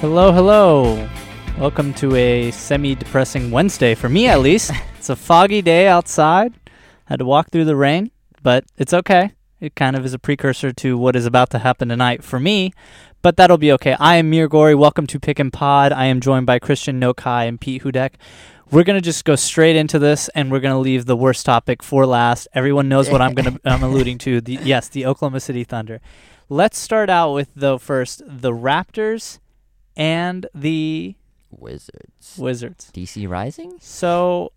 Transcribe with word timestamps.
Hello, 0.00 0.32
hello. 0.32 1.06
Welcome 1.58 1.92
to 1.96 2.16
a 2.16 2.50
semi 2.52 2.94
depressing 2.94 3.50
Wednesday, 3.50 3.94
for 3.94 4.08
me 4.08 4.28
at 4.28 4.40
least. 4.40 4.70
it's 4.96 5.10
a 5.10 5.14
foggy 5.14 5.60
day 5.60 5.88
outside. 5.88 6.54
Had 7.04 7.18
to 7.18 7.26
walk 7.26 7.50
through 7.50 7.66
the 7.66 7.76
rain, 7.76 8.10
but 8.42 8.64
it's 8.78 8.94
okay. 8.94 9.32
It 9.60 9.76
kind 9.76 9.96
of 9.96 10.06
is 10.06 10.14
a 10.14 10.18
precursor 10.18 10.72
to 10.72 10.96
what 10.96 11.16
is 11.16 11.26
about 11.26 11.50
to 11.50 11.58
happen 11.58 11.90
tonight 11.90 12.24
for 12.24 12.40
me, 12.40 12.72
but 13.20 13.36
that'll 13.36 13.58
be 13.58 13.72
okay. 13.72 13.94
I 14.00 14.16
am 14.16 14.30
Mir 14.30 14.48
Gori. 14.48 14.74
Welcome 14.74 15.06
to 15.06 15.20
Pick 15.20 15.38
and 15.38 15.52
Pod. 15.52 15.92
I 15.92 16.06
am 16.06 16.22
joined 16.22 16.46
by 16.46 16.58
Christian 16.58 16.98
Nokai 16.98 17.46
and 17.46 17.60
Pete 17.60 17.82
Hudek. 17.82 18.12
We're 18.70 18.84
gonna 18.84 19.02
just 19.02 19.26
go 19.26 19.36
straight 19.36 19.76
into 19.76 19.98
this, 19.98 20.30
and 20.30 20.50
we're 20.50 20.60
gonna 20.60 20.80
leave 20.80 21.04
the 21.04 21.14
worst 21.16 21.44
topic 21.44 21.82
for 21.82 22.06
last. 22.06 22.48
Everyone 22.54 22.88
knows 22.88 23.10
what 23.10 23.20
I'm 23.20 23.34
gonna 23.34 23.58
I'm 23.66 23.82
alluding 23.82 24.16
to. 24.20 24.40
The 24.40 24.60
yes, 24.62 24.88
the 24.88 25.04
Oklahoma 25.04 25.40
City 25.40 25.62
Thunder. 25.62 26.00
Let's 26.48 26.78
start 26.78 27.10
out 27.10 27.34
with 27.34 27.50
though 27.54 27.76
first 27.76 28.22
the 28.26 28.52
Raptors 28.52 29.40
and 29.96 30.46
the 30.54 31.16
Wizards. 31.50 32.36
Wizards. 32.38 32.90
DC 32.92 33.28
Rising? 33.28 33.76
So, 33.80 34.52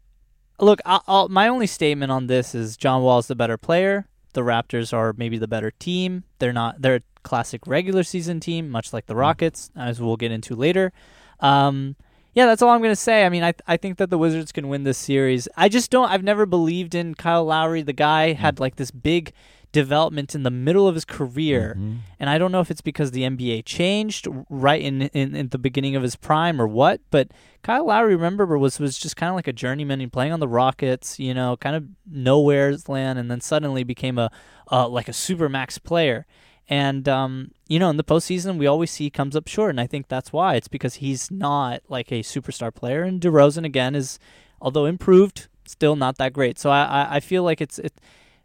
look, 0.60 0.80
I'll, 0.86 1.04
I'll, 1.08 1.30
my 1.30 1.48
only 1.48 1.68
statement 1.68 2.12
on 2.12 2.28
this 2.28 2.54
is 2.54 2.78
John 2.78 3.02
Wall's 3.02 3.28
the 3.28 3.36
better 3.36 3.58
player. 3.58 4.08
The 4.34 4.42
Raptors 4.42 4.94
are 4.94 5.14
maybe 5.18 5.38
the 5.38 5.48
better 5.48 5.72
team. 5.72 6.24
They're 6.40 6.54
not. 6.54 6.82
They're 6.82 6.96
a 6.96 7.02
classic 7.24 7.68
regular 7.68 8.04
season 8.04 8.40
team, 8.40 8.70
much 8.70 8.92
like 8.92 9.06
the 9.06 9.16
Rockets, 9.16 9.70
as 9.76 10.02
we'll 10.02 10.18
get 10.18 10.32
into 10.32 10.56
later. 10.56 10.92
Um, 11.40 11.96
yeah, 12.34 12.48
that's 12.48 12.64
all 12.64 12.70
I'm 12.70 12.82
gonna 12.82 12.96
say. 12.96 13.26
I 13.26 13.30
mean, 13.30 13.44
I 13.44 13.54
I 13.68 13.78
think 13.78 14.00
that 14.00 14.10
the 14.10 14.18
Wizards 14.18 14.52
can 14.52 14.70
win 14.70 14.84
this 14.84 14.98
series. 14.98 15.48
I 15.56 15.70
just 15.70 15.92
don't. 15.92 16.10
I've 16.10 16.24
never 16.24 16.48
believed 16.48 16.96
in 16.96 17.14
Kyle 17.14 17.46
Lowry. 17.46 17.84
The 17.84 17.94
guy 17.94 18.34
had 18.34 18.60
like 18.60 18.78
this 18.78 18.90
big 18.90 19.34
development 19.74 20.34
in 20.34 20.44
the 20.44 20.50
middle 20.52 20.88
of 20.88 20.96
his 20.96 21.04
career, 21.04 21.76
Mhm. 21.78 21.98
and 22.20 22.30
I 22.30 22.38
don't 22.38 22.52
know 22.54 22.62
if 22.62 22.72
it's 22.72 22.80
because 22.82 23.12
the 23.12 23.24
NBA 23.26 23.62
changed 23.64 24.28
right 24.50 24.82
in 24.82 25.02
in, 25.02 25.36
in 25.36 25.50
the 25.50 25.58
beginning 25.58 25.98
of 25.98 26.04
his 26.04 26.16
prime 26.16 26.62
or 26.62 26.68
what. 26.68 27.02
But 27.12 27.28
Kyle 27.64 27.86
Lowry, 27.88 28.16
remember, 28.16 28.58
was 28.58 28.80
was 28.80 28.98
just 28.98 29.18
kind 29.18 29.30
of 29.30 29.36
like 29.36 29.48
a 29.50 29.54
journeyman. 29.54 30.00
He 30.00 30.08
playing 30.08 30.32
on 30.32 30.40
the 30.40 30.48
Rockets, 30.48 31.20
you 31.20 31.34
know, 31.34 31.58
kind 31.58 31.76
of 31.76 31.84
nowhere's 32.10 32.88
land, 32.88 33.20
and 33.20 33.30
then 33.30 33.42
suddenly 33.42 33.84
became 33.84 34.18
a 34.18 34.32
uh, 34.72 34.88
like 34.88 35.10
a 35.10 35.14
super 35.14 35.50
max 35.50 35.78
player. 35.78 36.26
And 36.70 37.10
um, 37.10 37.52
you 37.68 37.78
know, 37.80 37.90
in 37.90 37.98
the 37.98 38.04
postseason, 38.06 38.58
we 38.58 38.68
always 38.68 38.90
see 38.92 39.04
he 39.06 39.10
comes 39.10 39.36
up 39.36 39.48
short, 39.50 39.72
and 39.72 39.82
I 39.82 39.88
think 39.88 40.08
that's 40.08 40.32
why. 40.32 40.56
It's 40.56 40.70
because 40.70 40.96
he's 40.96 41.30
not 41.30 41.82
like 41.90 42.10
a 42.12 42.22
superstar 42.22 42.74
player, 42.74 43.04
and 43.04 43.20
DeRozan 43.20 43.66
again 43.66 43.96
is, 43.96 44.18
although 44.62 44.86
improved, 44.86 45.48
still 45.66 45.96
not 45.98 46.18
that 46.20 46.32
great. 46.32 46.58
So 46.58 46.70
I 46.70 46.84
I, 46.84 47.16
I 47.16 47.20
feel 47.20 47.44
like 47.44 47.60
it's 47.60 47.80
it. 47.80 47.94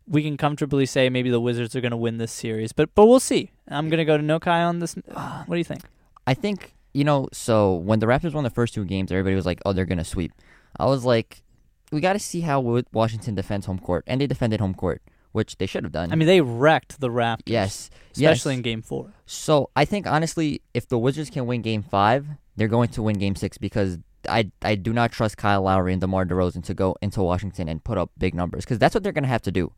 We 0.08 0.22
can 0.22 0.36
comfortably 0.36 0.86
say 0.86 1.10
maybe 1.10 1.30
the 1.30 1.40
Wizards 1.40 1.76
are 1.76 1.80
going 1.80 1.90
to 1.90 1.96
win 1.96 2.18
this 2.18 2.32
series, 2.32 2.72
but 2.72 2.94
but 2.94 3.06
we'll 3.06 3.20
see. 3.20 3.50
I'm 3.68 3.88
going 3.88 3.98
to 3.98 4.04
go 4.04 4.16
to 4.16 4.22
Nokai 4.22 4.66
on 4.66 4.78
this. 4.78 4.96
Uh, 5.10 5.44
what 5.44 5.54
do 5.54 5.58
you 5.58 5.64
think? 5.64 5.82
I 6.26 6.34
think, 6.34 6.74
you 6.92 7.04
know, 7.04 7.28
so 7.32 7.74
when 7.74 8.00
the 8.00 8.06
Raptors 8.06 8.32
won 8.32 8.44
the 8.44 8.50
first 8.50 8.74
two 8.74 8.84
games, 8.84 9.10
everybody 9.12 9.34
was 9.34 9.46
like, 9.46 9.60
oh, 9.66 9.72
they're 9.72 9.84
going 9.84 9.98
to 9.98 10.04
sweep. 10.04 10.32
I 10.78 10.86
was 10.86 11.04
like, 11.04 11.42
we 11.90 12.00
got 12.00 12.14
to 12.14 12.18
see 12.18 12.40
how 12.40 12.60
Wa- 12.60 12.82
Washington 12.92 13.34
defends 13.34 13.66
home 13.66 13.78
court. 13.78 14.04
And 14.06 14.20
they 14.20 14.26
defended 14.26 14.60
home 14.60 14.74
court, 14.74 15.02
which 15.32 15.58
they 15.58 15.66
should 15.66 15.84
have 15.84 15.92
done. 15.92 16.12
I 16.12 16.16
mean, 16.16 16.26
they 16.26 16.40
wrecked 16.40 17.00
the 17.00 17.08
Raptors. 17.08 17.42
yes. 17.46 17.90
especially 18.12 18.52
yes. 18.52 18.58
in 18.58 18.62
Game 18.62 18.82
Four. 18.82 19.12
So 19.26 19.70
I 19.76 19.84
think, 19.84 20.06
honestly, 20.06 20.60
if 20.74 20.88
the 20.88 20.98
Wizards 20.98 21.30
can 21.30 21.46
win 21.46 21.62
game 21.62 21.82
five, 21.82 22.26
they're 22.56 22.68
going 22.68 22.88
to 22.90 23.02
win 23.02 23.18
game 23.18 23.36
six 23.36 23.56
because 23.58 23.98
I, 24.28 24.50
I 24.62 24.74
do 24.74 24.92
not 24.92 25.12
trust 25.12 25.36
Kyle 25.36 25.62
Lowry 25.62 25.92
and 25.92 26.00
DeMar 26.00 26.24
DeRozan 26.24 26.64
to 26.64 26.74
go 26.74 26.96
into 27.02 27.22
Washington 27.22 27.68
and 27.68 27.82
put 27.82 27.98
up 27.98 28.10
big 28.18 28.34
numbers 28.34 28.64
because 28.64 28.78
that's 28.78 28.94
what 28.94 29.02
they're 29.02 29.12
going 29.12 29.24
to 29.24 29.28
have 29.28 29.42
to 29.42 29.52
do. 29.52 29.72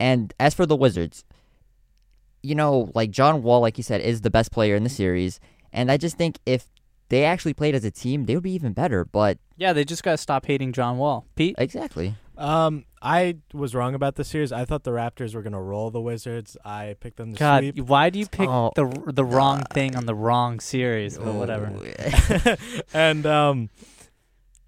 And 0.00 0.34
as 0.40 0.54
for 0.54 0.66
the 0.66 0.76
Wizards, 0.76 1.24
you 2.42 2.54
know, 2.54 2.90
like 2.94 3.10
John 3.10 3.42
Wall, 3.42 3.60
like 3.60 3.78
you 3.78 3.84
said, 3.84 4.00
is 4.00 4.20
the 4.20 4.30
best 4.30 4.52
player 4.52 4.76
in 4.76 4.84
the 4.84 4.90
series. 4.90 5.40
And 5.72 5.90
I 5.90 5.96
just 5.96 6.16
think 6.16 6.38
if 6.44 6.66
they 7.08 7.24
actually 7.24 7.54
played 7.54 7.74
as 7.74 7.84
a 7.84 7.90
team, 7.90 8.26
they 8.26 8.34
would 8.34 8.44
be 8.44 8.52
even 8.52 8.72
better. 8.72 9.04
But 9.04 9.38
Yeah, 9.56 9.72
they 9.72 9.84
just 9.84 10.02
got 10.02 10.12
to 10.12 10.18
stop 10.18 10.46
hating 10.46 10.72
John 10.72 10.98
Wall. 10.98 11.26
Pete, 11.36 11.54
exactly. 11.58 12.16
Um, 12.36 12.84
I 13.00 13.36
was 13.52 13.74
wrong 13.74 13.94
about 13.94 14.16
the 14.16 14.24
series. 14.24 14.50
I 14.50 14.64
thought 14.64 14.82
the 14.84 14.90
Raptors 14.90 15.34
were 15.34 15.42
gonna 15.42 15.62
roll 15.62 15.90
the 15.90 16.00
Wizards. 16.00 16.56
I 16.64 16.96
picked 17.00 17.16
them 17.16 17.32
to 17.34 17.38
God, 17.38 17.62
sweep. 17.62 17.78
why 17.80 18.10
do 18.10 18.18
you 18.18 18.26
pick 18.26 18.48
Oh, 18.48 18.72
the 18.74 18.86
the 19.12 19.24
wrong 19.24 19.62
thing 19.72 19.94
on 19.96 20.06
the 20.06 20.14
wrong 20.14 20.58
series? 20.60 21.16
But 21.18 21.34
whatever. 21.34 21.72
and 22.94 23.24
um, 23.26 23.70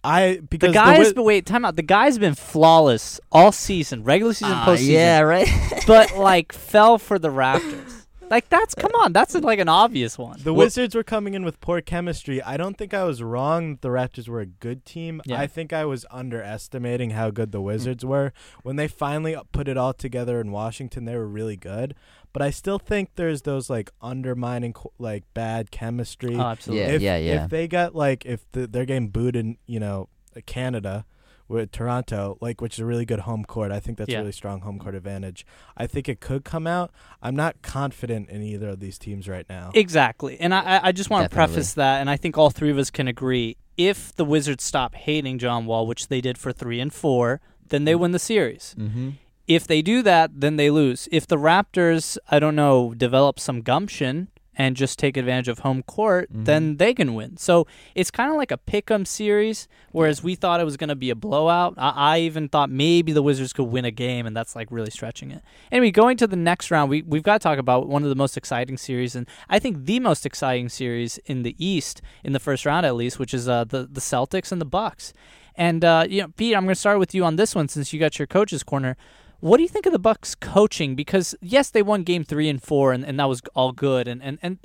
I 0.05 0.41
because 0.49 0.69
The 0.69 0.75
guy's 0.75 0.99
Wiz- 1.01 1.13
been 1.15 1.25
wait 1.25 1.47
time 1.47 1.65
out. 1.65 1.75
The 1.77 1.83
guy's 1.83 2.19
been 2.19 2.35
flawless 2.37 3.19
all 3.33 3.51
season, 3.53 4.05
regular 4.05 4.35
season, 4.35 4.55
Ah, 4.55 4.67
postseason. 4.69 4.89
yeah, 4.93 5.21
right. 5.21 5.49
but 5.87 6.17
like 6.17 6.53
fell 6.53 6.99
for 6.99 7.19
the 7.19 7.31
Raptors. 7.31 7.96
Like 8.31 8.49
that's 8.49 8.75
come 8.75 8.93
on, 8.97 9.13
that's 9.13 9.35
like 9.35 9.59
an 9.59 9.69
obvious 9.69 10.19
one. 10.19 10.39
the 10.43 10.53
Wizards 10.55 10.95
were 10.95 11.03
coming 11.05 11.35
in 11.35 11.45
with 11.45 11.61
poor 11.61 11.81
chemistry. 11.81 12.43
I 12.43 12.57
don't 12.57 12.77
think 12.77 12.93
I 12.93 13.05
was 13.05 13.23
wrong. 13.23 13.73
that 13.73 13.83
The 13.83 13.89
Raptors 13.89 14.29
were 14.29 14.41
a 14.41 14.47
good 14.47 14.85
team. 14.85 15.23
Yeah. 15.25 15.41
I 15.41 15.47
think 15.47 15.73
I 15.73 15.85
was 15.85 16.05
underestimating 16.11 17.11
how 17.11 17.31
good 17.31 17.53
the 17.53 17.61
Wizards 17.61 18.05
were. 18.05 18.33
When 18.63 18.77
they 18.77 18.89
finally 18.89 19.37
put 19.53 19.69
it 19.69 19.77
all 19.77 19.93
together 19.93 20.41
in 20.41 20.51
Washington, 20.51 21.05
they 21.05 21.17
were 21.17 21.27
really 21.29 21.57
good. 21.57 21.95
But 22.33 22.43
I 22.43 22.51
still 22.51 22.79
think 22.79 23.11
there's 23.15 23.43
those 23.43 23.71
like 23.71 23.91
undermining 24.03 24.75
co- 24.75 24.93
like 24.99 25.25
bad 25.33 25.71
chemistry. 25.71 26.37
Oh, 26.37 26.41
absolutely. 26.41 26.87
Yeah, 26.87 26.95
if, 26.95 27.03
yeah, 27.03 27.17
yeah. 27.17 27.45
If 27.45 27.51
they 27.51 27.67
got 27.69 27.95
like 27.95 28.27
if 28.27 28.51
the, 28.53 28.67
they're 28.67 28.85
getting 28.85 29.09
booed 29.09 29.37
in 29.37 29.57
you 29.67 29.81
know 29.81 30.09
Canada 30.45 31.07
with 31.49 31.71
Toronto, 31.73 32.37
like 32.41 32.61
which 32.61 32.75
is 32.75 32.81
a 32.81 32.85
really 32.85 33.05
good 33.05 33.21
home 33.21 33.45
court, 33.45 33.71
I 33.73 33.81
think 33.81 33.99
that's 33.99 34.11
Yeah. 34.11 34.19
a 34.19 34.21
really 34.21 34.33
strong 34.33 34.61
home 34.61 34.79
court 34.79 34.95
advantage. 34.95 35.47
I 35.77 35.87
think 35.87 36.09
it 36.09 36.21
could 36.21 36.45
come 36.45 36.67
out. 36.67 36.91
I'm 37.23 37.37
not 37.37 37.63
confident 37.63 38.29
in 38.31 38.43
either 38.43 38.69
of 38.71 38.81
these 38.81 38.99
teams 38.99 39.29
right 39.29 39.47
now. 39.49 39.71
Exactly. 39.75 40.39
And 40.41 40.53
I, 40.55 40.61
I- 40.79 40.81
I 40.89 40.93
just 40.93 41.11
want 41.11 41.29
to 41.29 41.35
preface 41.35 41.75
that, 41.75 42.01
and 42.01 42.11
I 42.11 42.17
think 42.17 42.37
all 42.37 42.51
three 42.51 42.71
of 42.71 42.79
us 42.79 42.91
can 42.91 43.07
agree. 43.09 43.57
If 43.77 44.15
the 44.17 44.25
Wizards 44.25 44.65
stop 44.65 44.95
hating 44.95 45.39
John 45.39 45.67
Wall, 45.67 45.87
which 45.87 46.09
they 46.09 46.21
did 46.21 46.39
for 46.39 46.53
three 46.53 46.81
and 46.81 46.93
four, 46.93 47.41
then 47.69 47.85
they 47.85 47.95
win 47.95 48.13
the 48.13 48.19
series. 48.19 48.75
mm-hmm. 48.79 49.11
If 49.47 49.67
they 49.69 49.81
do 49.81 50.03
that, 50.03 50.41
then 50.41 50.57
they 50.57 50.71
lose. 50.71 51.09
If 51.13 51.27
the 51.29 51.37
Raptors, 51.37 52.19
I 52.31 52.41
don't 52.41 52.57
know, 52.57 52.95
develop 52.95 53.39
some 53.39 53.63
gumption 53.63 54.29
and 54.59 54.75
just 54.77 54.99
take 54.99 55.17
advantage 55.17 55.49
of 55.49 55.59
home 55.61 55.83
court, 55.83 56.33
Mhm. 56.33 56.45
then 56.47 56.77
they 56.79 56.95
can 56.95 57.15
win. 57.15 57.37
So 57.37 57.67
it's 57.95 58.11
kind 58.11 58.31
of 58.31 58.37
like 58.37 58.51
a 58.51 58.57
pick 58.57 58.91
'em 58.91 59.05
series, 59.05 59.69
whereas 59.93 60.23
we 60.23 60.35
thought 60.35 60.61
it 60.61 60.65
was 60.65 60.77
going 60.77 60.89
to 60.89 60.95
be 60.97 61.11
a 61.11 61.15
blowout. 61.15 61.75
I, 61.77 61.91
I 62.15 62.19
even 62.21 62.49
thought 62.49 62.71
maybe 62.71 63.13
the 63.13 63.23
Wizards 63.23 63.53
could 63.53 63.65
win 63.65 63.85
a 63.85 63.91
game, 63.91 64.27
and 64.27 64.37
that's 64.37 64.57
like 64.57 64.69
really 64.71 64.91
stretching 64.91 65.31
it. 65.31 65.43
Anyway, 65.71 65.91
going 65.91 66.17
to 66.17 66.27
the 66.27 66.37
next 66.37 66.71
round, 66.71 66.91
we, 66.91 67.03
we've 67.03 67.23
got 67.23 67.35
to 67.41 67.43
talk 67.43 67.59
about 67.59 67.87
one 67.89 68.03
of 68.03 68.09
the 68.09 68.15
most 68.15 68.37
exciting 68.37 68.77
series, 68.79 69.15
and 69.15 69.27
I 69.49 69.59
think 69.59 69.85
the 69.85 70.01
most 70.01 70.25
exciting 70.25 70.69
series 70.69 71.19
in 71.27 71.43
the 71.43 71.55
East, 71.59 72.01
in 72.25 72.33
the 72.33 72.41
first 72.41 72.65
round 72.65 72.87
at 72.87 72.95
least, 72.97 73.19
which 73.19 73.35
is 73.35 73.49
uh, 73.49 73.65
the, 73.65 73.87
the 73.91 74.01
Celtics 74.01 74.53
and 74.53 74.61
the 74.61 74.65
Bucks. 74.67 75.13
And, 75.59 75.85
uh, 75.85 76.05
you 76.09 76.21
know, 76.23 76.29
Pete, 76.37 76.55
I'm 76.55 76.65
going 76.65 76.75
to 76.75 76.79
start 76.81 76.99
with 76.99 77.15
you 77.15 77.25
on 77.25 77.37
this 77.37 77.55
one 77.55 77.69
since 77.69 77.93
you 77.93 77.99
got 77.99 78.19
your 78.19 78.27
coach's 78.27 78.63
corner. 78.63 78.97
What 79.41 79.59
do 79.59 79.63
you 79.63 79.69
think 79.69 79.87
of 79.87 79.93
the 79.93 79.99
Bucks 79.99 80.35
coaching? 80.35 80.95
Because 80.95 81.35
yes, 81.41 81.71
they 81.71 81.83
won 81.83 82.03
game 82.03 82.25
three 82.25 82.49
and 82.49 82.63
four, 82.63 82.93
and, 82.93 83.05
and 83.05 83.19
that 83.21 83.29
was 83.29 83.43
all 83.55 83.73
good. 83.73 84.09
And, 84.09 84.23
and, 84.23 84.39
and 84.43 84.59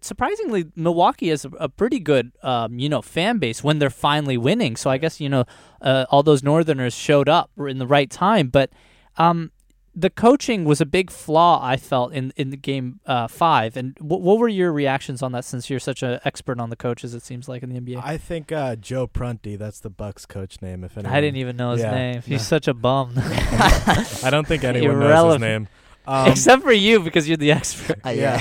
surprisingly, 0.00 0.66
Milwaukee 0.74 1.28
has 1.28 1.44
a, 1.44 1.50
a 1.58 1.68
pretty 1.68 1.98
good, 1.98 2.32
um, 2.42 2.78
you 2.78 2.88
know, 2.88 3.02
fan 3.02 3.38
base 3.38 3.62
when 3.62 3.78
they're 3.78 3.90
finally 3.90 4.38
winning. 4.38 4.76
So 4.76 4.90
I 4.90 4.98
guess 4.98 5.20
you 5.20 5.28
know, 5.28 5.44
uh, 5.82 6.06
all 6.10 6.22
those 6.22 6.42
Northerners 6.42 6.94
showed 6.94 7.28
up 7.28 7.50
in 7.58 7.78
the 7.78 7.86
right 7.86 8.10
time. 8.10 8.48
But 8.48 8.70
um, 9.16 9.52
the 9.98 10.10
coaching 10.10 10.64
was 10.66 10.80
a 10.82 10.84
big 10.86 11.10
flaw 11.10 11.58
I 11.64 11.78
felt 11.78 12.12
in 12.12 12.32
in 12.36 12.50
the 12.50 12.56
game 12.58 13.00
uh, 13.06 13.26
five. 13.28 13.76
And 13.76 13.94
w- 13.94 14.22
what 14.22 14.38
were 14.38 14.46
your 14.48 14.70
reactions 14.72 15.22
on 15.22 15.32
that? 15.32 15.44
Since 15.46 15.70
you're 15.70 15.80
such 15.80 16.02
an 16.02 16.20
expert 16.24 16.60
on 16.60 16.68
the 16.68 16.76
coaches, 16.76 17.14
it 17.14 17.22
seems 17.22 17.48
like 17.48 17.62
in 17.62 17.70
the 17.70 17.80
NBA. 17.80 18.02
I 18.04 18.18
think 18.18 18.52
uh, 18.52 18.76
Joe 18.76 19.06
Prunty, 19.06 19.56
that's 19.56 19.80
the 19.80 19.88
Bucks 19.90 20.26
coach 20.26 20.60
name. 20.60 20.84
If 20.84 20.98
anyone, 20.98 21.16
I 21.16 21.20
didn't 21.22 21.38
even 21.38 21.56
know 21.56 21.72
his 21.72 21.80
Yeah, 21.80 21.94
name. 21.94 22.22
He's 22.22 22.40
no. 22.42 22.58
such 22.58 22.68
a 22.68 22.74
bum. 22.74 23.14
I 23.16 24.28
don't 24.30 24.46
think 24.46 24.64
anyone 24.64 25.00
knows 25.00 25.34
his 25.34 25.40
name. 25.40 25.68
Um, 26.08 26.30
Except 26.30 26.62
for 26.62 26.70
you, 26.70 27.00
because 27.00 27.26
you're 27.26 27.36
the 27.36 27.50
expert. 27.50 27.98
Uh, 28.06 28.10
yeah. 28.10 28.40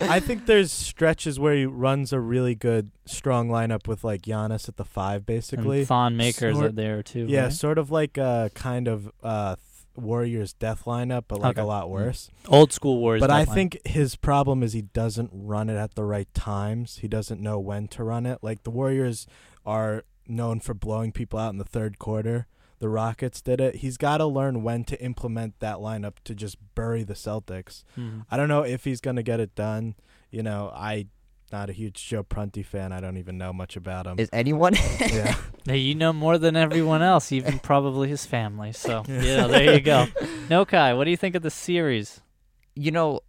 I 0.00 0.18
think 0.18 0.46
there's 0.46 0.72
stretches 0.72 1.38
where 1.38 1.54
he 1.54 1.64
runs 1.64 2.12
a 2.12 2.18
really 2.18 2.56
good, 2.56 2.90
strong 3.06 3.48
lineup 3.48 3.86
with 3.86 4.02
like 4.02 4.22
Giannis 4.22 4.68
at 4.68 4.78
the 4.78 4.84
five, 4.84 5.24
basically. 5.24 5.78
And 5.78 5.86
Thon 5.86 6.16
Makers 6.16 6.56
Sort- 6.56 6.66
are 6.70 6.72
there 6.72 7.04
too. 7.04 7.26
Yeah, 7.28 7.44
right? 7.44 7.52
sort 7.52 7.78
of 7.78 7.92
like 7.92 8.18
a 8.18 8.50
kind 8.54 8.88
of 8.88 9.12
uh, 9.22 9.54
th- 9.54 9.58
Warriors 9.96 10.52
death 10.52 10.84
lineup, 10.84 11.24
but 11.28 11.40
like 11.40 11.56
Okay. 11.56 11.62
a 11.62 11.66
lot 11.66 11.88
worse. 11.90 12.30
old 12.48 12.72
school 12.72 12.98
Warriors. 12.98 13.20
But 13.20 13.30
I 13.30 13.40
deadline. 13.40 13.54
think 13.54 13.78
his 13.86 14.16
problem 14.16 14.62
is 14.62 14.72
he 14.72 14.82
doesn't 14.82 15.30
run 15.32 15.68
it 15.70 15.76
at 15.76 15.94
the 15.94 16.04
right 16.04 16.32
times. 16.34 16.98
He 16.98 17.08
doesn't 17.08 17.40
know 17.40 17.58
when 17.60 17.88
to 17.88 18.04
run 18.04 18.26
it. 18.26 18.38
Like 18.42 18.62
the 18.64 18.70
Warriors 18.70 19.26
are 19.64 20.04
known 20.26 20.60
for 20.60 20.74
blowing 20.74 21.12
people 21.12 21.38
out 21.38 21.50
in 21.52 21.58
the 21.58 21.64
third 21.64 21.98
quarter. 21.98 22.46
The 22.80 22.88
Rockets 22.88 23.40
did 23.40 23.60
it. 23.60 23.76
He's 23.76 23.96
got 23.96 24.18
to 24.18 24.26
learn 24.26 24.62
when 24.62 24.84
to 24.84 25.00
implement 25.02 25.60
that 25.60 25.76
lineup 25.76 26.14
to 26.24 26.34
just 26.34 26.56
bury 26.74 27.02
the 27.04 27.14
Celtics. 27.14 27.84
Mhm. 27.96 28.26
I 28.30 28.36
don't 28.36 28.48
know 28.48 28.62
if 28.62 28.84
he's 28.84 29.00
going 29.00 29.16
to 29.16 29.22
get 29.22 29.40
it 29.40 29.54
done. 29.54 29.94
You 30.30 30.42
know, 30.42 30.70
I 30.74 31.06
not 31.54 31.70
a 31.70 31.72
huge 31.72 32.04
Joe 32.06 32.24
Prunty 32.24 32.64
fan. 32.64 32.92
I 32.92 33.00
don't 33.00 33.16
even 33.16 33.38
know 33.38 33.52
much 33.52 33.76
about 33.76 34.06
him. 34.06 34.18
Is 34.18 34.28
anyone? 34.32 34.74
yeah. 35.00 35.36
Hey, 35.66 35.78
you 35.78 35.94
know 35.94 36.12
more 36.12 36.36
than 36.36 36.56
everyone 36.56 37.00
else, 37.00 37.32
even 37.32 37.58
probably 37.58 38.06
his 38.06 38.26
family. 38.26 38.72
So, 38.72 39.02
you 39.08 39.14
know, 39.34 39.48
there 39.48 39.72
you 39.72 39.80
go. 39.80 40.04
No, 40.50 40.66
Kai, 40.66 40.92
what 40.92 41.04
do 41.04 41.10
you 41.10 41.16
think 41.16 41.34
of 41.34 41.42
the 41.42 41.48
series? 41.48 42.20
you 42.74 42.90
know, 42.90 43.20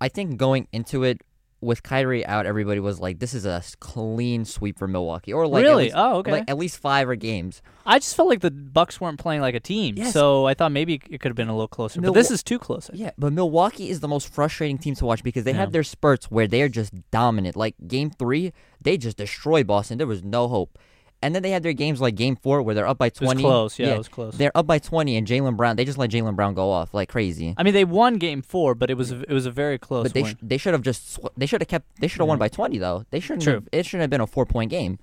I 0.00 0.08
think 0.08 0.36
going 0.36 0.68
into 0.72 1.04
it, 1.04 1.22
with 1.60 1.82
Kyrie 1.82 2.24
out, 2.24 2.46
everybody 2.46 2.78
was 2.80 3.00
like, 3.00 3.18
"This 3.18 3.34
is 3.34 3.44
a 3.44 3.62
clean 3.80 4.44
sweep 4.44 4.78
for 4.78 4.86
Milwaukee," 4.86 5.32
or 5.32 5.46
like 5.46 5.62
really? 5.64 5.84
least, 5.84 5.96
oh, 5.98 6.18
okay. 6.18 6.30
like 6.32 6.44
at 6.48 6.56
least 6.56 6.78
five 6.78 7.08
or 7.08 7.16
games. 7.16 7.62
I 7.84 7.98
just 7.98 8.14
felt 8.14 8.28
like 8.28 8.40
the 8.40 8.50
Bucks 8.50 9.00
weren't 9.00 9.18
playing 9.18 9.40
like 9.40 9.54
a 9.54 9.60
team, 9.60 9.96
Yes. 9.96 10.12
so 10.12 10.46
I 10.46 10.54
thought 10.54 10.70
maybe 10.72 11.00
it 11.10 11.20
could 11.20 11.30
have 11.30 11.36
been 11.36 11.48
a 11.48 11.52
little 11.54 11.66
closer. 11.68 12.00
Milwa- 12.00 12.06
but 12.06 12.14
this 12.14 12.30
is 12.30 12.42
too 12.42 12.58
close. 12.58 12.90
Yeah, 12.92 13.10
but 13.18 13.32
Milwaukee 13.32 13.90
is 13.90 14.00
the 14.00 14.08
most 14.08 14.32
frustrating 14.32 14.78
team 14.78 14.94
to 14.96 15.04
watch 15.04 15.22
because 15.24 15.44
they 15.44 15.50
Yeah. 15.52 15.56
have 15.58 15.72
their 15.72 15.82
spurts 15.84 16.30
where 16.30 16.46
they 16.46 16.62
are 16.62 16.68
just 16.68 16.92
dominant. 17.10 17.56
Like 17.56 17.74
Game 17.88 18.10
Three, 18.10 18.52
they 18.80 18.96
just 18.96 19.16
destroyed 19.16 19.66
Boston. 19.66 19.98
There 19.98 20.06
was 20.06 20.22
no 20.22 20.46
hope, 20.48 20.78
and 21.22 21.34
then 21.34 21.42
they 21.42 21.50
had 21.50 21.62
their 21.62 21.72
games 21.72 22.00
like 22.00 22.14
Game 22.14 22.36
Four 22.36 22.62
where 22.62 22.74
they're 22.74 22.86
up 22.86 22.98
by 22.98 23.06
It 23.06 23.20
was 23.20 23.26
twenty. 23.28 23.42
close. 23.42 23.78
Yeah, 23.78 23.88
it 23.94 23.98
was 23.98 24.08
close. 24.08 24.36
They're 24.36 24.56
up 24.56 24.66
by 24.66 24.78
twenty, 24.78 25.16
and 25.16 25.26
Jaylen 25.26 25.56
Brown. 25.56 25.76
They 25.76 25.84
just 25.84 25.98
let 25.98 26.10
Jaylen 26.10 26.36
Brown 26.36 26.54
go 26.54 26.70
off 26.70 26.94
like 26.94 27.08
crazy. 27.08 27.54
I 27.56 27.62
mean, 27.62 27.74
they 27.74 27.84
won 27.84 28.18
Game 28.18 28.42
Four, 28.42 28.74
but 28.74 28.90
it 28.90 28.94
was 28.94 29.10
a, 29.12 29.20
it 29.22 29.30
was 29.32 29.46
a 29.46 29.50
very 29.50 29.78
close 29.78 30.04
But 30.04 30.14
they 30.14 30.24
sh- 30.24 30.36
they 30.42 30.56
should 30.58 30.74
have 30.74 30.82
just 30.82 31.14
sw- 31.14 31.28
they 31.36 31.46
should 31.46 31.60
have 31.60 31.68
kept 31.68 31.86
they 32.00 32.06
should 32.08 32.20
have 32.20 32.28
won 32.28 32.38
by 32.38 32.48
twenty 32.48 32.78
though. 32.78 33.04
They 33.10 33.20
shouldn't. 33.20 33.42
True. 33.42 33.54
Have, 33.54 33.68
it 33.72 33.84
shouldn't 33.86 34.02
have 34.02 34.10
been 34.10 34.20
a 34.20 34.26
four 34.26 34.46
point 34.46 34.70
game. 34.70 34.98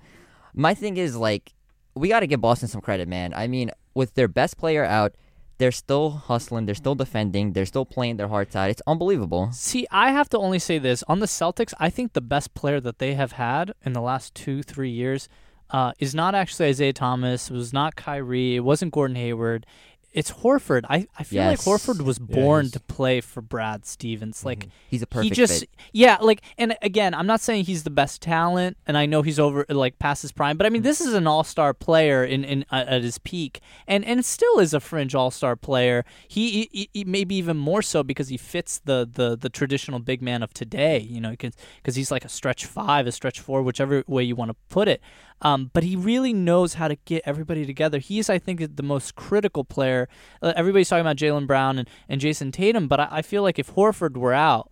My 0.54 0.72
thing 0.74 0.96
is 0.96 1.16
like 1.16 1.52
we 1.94 2.08
got 2.08 2.20
to 2.20 2.26
give 2.26 2.40
Boston 2.40 2.68
some 2.68 2.80
credit, 2.80 3.08
man. 3.08 3.32
I 3.34 3.46
mean, 3.46 3.70
with 3.94 4.14
their 4.14 4.28
best 4.28 4.58
player 4.58 4.84
out, 4.84 5.14
they're 5.58 5.72
still 5.72 6.10
hustling. 6.10 6.66
They're 6.66 6.74
still 6.74 6.94
defending. 6.94 7.52
They're 7.54 7.64
still 7.66 7.86
playing 7.86 8.16
their 8.18 8.28
hearts 8.28 8.54
out. 8.54 8.68
It's 8.68 8.82
unbelievable. 8.86 9.48
See, 9.52 9.86
I 9.90 10.10
have 10.10 10.28
to 10.30 10.38
only 10.38 10.58
say 10.58 10.78
this 10.78 11.02
on 11.08 11.20
the 11.20 11.26
Celtics. 11.26 11.72
I 11.80 11.88
think 11.88 12.12
the 12.12 12.20
best 12.20 12.52
player 12.54 12.80
that 12.80 12.98
they 12.98 13.14
have 13.14 13.32
had 13.32 13.72
in 13.84 13.94
the 13.94 14.02
last 14.02 14.34
two, 14.34 14.62
three 14.62 14.90
years 14.90 15.28
uh, 15.70 15.92
is 15.98 16.14
not 16.14 16.34
actually 16.34 16.68
Isaiah 16.68 16.92
Thomas. 16.92 17.50
It 17.50 17.54
was 17.54 17.72
not 17.72 17.96
Kyrie. 17.96 18.56
It 18.56 18.60
wasn't 18.60 18.92
Gordon 18.92 19.16
Hayward. 19.16 19.66
It's 20.12 20.30
Horford. 20.32 20.84
I, 20.88 21.06
I 21.18 21.24
feel 21.24 21.42
Yes. 21.42 21.66
like 21.66 21.80
Horford 21.80 22.00
was 22.00 22.18
born 22.18 22.64
he's- 22.66 22.72
to 22.72 22.80
play 22.80 23.20
for 23.20 23.42
Brad 23.42 23.84
Stevens. 23.84 24.46
Like 24.46 24.68
He's 24.88 25.02
a 25.02 25.04
he 25.04 25.06
perfect 25.06 25.34
just 25.34 25.60
fit. 25.60 25.70
yeah 25.92 26.16
like 26.22 26.40
and 26.56 26.74
again 26.80 27.12
i'm 27.12 27.26
not 27.26 27.40
saying 27.40 27.64
he's 27.64 27.82
the 27.82 27.90
best 27.90 28.22
talent 28.22 28.78
and 28.86 28.96
i 28.96 29.04
know 29.04 29.20
he's 29.20 29.38
over 29.38 29.66
like 29.68 29.98
past 29.98 30.22
his 30.22 30.32
prime 30.32 30.56
but 30.56 30.64
i 30.64 30.70
mean 30.70 30.80
this 30.82 31.00
is 31.02 31.12
an 31.12 31.26
all-star 31.26 31.74
player 31.74 32.24
in, 32.24 32.44
in 32.44 32.64
uh, 32.70 32.84
at 32.86 33.02
his 33.02 33.18
peak 33.18 33.60
and 33.86 34.04
and 34.06 34.24
still 34.24 34.58
is 34.58 34.72
a 34.72 34.80
fringe 34.80 35.14
all-star 35.14 35.54
player 35.54 36.02
he, 36.28 36.68
he, 36.72 36.88
he 36.94 37.04
maybe 37.04 37.34
even 37.34 37.56
more 37.58 37.82
so 37.82 38.02
because 38.02 38.28
he 38.28 38.36
fits 38.38 38.78
the 38.84 39.06
the 39.12 39.36
the 39.36 39.50
traditional 39.50 39.98
big 39.98 40.22
man 40.22 40.42
of 40.42 40.54
today 40.54 40.98
you 41.00 41.20
know 41.20 41.30
because 41.32 41.94
he's 41.96 42.10
like 42.10 42.24
a 42.24 42.28
stretch 42.28 42.64
five 42.64 43.06
a 43.06 43.12
stretch 43.12 43.40
four 43.40 43.60
whichever 43.62 44.02
way 44.06 44.22
you 44.22 44.34
want 44.36 44.50
to 44.50 44.56
put 44.70 44.88
it 44.88 45.02
um, 45.42 45.70
but 45.72 45.82
he 45.82 45.96
really 45.96 46.32
knows 46.32 46.74
how 46.74 46.88
to 46.88 46.96
get 47.04 47.22
everybody 47.26 47.66
together. 47.66 47.98
He's, 47.98 48.30
I 48.30 48.38
think, 48.38 48.76
the 48.76 48.82
most 48.82 49.14
critical 49.14 49.64
player. 49.64 50.08
Uh, 50.42 50.52
everybody's 50.56 50.88
talking 50.88 51.02
about 51.02 51.16
Jaylen 51.16 51.46
Brown 51.46 51.78
and, 51.78 51.88
and 52.08 52.20
Jayson 52.20 52.52
Tatum, 52.52 52.88
but 52.88 53.00
I, 53.00 53.08
I 53.10 53.22
feel 53.22 53.42
like 53.42 53.58
if 53.58 53.74
Horford 53.74 54.16
were 54.16 54.32
out, 54.32 54.70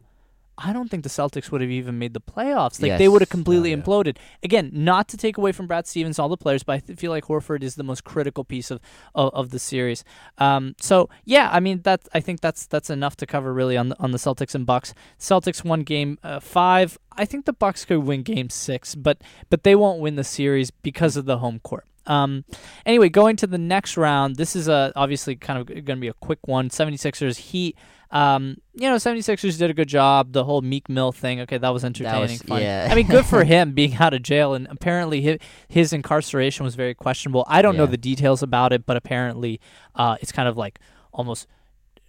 I 0.57 0.73
don't 0.73 0.89
think 0.89 1.03
the 1.03 1.09
Celtics 1.09 1.51
would 1.51 1.61
have 1.63 1.71
even 1.71 1.99
made 1.99 2.15
the 2.15 2.21
playoffs. 2.21 2.81
Like 2.81 2.97
they 2.99 3.09
would 3.09 3.23
have 3.23 3.29
completely 3.29 3.73
Oh, 3.73 3.77
yeah. 3.77 3.83
imploded. 3.83 4.17
Again, 4.43 4.71
not 4.73 5.09
to 5.09 5.17
take 5.17 5.37
away 5.37 5.51
from 5.53 5.67
Brad 5.67 5.87
Stevens, 5.87 6.19
all 6.19 6.29
the 6.29 6.37
players, 6.37 6.63
but 6.63 6.75
I 6.75 6.79
th- 6.79 6.99
feel 6.99 7.11
like 7.11 7.25
Horford 7.25 7.63
is 7.65 7.75
the 7.75 7.83
most 7.83 8.05
critical 8.05 8.45
piece 8.45 8.71
of 8.71 8.81
of, 9.17 9.35
of 9.35 9.51
the 9.51 9.59
series. 9.59 10.05
Um, 10.39 10.75
so 10.81 11.09
yeah, 11.25 11.51
I 11.53 11.59
mean 11.61 11.81
that 11.83 12.03
I 12.15 12.21
think 12.21 12.41
that's 12.41 12.67
that's 12.67 12.89
enough 12.89 13.17
to 13.17 13.27
cover 13.27 13.53
really 13.53 13.77
on 13.77 13.89
the, 13.89 13.97
on 14.01 14.13
the 14.13 14.19
Celtics 14.19 14.55
and 14.55 14.65
Bucks. 14.65 14.95
Celtics 15.19 15.65
won 15.65 15.81
game 15.83 16.19
uh, 16.23 16.39
five. 16.41 16.99
I 17.17 17.25
think 17.25 17.47
the 17.47 17.53
Bucks 17.53 17.85
could 17.85 18.01
win 18.01 18.23
game 18.23 18.49
six, 18.49 18.95
but 18.95 19.19
but 19.51 19.65
they 19.65 19.75
won't 19.75 20.01
win 20.01 20.15
the 20.17 20.25
series 20.25 20.71
because 20.71 21.17
of 21.17 21.25
the 21.25 21.39
home 21.39 21.59
court. 21.61 21.85
Um, 22.07 22.45
anyway, 22.85 23.09
going 23.09 23.37
to 23.37 23.47
the 23.47 23.59
next 23.59 23.97
round, 23.97 24.37
this 24.37 24.55
is 24.57 24.69
a, 24.69 24.93
obviously 24.97 25.37
kind 25.37 25.59
of 25.59 25.67
going 25.67 25.85
to 25.85 25.97
be 25.97 26.09
a 26.09 26.15
quick 26.15 26.47
one. 26.47 26.69
76ers 26.69 27.37
Heat. 27.37 27.77
Um, 28.11 28.59
you 28.75 28.89
know, 28.89 28.95
76ers 28.95 29.59
did 29.59 29.71
a 29.71 29.75
good 29.75 29.89
job. 29.89 30.33
The 30.33 30.45
whole 30.45 30.63
Meek 30.63 30.89
Mill 30.89 31.11
thing, 31.11 31.41
okay, 31.41 31.59
that 31.59 31.71
was 31.71 31.85
entertaining. 31.85 32.39
funny. 32.39 32.63
yeah. 32.63 32.89
I 32.89 32.95
mean, 32.95 33.09
good 33.09 33.27
for 33.27 33.43
him 33.45 33.73
being 33.73 33.97
out 33.97 34.15
of 34.15 34.23
jail, 34.23 34.55
and 34.55 34.69
apparently 34.71 35.21
his, 35.21 35.39
his 35.67 35.93
incarceration 35.93 36.65
was 36.65 36.77
very 36.77 36.95
questionable. 36.95 37.45
I 37.49 37.61
don't 37.61 37.77
know 37.77 37.87
the 37.87 37.97
details 37.97 38.43
about 38.43 38.73
it, 38.73 38.87
but 38.87 38.97
apparently 38.97 39.61
uh, 39.97 40.17
it's 40.21 40.31
kind 40.31 40.49
of 40.49 40.57
like 40.57 40.79
almost 41.13 41.49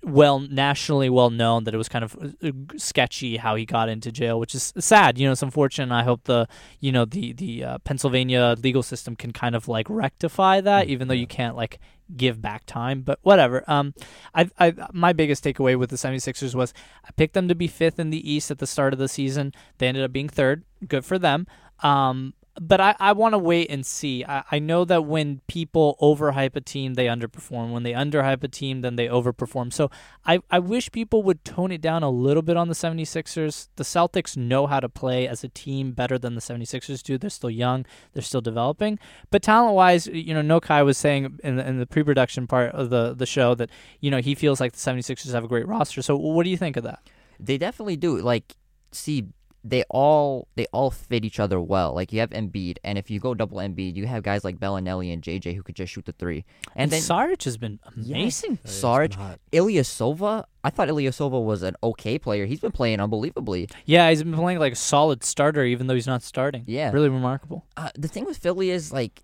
well 0.06 0.40
nationally 0.40 1.10
well 1.10 1.32
known 1.32 1.64
that 1.64 1.74
it 1.74 1.78
was 1.78 1.90
kind 1.90 2.06
of 2.06 2.16
uh, 2.44 2.52
sketchy 2.78 3.38
how 3.38 3.56
he 3.56 3.66
got 3.66 3.90
into 3.90 4.12
jail, 4.12 4.40
which 4.40 4.54
is 4.54 4.72
sad. 4.78 5.18
You 5.18 5.26
know, 5.26 5.32
it's 5.32 5.42
unfortunate. 5.42 5.94
I 5.94 6.04
hope 6.04 6.26
the 6.26 6.48
you 6.80 6.92
know 6.92 7.06
the 7.06 7.34
the 7.34 7.64
uh, 7.64 7.78
Pennsylvania 7.80 8.56
legal 8.62 8.84
system 8.84 9.16
can 9.16 9.32
kind 9.32 9.56
of 9.56 9.68
like 9.68 9.88
rectify 9.90 10.62
that, 10.62 10.88
Mm, 10.88 10.90
even 10.90 11.08
though 11.08 11.16
you 11.16 11.28
can't 11.28 11.56
like 11.56 11.80
give 12.16 12.40
back 12.42 12.66
time. 12.66 13.02
But 13.02 13.20
whatever. 13.24 13.64
Um, 13.68 13.94
I 14.34 14.50
I 14.60 14.74
my 14.94 15.12
biggest 15.12 15.44
takeaway 15.44 15.78
with 15.78 15.90
the 15.90 15.96
76ers 15.96 16.54
was 16.54 16.74
I 17.04 17.10
picked 17.18 17.34
them 17.34 17.48
to 17.48 17.56
be 17.56 17.68
fifth 17.68 18.00
in 18.00 18.12
the 18.12 18.32
East 18.32 18.52
at 18.52 18.60
the 18.60 18.68
start 18.68 18.94
of 18.94 19.00
the 19.00 19.08
season. 19.08 19.54
They 19.80 19.88
ended 19.88 20.04
up 20.04 20.12
being 20.12 20.30
third. 20.30 20.64
Good 20.88 21.04
for 21.04 21.18
them. 21.18 21.48
Um, 21.82 22.34
but 22.60 22.80
I, 22.80 22.96
I 23.00 23.12
want 23.12 23.34
to 23.34 23.38
wait 23.38 23.70
and 23.70 23.86
see. 23.86 24.24
I, 24.24 24.44
I 24.50 24.60
know 24.60 24.86
that 24.86 25.06
when 25.06 25.42
people 25.48 25.98
overhype 26.02 26.56
a 26.56 26.62
team, 26.62 26.94
they 26.94 27.08
underperform. 27.08 27.72
When 27.72 27.84
they 27.84 27.92
underhype 27.92 28.44
a 28.44 28.48
team, 28.48 28.82
then 28.82 28.96
they 28.96 29.08
overperform. 29.08 29.74
So 29.74 29.92
I, 30.26 30.40
I 30.50 30.60
wish 30.60 30.92
people 30.92 31.22
would 31.24 31.44
tone 31.44 31.72
it 31.72 31.82
down 31.82 32.02
a 32.02 32.10
little 32.10 32.42
bit 32.42 32.56
on 32.56 32.70
the 32.70 32.74
76ers. 32.74 33.68
The 33.76 33.84
Celtics 33.84 34.38
know 34.38 34.68
how 34.68 34.80
to 34.80 34.88
play 34.88 35.28
as 35.28 35.44
a 35.44 35.50
team 35.50 35.92
better 35.92 36.18
than 36.18 36.36
the 36.36 36.42
76ers 36.42 37.04
do. 37.04 37.18
They're 37.18 37.30
still 37.30 37.50
young, 37.50 37.86
they're 38.14 38.24
still 38.24 38.42
developing. 38.42 39.00
But 39.32 39.44
talent 39.44 39.76
wise, 39.76 40.08
you 40.08 40.34
know, 40.34 40.60
Nokai 40.60 40.86
was 40.86 40.98
saying 40.98 41.40
in 41.44 41.58
the, 41.58 41.68
in 41.68 41.80
the 41.80 41.86
pre 41.86 42.04
production 42.04 42.48
part 42.48 42.72
of 42.72 42.90
the, 42.90 43.14
the 43.14 43.26
show 43.26 43.54
that, 43.56 43.70
you 44.00 44.10
know, 44.10 44.20
he 44.20 44.34
feels 44.34 44.62
like 44.62 44.72
the 44.72 44.78
76ers 44.78 45.34
have 45.34 45.44
a 45.44 45.50
great 45.50 45.68
roster. 45.68 46.02
So 46.02 46.16
what 46.16 46.44
do 46.44 46.50
you 46.50 46.58
think 46.58 46.78
of 46.78 46.84
that? 46.84 47.10
They 47.38 47.58
definitely 47.58 47.98
do. 47.98 48.18
Like, 48.18 48.56
see, 48.94 49.28
they 49.68 49.84
all 49.90 50.48
they 50.56 50.68
all 50.72 50.92
fit 50.92 51.26
each 51.26 51.40
other 51.40 51.60
well. 51.60 51.94
Like 51.94 52.14
you 52.14 52.20
have 52.20 52.30
Embiid, 52.30 52.78
and 52.84 53.00
if 53.00 53.10
you 53.10 53.20
go 53.20 53.34
double 53.34 53.58
Embiid, 53.58 53.96
you 53.96 54.06
have 54.06 54.22
guys 54.22 54.44
like 54.44 54.60
Belinelli 54.60 55.12
and 55.12 55.24
JJ 55.24 55.56
who 55.56 55.64
could 55.64 55.76
just 55.76 55.92
shoot 55.92 56.06
the 56.06 56.12
three. 56.12 56.46
And 56.76 56.92
then 56.92 57.02
Saric 57.02 57.44
has 57.46 57.58
been 57.58 57.80
amazing. 57.98 58.60
It's 58.64 58.74
Sarge, 58.74 59.18
been 59.18 59.20
hot. 59.20 59.40
Ilyasova. 59.52 60.46
I 60.64 60.70
thought 60.70 60.88
Ilyasova 60.88 61.44
was 61.44 61.64
an 61.64 61.76
okay 61.82 62.20
player. 62.20 62.46
He's 62.46 62.60
been 62.60 62.72
playing 62.72 63.00
unbelievably. 63.00 63.70
Yeah, 63.86 64.08
he's 64.10 64.22
been 64.22 64.36
playing 64.36 64.60
like 64.60 64.74
a 64.74 64.78
solid 64.78 65.24
starter, 65.24 65.64
even 65.64 65.88
though 65.88 65.96
he's 65.96 66.08
not 66.08 66.22
starting. 66.22 66.64
Yeah. 66.68 66.92
really 66.92 67.10
remarkable. 67.10 67.66
Uh, 67.76 67.90
the 67.96 68.08
thing 68.08 68.26
with 68.26 68.38
Philly 68.38 68.70
is 68.70 68.94
like, 68.94 69.24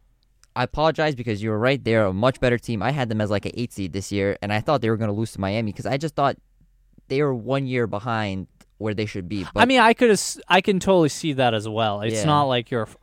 I 0.55 0.63
apologize 0.63 1.13
because 1.13 1.41
you 1.41 1.51
were 1.51 1.59
right. 1.59 1.81
They're 1.83 2.05
a 2.07 2.13
much 2.13 2.39
better 2.39 2.57
team. 2.57 2.81
I 2.81 2.91
had 2.91 3.09
them 3.09 3.21
as 3.21 3.29
like 3.29 3.45
an 3.45 3.51
eight 3.53 3.73
seed 3.73 3.93
this 3.93 4.11
year, 4.11 4.37
and 4.41 4.51
I 4.51 4.59
thought 4.59 4.81
they 4.81 4.89
were 4.89 4.97
going 4.97 5.09
to 5.09 5.15
lose 5.15 5.31
to 5.33 5.39
Miami 5.39 5.71
because 5.71 5.85
I 5.85 5.97
just 5.97 6.15
thought 6.15 6.35
they 7.09 7.21
were 7.21 7.33
one 7.33 7.67
year 7.67 7.87
behind 7.87 8.47
where 8.81 8.93
they 8.93 9.05
should 9.05 9.29
be. 9.29 9.45
But 9.53 9.61
I 9.61 9.65
mean, 9.65 9.79
I 9.79 9.93
could, 9.93 10.19
I 10.47 10.61
can 10.61 10.79
totally 10.79 11.09
see 11.09 11.33
that 11.33 11.53
as 11.53 11.67
well. 11.69 12.01
It's 12.01 12.15
Yeah. 12.15 12.25
not 12.25 12.43
like 12.45 12.71
you're 12.71 12.87
f- 12.87 12.97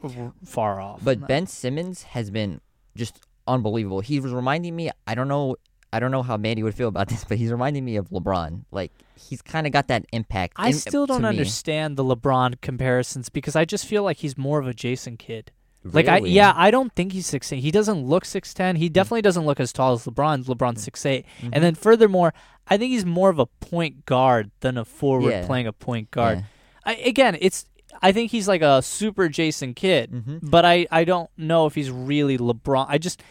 far 0.45 0.81
off. 0.81 1.01
But 1.03 1.27
Ben 1.27 1.47
Simmons 1.47 2.03
has 2.03 2.31
been 2.31 2.61
just 2.97 3.21
unbelievable. 3.47 4.01
He 4.01 4.21
was 4.21 4.33
reminding 4.33 4.75
me. 4.77 4.91
I 5.07 5.15
don't 5.15 5.29
know. 5.29 5.57
I 5.91 6.01
don't 6.01 6.11
know 6.11 6.23
how 6.23 6.37
Manny 6.37 6.63
would 6.63 6.75
feel 6.75 6.89
about 6.89 7.09
this, 7.09 7.25
but 7.25 7.39
he's 7.39 7.51
reminding 7.51 7.83
me 7.85 7.97
of 7.97 8.11
LeBron. 8.11 8.65
Like 8.71 8.93
he's 9.17 9.41
kind 9.41 9.67
of 9.67 9.73
got 9.73 9.89
that 9.89 10.05
impact. 10.13 10.55
I 10.57 10.69
in- 10.69 10.75
still 10.75 11.07
don't 11.07 11.23
me. 11.23 11.29
understand 11.29 11.97
the 11.97 12.05
LeBron 12.05 12.61
comparisons 12.61 13.31
because 13.31 13.57
I 13.57 13.65
just 13.65 13.87
feel 13.87 14.03
like 14.03 14.19
he's 14.19 14.37
more 14.37 14.59
of 14.59 14.67
a 14.67 14.75
Jason 14.75 15.17
Kidd. 15.17 15.51
Like 15.93 16.09
I, 16.09 16.19
yeah, 16.19 16.53
I 16.57 16.71
don't 16.71 16.93
think 16.95 17.13
he's 17.13 17.27
six 17.27 17.53
eight. 17.53 17.61
He 17.61 17.71
doesn't 17.71 18.03
look 18.05 18.25
six 18.25 18.53
ten. 18.55 18.77
He 18.77 18.89
definitely 18.89 19.23
doesn't 19.23 19.45
look 19.47 19.61
as 19.61 19.73
tall 19.73 19.93
as 19.95 20.05
LeBron. 20.05 20.45
LeBron's 20.45 20.83
six 20.83 21.05
eight. 21.07 21.27
Mhm. 21.41 21.51
And 21.53 21.65
then 21.65 21.75
furthermore, 21.75 22.33
I 22.69 22.77
think 22.77 22.91
he's 22.91 23.07
more 23.07 23.31
of 23.31 23.39
a 23.39 23.47
point 23.47 24.05
guard 24.07 24.51
than 24.61 24.77
a 24.79 24.85
forward 24.85 25.31
Yeah. 25.31 25.47
playing 25.47 25.67
a 25.67 25.73
point 25.73 26.11
guard. 26.11 26.39
Yeah. 26.39 26.45
I, 26.85 26.95
again, 26.97 27.37
it's 27.41 27.67
I 28.03 28.13
think 28.13 28.31
he's 28.31 28.47
like 28.47 28.63
a 28.63 28.81
super 28.83 29.29
Jason 29.29 29.75
Kidd, 29.75 30.11
Mhm. 30.13 30.39
but 30.51 30.65
I 30.65 30.87
I 30.91 31.05
don't 31.05 31.31
know 31.37 31.67
if 31.67 31.75
he's 31.75 31.91
really 31.91 32.39
LeBron. 32.39 32.87
I 32.89 32.99
just 32.99 33.23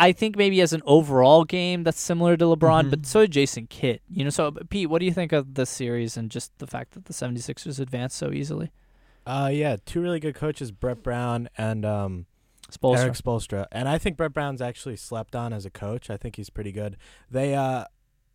I 0.00 0.12
think 0.12 0.36
maybe 0.36 0.60
as 0.60 0.72
an 0.72 0.82
overall 0.86 1.44
game 1.44 1.82
that's 1.82 2.00
similar 2.00 2.36
to 2.36 2.44
LeBron, 2.44 2.84
Mhm. 2.86 2.90
but 2.90 3.04
so 3.06 3.22
did 3.22 3.32
Jason 3.32 3.66
Kidd. 3.66 4.00
You 4.08 4.22
know, 4.24 4.30
so 4.30 4.52
Pete, 4.70 4.88
what 4.88 5.00
do 5.00 5.06
you 5.06 5.12
think 5.12 5.32
of 5.32 5.54
the 5.54 5.66
series 5.66 6.16
and 6.16 6.30
just 6.30 6.56
the 6.58 6.68
fact 6.68 6.92
that 6.92 7.06
the 7.06 7.12
76ers 7.12 7.80
advanced 7.80 8.16
so 8.16 8.30
easily? 8.32 8.70
Uh, 9.28 9.50
yeah, 9.52 9.76
two 9.84 10.00
really 10.00 10.20
good 10.20 10.34
coaches, 10.34 10.72
Brett 10.72 11.02
Brown 11.02 11.50
and 11.58 11.84
um, 11.84 12.24
Spoelstra. 12.70 12.98
Erik 12.98 13.12
Spoelstra, 13.12 13.66
and 13.70 13.86
I 13.86 13.98
think 13.98 14.16
Brett 14.16 14.32
Brown's 14.32 14.62
actually 14.62 14.96
slept 14.96 15.36
on 15.36 15.52
as 15.52 15.66
a 15.66 15.70
coach. 15.70 16.08
I 16.08 16.16
think 16.16 16.36
he's 16.36 16.48
pretty 16.48 16.72
good. 16.72 16.96
They 17.30 17.54
uh, 17.54 17.84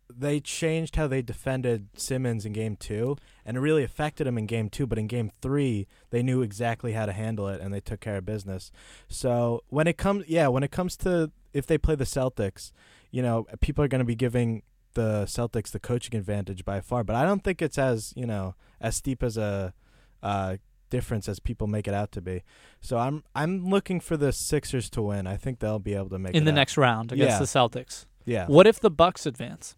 they 0.08 0.38
changed 0.38 0.94
how 0.94 1.08
they 1.08 1.20
defended 1.20 1.88
Simmons 1.96 2.46
in 2.46 2.52
Game 2.52 2.76
Two, 2.76 3.16
and 3.44 3.56
it 3.56 3.60
really 3.60 3.82
affected 3.82 4.28
him 4.28 4.38
in 4.38 4.46
Game 4.46 4.68
Two. 4.68 4.86
But 4.86 4.98
in 4.98 5.08
Game 5.08 5.32
Three, 5.42 5.88
they 6.10 6.22
knew 6.22 6.42
exactly 6.42 6.92
how 6.92 7.06
to 7.06 7.12
handle 7.12 7.48
it, 7.48 7.60
and 7.60 7.74
they 7.74 7.80
took 7.80 7.98
care 7.98 8.18
of 8.18 8.24
business. 8.24 8.70
So 9.08 9.64
when 9.70 9.88
it 9.88 9.98
comes, 9.98 10.26
yeah, 10.28 10.46
when 10.46 10.62
it 10.62 10.70
comes 10.70 10.96
to 10.98 11.32
if 11.52 11.66
they 11.66 11.76
play 11.76 11.96
the 11.96 12.04
Celtics, 12.04 12.70
you 13.10 13.20
know, 13.20 13.48
people 13.60 13.82
are 13.82 13.88
going 13.88 13.98
to 13.98 14.04
be 14.04 14.14
giving 14.14 14.62
the 14.94 15.24
Celtics 15.24 15.72
the 15.72 15.80
coaching 15.80 16.14
advantage 16.16 16.64
by 16.64 16.80
far. 16.80 17.02
But 17.02 17.16
I 17.16 17.24
don't 17.24 17.42
think 17.42 17.60
it's 17.60 17.78
as 17.78 18.12
you 18.14 18.26
know 18.26 18.54
as 18.80 18.94
steep 18.94 19.24
as 19.24 19.36
a 19.36 19.74
uh, 20.22 20.56
difference 20.90 21.28
as 21.28 21.38
people 21.40 21.66
make 21.66 21.88
it 21.88 21.94
out 21.94 22.12
to 22.12 22.20
be. 22.20 22.42
So 22.80 22.98
I'm 22.98 23.24
I'm 23.34 23.66
looking 23.66 24.00
for 24.00 24.16
the 24.16 24.32
Sixers 24.32 24.88
to 24.90 25.02
win. 25.02 25.26
I 25.26 25.36
think 25.36 25.58
they'll 25.58 25.78
be 25.78 25.94
able 25.94 26.10
to 26.10 26.18
make 26.18 26.34
in 26.34 26.42
it 26.42 26.44
the 26.46 26.52
out. 26.52 26.54
next 26.54 26.76
round 26.76 27.12
against 27.12 27.32
Yeah. 27.32 27.38
the 27.38 27.44
Celtics. 27.44 28.06
Yeah, 28.26 28.46
What 28.46 28.66
if 28.66 28.80
the 28.80 28.90
Bucks 28.90 29.26
advance? 29.26 29.76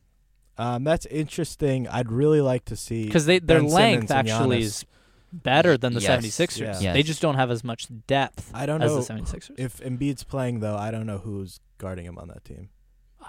um, 0.59 0.85
that's 0.85 1.05
interesting. 1.07 1.89
I'd 1.89 2.11
really 2.13 2.41
like 2.41 2.65
to 2.67 2.77
see 2.77 3.05
Because 3.07 3.27
they 3.27 3.39
their 3.39 3.61
Ben 3.61 3.69
length 3.71 4.09
Simmons 4.09 4.11
actually 4.31 4.61
is 4.63 4.85
better 5.33 5.77
than 5.77 5.93
the 5.95 6.01
Yes. 6.01 6.25
76ers. 6.25 6.61
Yeah. 6.61 6.79
Yes. 6.81 6.95
They 6.95 7.03
just 7.03 7.21
don't 7.21 7.35
have 7.35 7.51
as 7.51 7.63
much 7.65 7.89
depth 8.07 8.51
I 8.55 8.65
don't 8.67 8.81
as 8.83 8.91
know 8.93 9.01
the 9.01 9.13
76ers. 9.15 9.51
if 9.59 9.79
Embiid's 9.81 10.23
playing 10.25 10.61
though. 10.61 10.77
I 10.77 10.91
don't 10.91 11.07
know 11.07 11.19
who's 11.19 11.61
guarding 11.79 12.05
him 12.07 12.17
on 12.19 12.29
that 12.29 12.45
team. 12.45 12.69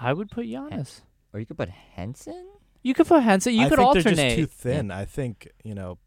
I 0.00 0.12
would 0.12 0.30
put 0.30 0.46
Giannis. 0.46 1.00
Or 1.34 1.40
you 1.40 1.44
could 1.46 1.58
put 1.58 1.68
Henson. 1.68 2.46
You 2.82 2.94
could 2.94 3.06
put 3.08 3.22
Henson. 3.24 3.52
You 3.54 3.62
I 3.66 3.68
could 3.68 3.76
think 3.78 3.86
alternate. 3.88 4.16
they're 4.16 4.28
just 4.28 4.36
too 4.36 4.46
thin. 4.46 4.90
I 4.92 5.04
think 5.04 5.48
you 5.64 5.74
know, 5.74 5.96
b- 5.96 6.00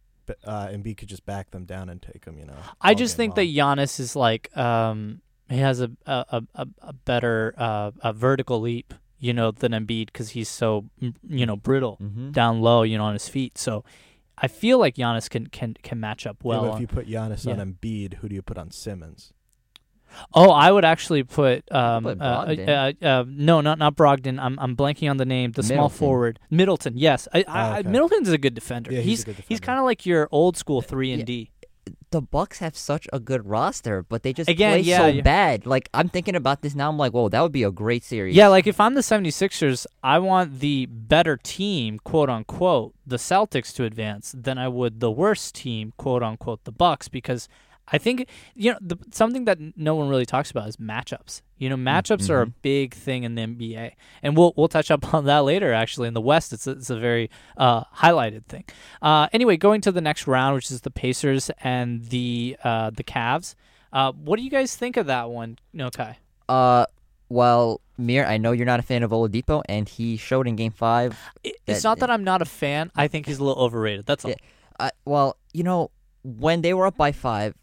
uh, 0.45 0.67
Embiid 0.67 0.97
could 0.97 1.07
just 1.09 1.25
back 1.25 1.51
them 1.51 1.65
down 1.65 1.89
and 1.89 2.01
take 2.01 2.25
them. 2.25 2.38
You 2.38 2.45
know. 2.45 2.55
I 2.81 2.93
just 2.93 3.15
game 3.17 3.31
think 3.31 3.35
that 3.35 3.45
long. 3.63 3.77
Giannis 3.77 4.00
is 4.00 4.15
like 4.15 4.55
um 4.57 5.21
he 5.50 5.57
has 5.57 5.81
a 5.81 5.91
a 6.05 6.25
a, 6.29 6.43
a- 6.55 6.67
a 6.81 6.93
better 6.93 7.53
uh, 7.57 7.91
a 8.01 8.13
vertical 8.13 8.61
leap, 8.61 8.93
you 9.19 9.33
know, 9.33 9.51
than 9.51 9.71
Embiid 9.73 10.07
because 10.07 10.29
he's 10.31 10.50
so 10.50 10.85
you 11.27 11.45
know 11.45 11.55
brittle 11.55 11.97
Mm-hmm. 12.01 12.31
down 12.31 12.61
low, 12.61 12.83
you 12.83 12.97
know, 12.97 13.05
on 13.05 13.13
his 13.13 13.27
feet. 13.27 13.57
So 13.57 13.83
I 14.38 14.47
feel 14.47 14.79
like 14.79 14.95
Giannis 14.95 15.29
can 15.29 15.47
can 15.47 15.75
can 15.83 16.00
match 16.00 16.25
up 16.25 16.38
Yeah, 16.41 16.47
well. 16.50 16.61
but 16.61 16.69
on- 16.71 16.75
if 16.75 16.81
you 16.81 16.88
put 16.88 17.07
Giannis 17.07 17.45
yeah. 17.45 17.53
on 17.53 17.59
Embiid, 17.73 18.15
who 18.15 18.29
do 18.29 18.35
you 18.35 18.41
put 18.41 18.57
on 18.57 18.71
Simmons? 18.71 19.33
Oh, 20.33 20.51
I 20.51 20.71
would 20.71 20.85
actually 20.85 21.23
put 21.23 21.69
um 21.71 22.03
put 22.03 22.21
uh, 22.21 22.23
uh, 22.23 22.91
uh, 23.01 23.05
uh, 23.05 23.23
no, 23.27 23.61
not 23.61 23.77
not 23.79 23.95
Brogdon. 23.95 24.39
I'm 24.39 24.57
I'm 24.59 24.75
blanking 24.75 25.09
on 25.09 25.17
the 25.17 25.25
name. 25.25 25.51
The 25.51 25.63
small 25.63 25.89
forward 25.89 26.39
Middleton. 26.49 26.93
Yes, 26.97 27.27
I, 27.33 27.43
I, 27.47 27.69
Oh, 27.77 27.79
okay. 27.79 27.89
Middleton's 27.89 28.29
a 28.29 28.37
good 28.37 28.53
defender. 28.55 28.91
Yeah, 28.91 29.01
he's 29.01 29.23
he's, 29.25 29.37
a 29.39 29.41
he's 29.47 29.59
kind 29.59 29.79
of 29.79 29.85
like 29.85 30.05
your 30.05 30.27
old 30.31 30.57
school 30.57 30.81
three 30.81 31.11
and 31.11 31.19
Yeah. 31.21 31.25
D. 31.25 31.51
The 32.11 32.21
Bucks 32.21 32.59
have 32.59 32.75
such 32.75 33.07
a 33.13 33.19
good 33.21 33.47
roster, 33.47 34.03
but 34.03 34.21
they 34.21 34.33
just 34.33 34.49
Again, 34.49 34.73
play 34.73 34.79
yeah, 34.81 34.97
so 34.97 35.07
you- 35.07 35.23
bad. 35.23 35.65
Like 35.65 35.87
I'm 35.93 36.09
thinking 36.09 36.35
about 36.35 36.61
this 36.61 36.75
now. 36.75 36.89
I'm 36.89 36.97
like, 36.97 37.13
whoa, 37.13 37.29
that 37.29 37.41
would 37.41 37.53
be 37.53 37.63
a 37.63 37.71
great 37.71 38.03
series. 38.03 38.35
Yeah, 38.35 38.49
like 38.49 38.67
if 38.67 38.81
I'm 38.81 38.95
the 38.95 39.01
76ers, 39.01 39.85
I 40.03 40.19
want 40.19 40.59
the 40.59 40.87
better 40.87 41.37
team, 41.37 41.99
quote 42.03 42.29
unquote, 42.29 42.93
the 43.07 43.15
Celtics 43.15 43.73
to 43.75 43.85
advance 43.85 44.35
than 44.37 44.57
I 44.57 44.67
would 44.67 44.99
the 44.99 45.09
worst 45.09 45.55
team, 45.55 45.93
quote 45.97 46.21
unquote, 46.21 46.65
the 46.65 46.71
Bucks 46.73 47.07
because 47.07 47.47
I 47.91 47.98
think 47.98 48.27
you 48.55 48.71
know 48.71 48.77
the, 48.81 48.98
something 49.12 49.45
that 49.45 49.60
no 49.75 49.95
one 49.95 50.10
really 50.10 50.25
talks 50.25 50.51
about 50.51 50.67
is 50.67 50.77
matchups. 50.77 51.41
You 51.57 51.69
know, 51.69 51.75
matchups 51.75 52.29
are 52.29 52.41
a 52.41 52.48
mhm. 52.48 52.53
big 52.62 52.93
thing 52.93 53.24
in 53.24 53.36
the 53.36 53.43
NBA, 53.43 53.91
and 54.24 54.36
we'll 54.36 54.53
we'll 54.55 54.67
touch 54.67 54.89
up 54.89 55.13
on 55.13 55.25
that 55.25 55.39
later. 55.39 55.74
Actually, 55.74 56.07
in 56.07 56.13
the 56.13 56.21
West, 56.21 56.53
it's 56.53 56.67
a, 56.67 56.71
it's 56.71 56.89
a 56.89 56.98
very 56.98 57.29
uh, 57.57 57.83
highlighted 57.95 58.45
thing. 58.45 58.63
Uh, 59.01 59.27
anyway, 59.33 59.57
going 59.57 59.81
to 59.81 59.91
the 59.91 60.01
next 60.01 60.27
round, 60.27 60.55
which 60.55 60.71
is 60.71 60.81
the 60.81 60.91
Pacers 60.91 61.51
and 61.63 62.05
the 62.05 62.57
uh, 62.63 62.89
the 62.89 63.03
Cavs. 63.03 63.55
Uh, 63.93 64.12
what 64.13 64.38
do 64.38 64.43
you 64.43 64.50
guys 64.50 64.75
think 64.75 64.98
of 64.98 65.07
that 65.07 65.29
one? 65.29 65.57
No, 65.74 65.89
Kai. 65.89 66.17
Uh, 66.48 66.86
well, 67.29 67.81
Mir, 67.98 68.25
I 68.25 68.38
know 68.38 68.51
you're 68.51 68.65
not 68.65 68.79
a 68.79 68.83
fan 68.83 69.03
of 69.03 69.12
Oladipo, 69.12 69.62
and 69.67 69.88
he 69.88 70.17
showed 70.17 70.48
in 70.48 70.55
Game 70.55 70.71
Five. 70.71 71.17
It- 71.43 71.55
It's 71.67 71.81
That- 71.81 71.89
not 71.89 72.00
that 72.00 72.10
I'm 72.10 72.24
not 72.24 72.41
a 72.41 72.45
fan. 72.45 72.91
I 72.95 73.07
think 73.07 73.25
he's 73.25 73.39
a 73.39 73.43
little 73.43 73.62
overrated. 73.62 74.05
That's 74.05 74.25
all. 74.25 74.31
Yeah. 74.31 74.38
I 74.79 74.91
well, 75.05 75.38
you 75.53 75.63
know, 75.63 75.91
when 76.24 76.62
they 76.62 76.74
were 76.74 76.88
up 76.88 76.98
by 76.98 77.12
five, 77.12 77.53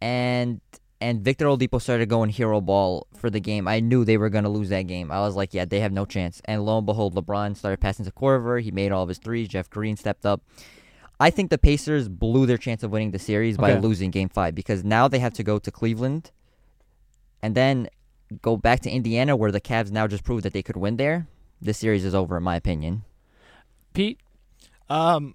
and 0.00 0.60
and 1.02 1.22
Victor 1.22 1.46
Oladipo 1.46 1.80
started 1.80 2.08
going 2.10 2.28
hero 2.30 2.60
ball 2.60 3.06
for 3.16 3.30
the 3.30 3.40
game, 3.40 3.66
I 3.66 3.80
knew 3.80 4.04
they 4.04 4.18
were 4.18 4.28
gonna 4.28 4.50
lose 4.50 4.68
that 4.68 4.82
game. 4.82 5.10
I 5.10 5.20
was 5.20 5.34
like, 5.34 5.54
yeah, 5.54 5.64
they 5.64 5.80
have 5.80 5.92
no 5.92 6.04
chance. 6.04 6.42
And 6.44 6.64
lo 6.64 6.76
and 6.76 6.86
behold, 6.86 7.14
LeBron 7.14 7.56
started 7.56 7.80
passing 7.80 8.04
to 8.04 8.12
Korver. 8.12 8.60
He 8.60 8.70
made 8.70 8.92
all 8.92 9.02
of 9.02 9.08
his 9.08 9.18
threes. 9.18 9.48
Jeff 9.48 9.70
Green 9.70 9.96
stepped 9.96 10.26
up. 10.26 10.42
I 11.18 11.30
think 11.30 11.50
the 11.50 11.58
Pacers 11.58 12.08
blew 12.08 12.46
their 12.46 12.56
chance 12.58 12.82
of 12.82 12.90
winning 12.90 13.10
the 13.10 13.18
series 13.18 13.56
by 13.56 13.72
Okay. 13.72 13.80
losing 13.80 14.10
Game 14.10 14.28
Five 14.28 14.54
because 14.54 14.84
now 14.84 15.08
they 15.08 15.18
have 15.18 15.34
to 15.34 15.42
go 15.42 15.58
to 15.58 15.70
Cleveland, 15.70 16.30
and 17.42 17.54
then 17.54 17.88
go 18.42 18.56
back 18.56 18.80
to 18.80 18.90
Indiana, 18.90 19.36
where 19.36 19.50
the 19.52 19.60
Cavs 19.60 19.90
now 19.90 20.06
just 20.06 20.24
proved 20.24 20.44
that 20.44 20.52
they 20.52 20.62
could 20.62 20.76
win 20.76 20.96
there. 20.96 21.26
This 21.60 21.78
series 21.78 22.04
is 22.04 22.14
over, 22.14 22.36
in 22.38 22.42
my 22.42 22.56
opinion. 22.56 23.02
Pete, 23.92 24.18
Um, 24.88 25.34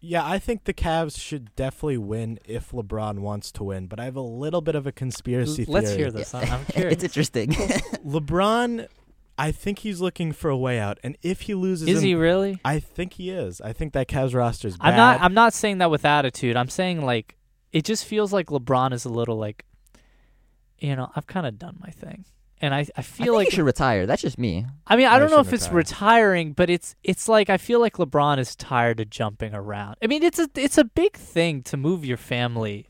yeah, 0.00 0.26
I 0.26 0.38
think 0.38 0.64
the 0.64 0.72
Cavs 0.72 1.20
should 1.20 1.54
definitely 1.56 1.98
win 1.98 2.38
if 2.44 2.70
LeBron 2.72 3.18
wants 3.18 3.52
to 3.52 3.64
win. 3.64 3.86
But 3.86 4.00
I 4.00 4.04
have 4.04 4.16
a 4.16 4.20
little 4.22 4.60
bit 4.62 4.74
of 4.74 4.86
a 4.86 4.92
conspiracy 4.92 5.64
theory. 5.64 5.74
let's 5.74 5.90
hear 5.94 6.10
this. 6.10 6.34
I'm, 6.34 6.50
I'm 6.50 6.64
curious. 6.72 6.94
it's 6.94 7.04
interesting. 7.04 7.50
LeBron, 8.06 8.88
I 9.36 9.52
think 9.52 9.80
he's 9.80 10.00
looking 10.00 10.32
for 10.32 10.48
a 10.50 10.56
way 10.56 10.78
out, 10.78 10.98
and 11.02 11.16
if 11.22 11.42
he 11.42 11.54
loses, 11.54 11.88
Is 11.88 11.98
in- 12.02 12.08
he 12.08 12.14
really? 12.14 12.60
I 12.64 12.78
think 12.80 13.14
he 13.14 13.30
is. 13.30 13.60
I 13.60 13.72
think 13.72 13.92
that 13.92 14.08
Cavs 14.08 14.34
roster 14.34 14.68
is 14.68 14.76
bad. 14.78 14.88
I'm 14.90 14.96
not. 14.96 15.20
I'm 15.20 15.34
not 15.34 15.52
saying 15.52 15.78
that 15.78 15.90
with 15.90 16.04
attitude. 16.04 16.56
I'm 16.56 16.68
saying 16.68 17.04
like 17.04 17.36
it 17.72 17.84
just 17.84 18.04
feels 18.04 18.32
like 18.32 18.46
LeBron 18.46 18.92
is 18.92 19.04
a 19.04 19.08
little 19.10 19.36
like, 19.36 19.64
you 20.78 20.96
know, 20.96 21.10
I've 21.14 21.26
kind 21.26 21.46
of 21.46 21.58
done 21.58 21.76
my 21.78 21.90
thing, 21.90 22.24
and 22.60 22.74
I 22.74 22.80
I 22.80 22.86
I 22.96 23.02
feel 23.02 23.26
think 23.26 23.34
like 23.34 23.48
he 23.48 23.56
should 23.56 23.64
retire. 23.64 24.06
That's 24.06 24.22
just 24.22 24.38
me. 24.38 24.66
I 24.86 24.96
mean 24.96 25.06
I 25.06 25.14
Yeah, 25.14 25.18
don't 25.18 25.30
know 25.30 25.40
if 25.40 25.46
should 25.46 25.54
it's 25.54 25.70
retiring, 25.70 26.52
but 26.52 26.70
it's 26.70 26.94
it's 27.02 27.28
like 27.28 27.50
I 27.50 27.56
feel 27.56 27.80
like 27.80 27.94
LeBron 27.94 28.38
is 28.38 28.54
tired 28.56 29.00
of 29.00 29.10
jumping 29.10 29.54
around. 29.54 29.96
I 30.02 30.06
mean 30.06 30.22
it's 30.22 30.38
a 30.38 30.48
it's 30.54 30.78
a 30.78 30.84
big 30.84 31.16
thing 31.16 31.62
to 31.64 31.76
move 31.76 32.04
your 32.04 32.16
family, 32.16 32.86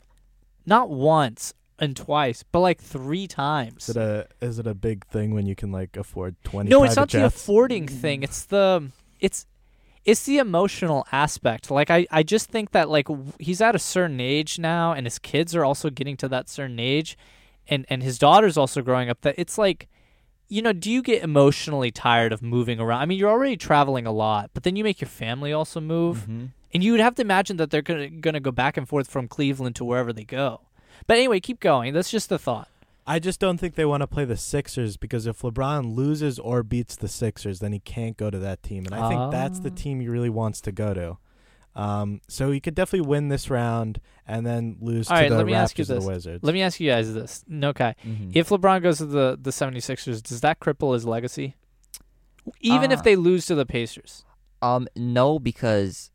not 0.65 0.89
once 0.89 1.53
and 1.79 1.97
twice, 1.97 2.43
but 2.43 2.59
like 2.59 2.79
three 2.79 3.27
times. 3.27 3.89
Is 3.89 3.95
it 3.95 4.01
a 4.01 4.27
is 4.39 4.59
it 4.59 4.67
a 4.67 4.75
big 4.75 5.05
thing 5.07 5.33
when 5.33 5.45
you 5.47 5.55
can 5.55 5.71
like 5.71 5.97
afford 5.97 6.35
twenty? 6.43 6.69
No, 6.69 6.83
it's 6.83 6.93
private 6.93 7.13
not 7.13 7.19
the 7.21 7.25
affording 7.25 7.87
mm. 7.87 7.89
thing. 8.01 8.23
It's 8.23 8.43
the 8.45 8.91
it's 9.19 9.47
it's 10.05 10.23
the 10.25 10.37
emotional 10.37 11.05
aspect. 11.11 11.71
Like 11.71 11.89
I 11.89 12.05
I 12.11 12.23
just 12.23 12.49
think 12.49 12.71
that 12.71 12.89
like 12.89 13.07
w- 13.07 13.33
he's 13.39 13.61
at 13.61 13.75
a 13.75 13.79
certain 13.79 14.19
age 14.19 14.59
now, 14.59 14.93
and 14.93 15.05
his 15.05 15.19
kids 15.19 15.55
are 15.55 15.65
also 15.65 15.89
getting 15.89 16.17
to 16.17 16.27
that 16.29 16.49
certain 16.49 16.79
age, 16.79 17.17
and 17.67 17.85
and 17.89 18.03
his 18.03 18.17
daughter's 18.19 18.57
also 18.57 18.81
growing 18.81 19.09
up. 19.09 19.21
That 19.21 19.35
it's 19.37 19.57
like. 19.57 19.87
You 20.53 20.61
know, 20.61 20.73
do 20.73 20.91
you 20.91 21.01
get 21.01 21.23
emotionally 21.23 21.91
tired 21.91 22.33
of 22.33 22.41
moving 22.41 22.77
around? 22.77 22.99
I 22.99 23.05
mean, 23.05 23.17
you're 23.17 23.29
already 23.29 23.55
traveling 23.55 24.05
a 24.05 24.11
lot, 24.11 24.49
but 24.53 24.63
then 24.63 24.75
you 24.75 24.83
make 24.83 24.99
your 24.99 25.07
family 25.07 25.53
also 25.53 25.79
move, 25.79 26.23
Mm-hmm. 26.23 26.45
and 26.73 26.83
you 26.83 26.91
would 26.91 26.99
have 26.99 27.15
to 27.15 27.21
imagine 27.21 27.55
that 27.55 27.69
they're 27.71 27.81
gonna 27.81 28.09
gonna 28.09 28.41
go 28.41 28.51
back 28.51 28.75
and 28.75 28.85
forth 28.85 29.09
from 29.09 29.29
Cleveland 29.29 29.77
to 29.77 29.85
wherever 29.85 30.11
they 30.11 30.25
go. 30.25 30.59
But 31.07 31.15
anyway, 31.15 31.39
keep 31.39 31.61
going. 31.61 31.93
That's 31.93 32.11
just 32.11 32.27
the 32.27 32.37
thought. 32.37 32.67
I 33.07 33.17
just 33.17 33.39
don't 33.39 33.59
think 33.59 33.75
they 33.75 33.85
want 33.85 34.01
to 34.01 34.07
play 34.07 34.25
the 34.25 34.35
Sixers 34.35 34.97
because 34.97 35.25
if 35.25 35.39
LeBron 35.41 35.95
loses 35.95 36.37
or 36.37 36.63
beats 36.63 36.97
the 36.97 37.07
Sixers, 37.07 37.61
then 37.61 37.71
he 37.71 37.79
can't 37.79 38.17
go 38.17 38.29
to 38.29 38.39
that 38.39 38.61
team, 38.61 38.85
and 38.85 38.93
I 38.93 39.07
think 39.07 39.31
that's 39.31 39.61
the 39.61 39.71
Ah. 39.71 39.75
team 39.77 40.01
he 40.01 40.09
really 40.09 40.29
wants 40.29 40.59
to 40.61 40.73
go 40.73 40.93
to. 40.93 41.17
Um, 41.75 42.19
so 42.27 42.51
he 42.51 42.59
could 42.59 42.75
definitely 42.75 43.07
win 43.07 43.29
this 43.29 43.49
round 43.49 44.01
and 44.27 44.45
then 44.45 44.77
lose 44.81 45.09
All 45.09 45.15
to 45.15 45.21
right, 45.23 45.29
the 45.29 45.37
let 45.37 45.45
me 45.45 45.53
Raptors 45.53 45.55
ask 45.55 45.77
you 45.79 45.83
or 45.83 45.85
the 45.85 45.93
this. 45.95 46.05
Wizards. 46.05 46.43
Let 46.43 46.53
me 46.53 46.61
ask 46.61 46.79
you 46.79 46.89
guys 46.89 47.13
this. 47.13 47.43
No, 47.47 47.73
Kai. 47.73 47.95
Mm-hmm. 48.05 48.31
If 48.33 48.49
LeBron 48.49 48.81
goes 48.83 48.97
to 48.97 49.05
the 49.05 49.37
the 49.41 49.51
76ers, 49.51 50.21
does 50.21 50.41
that 50.41 50.59
cripple 50.59 50.93
his 50.93 51.05
legacy? 51.05 51.55
Even 52.59 52.91
if 52.91 52.99
Uh, 52.99 53.03
they 53.03 53.15
lose 53.15 53.45
to 53.45 53.55
the 53.55 53.65
Pacers. 53.65 54.25
Um, 54.61 54.87
no, 54.95 55.39
because 55.39 56.11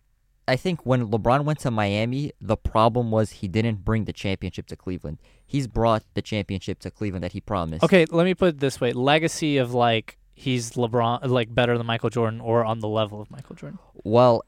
I 0.49 0.57
think 0.57 0.85
when 0.85 1.09
LeBron 1.09 1.45
went 1.45 1.59
to 1.61 1.71
Miami, 1.71 2.33
the 2.41 2.57
problem 2.57 3.11
was 3.11 3.31
he 3.33 3.49
didn't 3.49 3.85
bring 3.85 4.05
the 4.05 4.13
championship 4.13 4.67
to 4.67 4.77
Cleveland. 4.77 5.19
He's 5.45 5.67
brought 5.67 6.05
the 6.15 6.23
championship 6.23 6.81
to 6.81 6.91
Cleveland 6.91 7.25
that 7.25 7.33
he 7.33 7.41
promised. 7.41 7.83
Okay, 7.85 8.05
let 8.11 8.25
me 8.25 8.35
put 8.35 8.49
it 8.49 8.59
this 8.61 8.81
way: 8.81 8.93
legacy 8.93 9.57
of 9.57 9.73
like 9.73 10.19
he's 10.35 10.73
LeBron, 10.73 11.27
like 11.29 11.55
better 11.55 11.79
than 11.79 11.87
Michael 11.87 12.11
Jordan, 12.11 12.41
or 12.41 12.65
on 12.65 12.81
the 12.81 12.89
level 12.89 13.21
of 13.21 13.31
Michael 13.31 13.57
Jordan. 13.57 13.79
Well, 14.05 14.45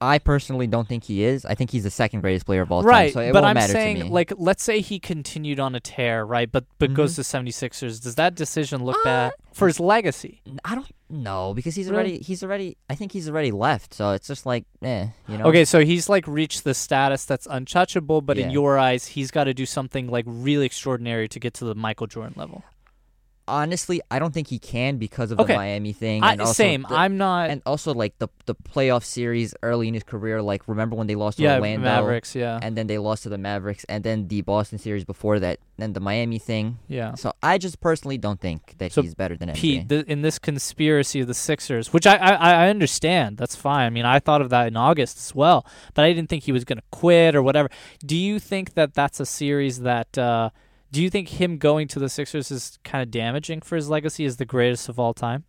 I 0.00 0.18
personally 0.18 0.66
don't 0.66 0.86
think 0.88 1.04
he 1.04 1.24
is. 1.24 1.44
I 1.44 1.54
think 1.54 1.70
he's 1.70 1.84
the 1.84 1.90
second 1.90 2.20
greatest 2.20 2.46
player 2.46 2.62
of 2.62 2.70
all 2.72 2.82
right, 2.82 3.12
time. 3.12 3.26
So 3.28 3.32
but 3.32 3.42
won't 3.42 3.46
I'm 3.46 3.54
matter 3.54 3.72
saying, 3.72 4.10
like, 4.10 4.32
let's 4.36 4.62
say 4.62 4.80
he 4.80 4.98
continued 4.98 5.58
on 5.60 5.74
a 5.74 5.80
tear, 5.80 6.24
right? 6.26 6.50
But 6.50 6.64
but 6.78 6.90
Mhm. 6.90 6.94
goes 6.94 7.16
to 7.16 7.22
76ers. 7.22 8.02
Does 8.02 8.16
that 8.16 8.34
decision 8.34 8.84
look 8.84 8.96
Uh, 8.96 9.04
bad 9.04 9.32
for 9.52 9.66
his 9.68 9.80
legacy? 9.80 10.42
I 10.64 10.74
don't 10.74 10.90
know 11.08 11.54
because 11.54 11.74
he's 11.74 11.90
already 11.90 12.18
he's 12.18 12.42
already 12.42 12.76
I 12.90 12.94
think 12.96 13.12
he's 13.12 13.28
already 13.28 13.52
left. 13.52 13.94
So 13.94 14.12
it's 14.12 14.26
just 14.26 14.44
like 14.46 14.64
eh, 14.82 15.06
you 15.28 15.38
know. 15.38 15.44
Okay, 15.46 15.64
so 15.64 15.84
he's 15.84 16.08
like 16.08 16.26
reached 16.26 16.64
the 16.64 16.74
status 16.74 17.24
that's 17.24 17.46
untouchable, 17.50 18.20
but 18.20 18.36
in 18.36 18.50
your 18.50 18.78
eyes, 18.78 19.06
he's 19.08 19.30
got 19.30 19.44
to 19.44 19.54
do 19.54 19.64
something 19.64 20.08
like 20.08 20.24
really 20.26 20.66
extraordinary 20.66 21.28
to 21.28 21.40
get 21.40 21.54
to 21.54 21.64
the 21.64 21.74
Michael 21.74 22.06
Jordan 22.06 22.34
level. 22.36 22.62
Honestly, 23.46 24.00
I 24.10 24.18
don't 24.18 24.32
think 24.32 24.48
he 24.48 24.58
can 24.58 24.96
because 24.96 25.30
of 25.30 25.38
Okay. 25.40 25.52
the 25.52 25.58
Miami 25.58 25.92
thing. 25.92 26.22
I, 26.22 26.32
and 26.32 26.40
also 26.40 26.52
same. 26.54 26.86
the- 26.88 26.94
I'm 26.94 27.18
not. 27.18 27.50
and 27.50 27.60
also 27.66 27.92
like 27.92 28.18
the 28.18 28.28
the 28.46 28.54
playoff 28.54 29.04
series 29.04 29.54
early 29.62 29.88
in 29.88 29.94
his 29.94 30.02
career. 30.02 30.40
Like 30.40 30.66
remember 30.66 30.96
when 30.96 31.06
they 31.06 31.14
lost 31.14 31.36
to 31.38 31.44
yeah, 31.44 31.56
Orlando? 31.56 31.84
Mavericks. 31.84 32.34
Yeah, 32.34 32.58
and 32.62 32.76
then 32.76 32.86
they 32.86 32.98
lost 32.98 33.24
to 33.24 33.28
the 33.28 33.38
Mavericks, 33.38 33.84
and 33.88 34.02
then 34.02 34.28
the 34.28 34.40
Boston 34.42 34.78
series 34.78 35.04
before 35.04 35.38
that, 35.40 35.58
then 35.76 35.92
the 35.92 36.00
Miami 36.00 36.38
thing. 36.38 36.78
yeah. 36.88 37.14
So 37.16 37.32
I 37.42 37.58
just 37.58 37.80
personally 37.80 38.16
don't 38.18 38.40
think 38.40 38.76
that 38.78 38.92
So, 38.92 39.02
he's 39.02 39.14
better 39.14 39.36
than. 39.36 39.52
Pete, 39.52 39.88
th- 39.88 40.06
in 40.06 40.22
this 40.22 40.38
conspiracy 40.38 41.20
of 41.20 41.26
the 41.26 41.34
Sixers, 41.34 41.92
which 41.92 42.06
I, 42.06 42.16
I 42.16 42.34
I 42.64 42.68
understand, 42.70 43.36
that's 43.36 43.56
fine. 43.56 43.86
I 43.86 43.90
mean, 43.90 44.06
I 44.06 44.20
thought 44.20 44.40
of 44.40 44.48
that 44.50 44.68
in 44.68 44.76
August 44.76 45.18
as 45.18 45.34
well, 45.34 45.66
but 45.94 46.04
I 46.04 46.12
didn't 46.12 46.28
think 46.30 46.44
he 46.44 46.52
was 46.52 46.64
going 46.64 46.78
to 46.78 46.84
quit 46.90 47.34
or 47.34 47.42
whatever. 47.42 47.68
Do 48.04 48.16
you 48.16 48.38
think 48.38 48.74
that 48.74 48.94
that's 48.94 49.20
a 49.20 49.26
series 49.26 49.80
that? 49.80 50.16
Uh, 50.16 50.48
do 50.94 51.02
you 51.02 51.10
think 51.10 51.28
him 51.28 51.58
going 51.58 51.88
to 51.88 51.98
the 51.98 52.08
Sixers 52.08 52.52
is 52.52 52.78
kind 52.84 53.02
of 53.02 53.10
damaging 53.10 53.60
for 53.60 53.74
his 53.74 53.88
legacy 53.88 54.24
as 54.24 54.36
the 54.36 54.44
greatest 54.44 54.88
of 54.88 54.98
all 54.98 55.12
time? 55.12 55.44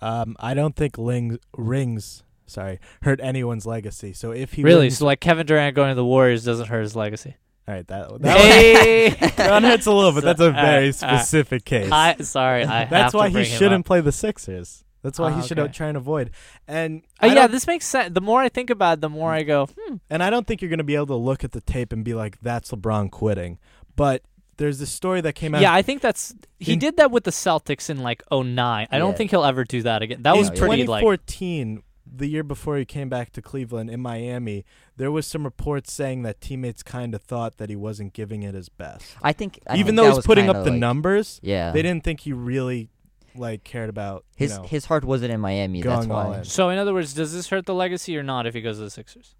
um, 0.00 0.36
I 0.40 0.54
don't 0.54 0.76
think 0.76 0.96
Ling, 0.96 1.38
rings, 1.56 2.22
sorry, 2.46 2.80
hurt 3.02 3.20
anyone's 3.22 3.66
legacy. 3.66 4.12
So 4.12 4.30
if 4.30 4.54
he 4.54 4.62
really? 4.62 4.86
wins, 4.86 4.98
So 4.98 5.06
like 5.06 5.20
Kevin 5.20 5.46
Durant 5.46 5.74
going 5.76 5.90
to 5.90 5.94
the 5.94 6.04
Warriors 6.04 6.44
doesn't 6.44 6.68
hurt 6.68 6.82
his 6.82 6.96
legacy. 6.96 7.36
all 7.66 7.74
right, 7.74 7.86
that 7.88 8.22
that, 8.22 8.40
Hey! 8.40 9.10
that 9.36 9.62
hurts 9.62 9.86
a 9.86 9.92
little, 9.92 10.12
but 10.12 10.24
that's 10.24 10.40
a 10.40 10.52
very 10.52 10.86
uh, 10.86 10.88
uh, 10.88 10.92
specific 10.92 11.64
case. 11.64 11.90
I 11.92 12.16
sorry, 12.20 12.64
I 12.64 12.86
That's 12.86 13.12
why 13.14 13.28
he 13.28 13.44
shouldn't 13.44 13.86
play 13.86 14.00
the 14.00 14.12
Sixers. 14.12 14.84
That's 15.02 15.18
why 15.18 15.32
he 15.32 15.46
should 15.46 15.58
okay. 15.60 15.72
try 15.72 15.88
and 15.88 15.96
avoid. 15.96 16.30
And 16.66 17.02
Uh, 17.22 17.28
yeah, 17.28 17.46
this 17.46 17.68
makes 17.68 17.86
sense. 17.86 18.12
The 18.14 18.20
more 18.20 18.40
I 18.40 18.48
think 18.48 18.68
about 18.68 18.98
it, 18.98 19.00
the 19.00 19.08
more 19.08 19.30
I 19.32 19.44
go, 19.44 19.66
hmm. 19.66 19.96
and 20.10 20.22
I 20.22 20.30
don't 20.30 20.46
think 20.46 20.60
you're 20.60 20.68
going 20.68 20.78
to 20.78 20.84
be 20.84 20.96
able 20.96 21.06
to 21.06 21.14
look 21.14 21.44
at 21.44 21.52
the 21.52 21.60
tape 21.60 21.92
and 21.92 22.04
be 22.04 22.14
like, 22.14 22.40
"That's 22.40 22.70
LeBron 22.70 23.10
quitting." 23.10 23.58
But 23.94 24.22
there's 24.58 24.78
this 24.78 24.90
story 24.90 25.20
that 25.22 25.34
came 25.34 25.54
out. 25.54 25.62
Yeah, 25.62 25.72
I 25.72 25.82
think 25.82 26.02
that's 26.02 26.34
he 26.58 26.74
In- 26.74 26.78
did 26.78 26.96
that 26.98 27.10
with 27.10 27.24
the 27.24 27.30
Celtics 27.30 27.88
in 27.90 27.98
like 28.00 28.22
09. 28.30 28.86
I 28.90 28.98
don't 28.98 29.16
think 29.16 29.30
he'll 29.30 29.44
ever 29.44 29.64
do 29.64 29.82
that 29.82 30.02
again. 30.02 30.22
That 30.22 30.36
was 30.36 30.48
in 30.50 30.54
yeah. 30.54 30.60
pretty 30.60 30.86
like 30.86 31.00
2014, 31.02 31.82
the 32.10 32.26
year 32.26 32.42
before 32.42 32.76
he 32.78 32.84
came 32.84 33.08
back 33.08 33.32
to 33.32 33.42
Cleveland 33.42 33.90
in 33.90 34.00
Miami, 34.00 34.64
there 34.96 35.10
was 35.10 35.26
some 35.26 35.44
reports 35.44 35.92
saying 35.92 36.22
that 36.22 36.40
teammates 36.40 36.82
kind 36.82 37.14
of 37.14 37.22
thought 37.22 37.58
that 37.58 37.68
he 37.70 37.76
wasn't 37.76 38.12
giving 38.12 38.42
it 38.42 38.54
his 38.54 38.68
best. 38.68 39.04
I 39.22 39.32
think 39.32 39.60
I 39.66 39.74
Even 39.74 39.94
think 39.94 39.96
though 40.08 40.14
he's 40.16 40.24
putting 40.26 40.46
kinda 40.46 40.58
up 40.60 40.64
the 40.64 40.70
like- 40.72 40.80
numbers, 40.80 41.38
Yeah, 41.42 41.70
they 41.72 41.82
didn't 41.82 42.04
think 42.04 42.20
he 42.20 42.32
really 42.32 42.88
like 43.34 43.62
cared 43.62 43.88
about 43.90 44.24
his 44.36 44.52
you 44.52 44.56
know, 44.58 44.62
his 44.64 44.86
heart 44.86 45.04
wasn't 45.04 45.32
in 45.32 45.40
Miami. 45.40 45.80
That's 45.82 46.06
Going 46.06 46.10
all 46.10 46.30
why. 46.30 46.38
in. 46.38 46.44
So 46.44 46.70
in 46.70 46.78
other 46.78 46.92
words, 46.92 47.14
does 47.14 47.32
this 47.32 47.48
hurt 47.48 47.66
the 47.66 47.74
legacy 47.74 48.16
or 48.16 48.22
not 48.24 48.46
if 48.46 48.54
he 48.54 48.60
goes 48.60 48.78
to 48.78 48.84
the 48.84 48.90
Sixers? 48.90 49.36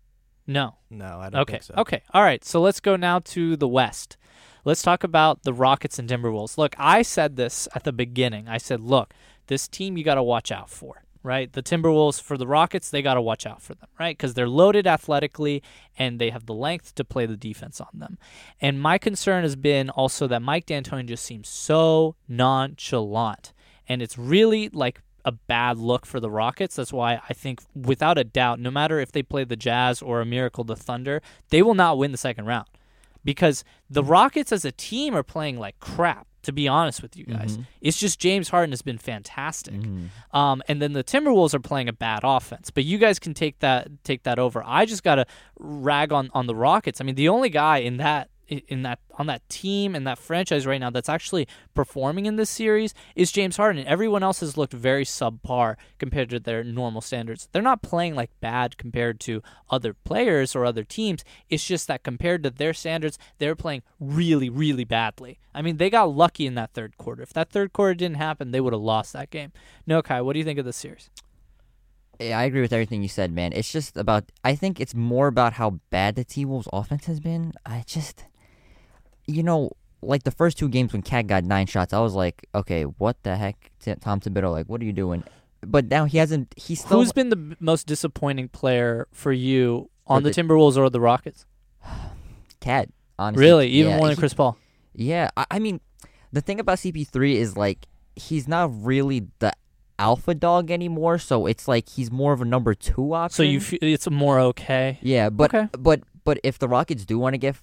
No. 0.47 0.77
No, 0.89 1.19
I 1.21 1.31
don't 1.31 1.41
Okay. 1.43 1.53
think 1.55 1.63
so. 1.65 1.75
Okay. 1.79 2.03
All 2.15 2.23
right. 2.23 2.45
So 2.45 2.61
let's 2.61 2.81
go 2.81 2.97
now 2.97 3.19
to 3.21 3.57
the 3.57 3.67
West. 3.69 4.17
Let's 4.69 4.83
talk 4.83 5.03
about 5.03 5.45
the 5.45 5.55
Rockets 5.55 5.99
and 5.99 6.07
Timberwolves. 6.07 6.59
Look, 6.59 6.75
I 6.77 7.01
said 7.01 7.37
this 7.37 7.69
at 7.75 7.85
the 7.85 7.93
beginning. 7.93 8.49
I 8.49 8.59
said, 8.59 8.83
look, 8.83 9.15
this 9.47 9.67
team 9.67 9.97
you 9.97 10.05
got 10.05 10.17
to 10.17 10.23
watch 10.23 10.53
out 10.53 10.69
for, 10.69 11.05
right? 11.23 11.51
The 11.51 11.63
Timberwolves 11.63 12.21
for 12.21 12.37
the 12.37 12.47
Rockets, 12.47 12.91
they 12.91 13.01
got 13.01 13.15
to 13.15 13.23
watch 13.23 13.47
out 13.47 13.63
for 13.63 13.75
them, 13.75 13.89
right? 13.99 14.15
Because 14.15 14.35
they're 14.35 14.47
loaded 14.47 14.87
athletically 14.87 15.63
and 15.99 16.19
they 16.19 16.29
have 16.29 16.45
the 16.45 16.53
length 16.53 16.95
to 16.97 17.03
play 17.03 17.25
the 17.25 17.35
defense 17.35 17.81
on 17.81 17.89
them. 17.95 18.19
And 18.61 18.79
my 18.79 18.99
concern 18.99 19.43
has 19.43 19.57
been 19.57 19.89
also 19.89 20.27
that 20.27 20.43
Mike 20.43 20.67
D'Antoni 20.67 21.07
just 21.07 21.25
seems 21.25 21.49
so 21.49 22.17
nonchalant, 22.29 23.55
and 23.89 24.03
it's 24.03 24.19
really 24.19 24.69
like 24.69 25.01
a 25.25 25.33
bad 25.33 25.79
look 25.79 26.05
for 26.05 26.21
the 26.21 26.31
Rockets. 26.31 26.77
That's 26.77 26.93
why 26.93 27.23
I 27.27 27.33
think, 27.33 27.63
without 27.75 28.19
a 28.19 28.25
doubt, 28.25 28.61
no 28.61 28.71
matter 28.71 29.01
if 29.01 29.13
they 29.13 29.23
play 29.23 29.45
the 29.45 29.57
Jazz 29.57 30.03
or 30.03 30.21
a 30.21 30.27
miracle 30.27 30.63
the 30.63 30.77
Thunder, 30.77 31.23
they 31.49 31.63
will 31.63 31.73
not 31.73 31.97
win 31.97 32.13
the 32.13 32.19
second 32.19 32.45
round 32.45 32.69
because 33.25 33.65
the 33.91 34.03
Rockets 34.05 34.53
as 34.53 34.65
a 34.65 34.73
team 34.73 35.15
are 35.15 35.23
playing 35.23 35.59
like 35.59 35.79
crap. 35.81 36.27
To 36.43 36.53
be 36.53 36.67
honest 36.69 37.03
with 37.03 37.15
you 37.17 37.27
guys, 37.27 37.59
Mhm. 37.59 37.67
it's 37.83 37.99
just 37.99 38.19
James 38.21 38.49
Harden 38.49 38.71
has 38.73 38.81
been 38.81 38.97
fantastic. 38.97 39.75
Mhm. 39.75 40.09
Um, 40.33 40.63
and 40.69 40.81
then 40.81 40.93
the 40.95 41.05
Timberwolves 41.05 41.53
are 41.53 41.59
playing 41.61 41.89
a 41.89 41.93
bad 41.93 42.21
offense, 42.23 42.71
but 42.71 42.85
you 42.85 42.97
guys 42.97 43.19
can 43.19 43.35
take 43.35 43.59
that 43.59 43.89
take 44.05 44.23
that 44.23 44.39
over. 44.39 44.63
I 44.65 44.87
just 44.87 45.03
gotta 45.03 45.27
rag 45.59 46.11
on 46.13 46.31
on 46.33 46.47
the 46.47 46.55
Rockets. 46.55 47.01
I 47.01 47.05
mean, 47.05 47.17
the 47.17 47.29
only 47.29 47.51
guy 47.51 47.79
in 47.79 47.97
that 47.99 48.31
in 48.49 48.83
that 48.83 48.99
on 49.19 49.27
that 49.27 49.47
team 49.49 49.95
and 49.95 50.07
that 50.07 50.19
franchise 50.19 50.67
right 50.67 50.81
now 50.81 50.91
that's 50.91 51.09
actually 51.09 51.47
performing 51.75 52.27
in 52.27 52.37
this 52.37 52.51
series 52.51 52.95
is 53.15 53.33
James 53.33 53.57
Harden. 53.57 53.87
Everyone 53.87 54.23
else 54.23 54.41
has 54.41 54.57
looked 54.57 54.73
very 54.73 55.05
subpar 55.05 55.77
compared 55.99 56.31
to 56.31 56.41
their 56.41 56.65
normal 56.65 57.01
standards. 57.01 57.49
They're 57.53 57.63
not 57.63 57.83
playing 57.83 58.15
like 58.15 58.31
bad 58.41 58.79
compared 58.79 59.21
to 59.21 59.43
other 59.71 59.93
players 59.93 60.57
or 60.57 60.65
other 60.65 60.85
teams. 60.85 61.25
It's 61.49 61.67
just 61.67 61.89
that 61.89 62.03
compared 62.03 62.43
to 62.45 62.51
their 62.51 62.75
standards, 62.75 63.19
they're 63.39 63.57
playing 63.57 63.83
really, 64.01 64.49
really 64.49 64.85
badly. 64.85 65.39
I 65.55 65.63
mean, 65.63 65.77
they 65.77 65.91
got 65.91 66.15
lucky 66.15 66.47
in 66.47 66.55
that 66.55 66.73
third 66.73 66.97
quarter. 66.97 67.23
If 67.23 67.33
that 67.33 67.51
third 67.51 67.73
quarter 67.73 67.95
didn't 67.95 68.17
happen, 68.17 68.51
they 68.51 68.61
would 68.61 68.73
have 68.73 68.83
lost 68.83 69.13
that 69.13 69.31
game. 69.31 69.53
No, 69.87 70.03
Kai, 70.03 70.21
what 70.21 70.35
do 70.35 70.39
you 70.39 70.45
think 70.45 70.59
of 70.59 70.65
this 70.65 70.77
series? 70.77 71.11
Yeah, 72.21 72.39
I 72.39 72.45
agree 72.45 72.61
with 72.61 72.73
everything 72.73 73.03
you 73.03 73.09
said, 73.09 73.33
man. 73.33 73.53
It's 73.53 73.71
just 73.71 73.97
about. 73.97 74.25
I 74.43 74.57
think 74.57 74.81
it's 74.81 74.95
more 74.95 75.29
about 75.29 75.53
how 75.53 75.79
bad 75.91 76.17
the 76.17 76.25
T 76.25 76.45
Wolves' 76.45 76.69
offense 76.73 77.07
has 77.07 77.21
been. 77.21 77.53
I 77.65 77.85
just, 77.87 78.25
you 79.29 79.45
know, 79.45 79.71
like 80.03 80.25
the 80.25 80.31
first 80.33 80.59
two 80.59 80.69
games 80.69 80.93
when 80.93 81.03
KAT 81.03 81.27
got 81.29 81.45
nine 81.45 81.67
shots, 81.67 81.93
I 81.93 82.01
was 82.01 82.15
like, 82.15 82.47
okay, 82.55 82.83
what 82.85 83.23
the 83.23 83.37
heck, 83.37 83.71
Tom 84.01 84.19
Thibodeau? 84.21 84.51
Like, 84.51 84.67
what 84.67 84.81
are 84.81 84.85
you 84.85 84.93
doing? 84.93 85.23
But 85.61 85.87
now 85.87 86.05
he 86.07 86.19
hasn't. 86.19 86.53
He's 86.57 86.81
still. 86.81 86.99
Who's 86.99 87.13
been 87.13 87.29
the 87.31 87.57
most 87.61 87.87
disappointing 87.87 88.49
player 88.49 89.07
for 89.13 89.33
you 89.33 89.91
on 90.07 90.23
the, 90.25 90.31
the- 90.31 90.43
Timberwolves 90.43 90.77
or 90.77 90.89
the 90.91 91.01
Rockets? 91.01 91.47
KAT? 92.61 92.89
Honestly, 93.19 93.45
Really, 93.45 93.69
even 93.69 93.91
yeah, 93.93 93.97
more 93.99 94.07
than 94.09 94.17
Chris 94.17 94.33
Paul. 94.35 94.57
Yeah, 94.95 95.31
I, 95.37 95.47
I 95.51 95.59
mean, 95.59 95.81
the 96.33 96.41
thing 96.41 96.61
about 96.61 96.79
CP3 96.79 97.35
is 97.35 97.57
like 97.57 97.87
he's 98.15 98.47
not 98.47 98.71
really 98.85 99.27
the 99.41 99.53
alpha 99.99 100.35
dog 100.35 100.71
anymore. 100.71 101.19
So 101.19 101.47
it's 101.47 101.67
like 101.67 101.89
he's 101.89 102.13
more 102.13 102.33
of 102.33 102.41
a 102.41 102.45
number 102.45 102.75
two 102.75 103.13
option. 103.15 103.35
So 103.35 103.43
you 103.43 103.59
feel 103.59 103.81
it's 103.83 104.09
more 104.09 104.39
okay. 104.41 104.99
Yeah, 105.03 105.31
but 105.31 105.53
Okay. 105.53 105.69
but 105.77 106.03
but 106.23 106.39
if 106.45 106.61
the 106.61 106.69
Rockets 106.69 107.05
do 107.05 107.19
want 107.19 107.35
to 107.35 107.39
get 107.39 107.57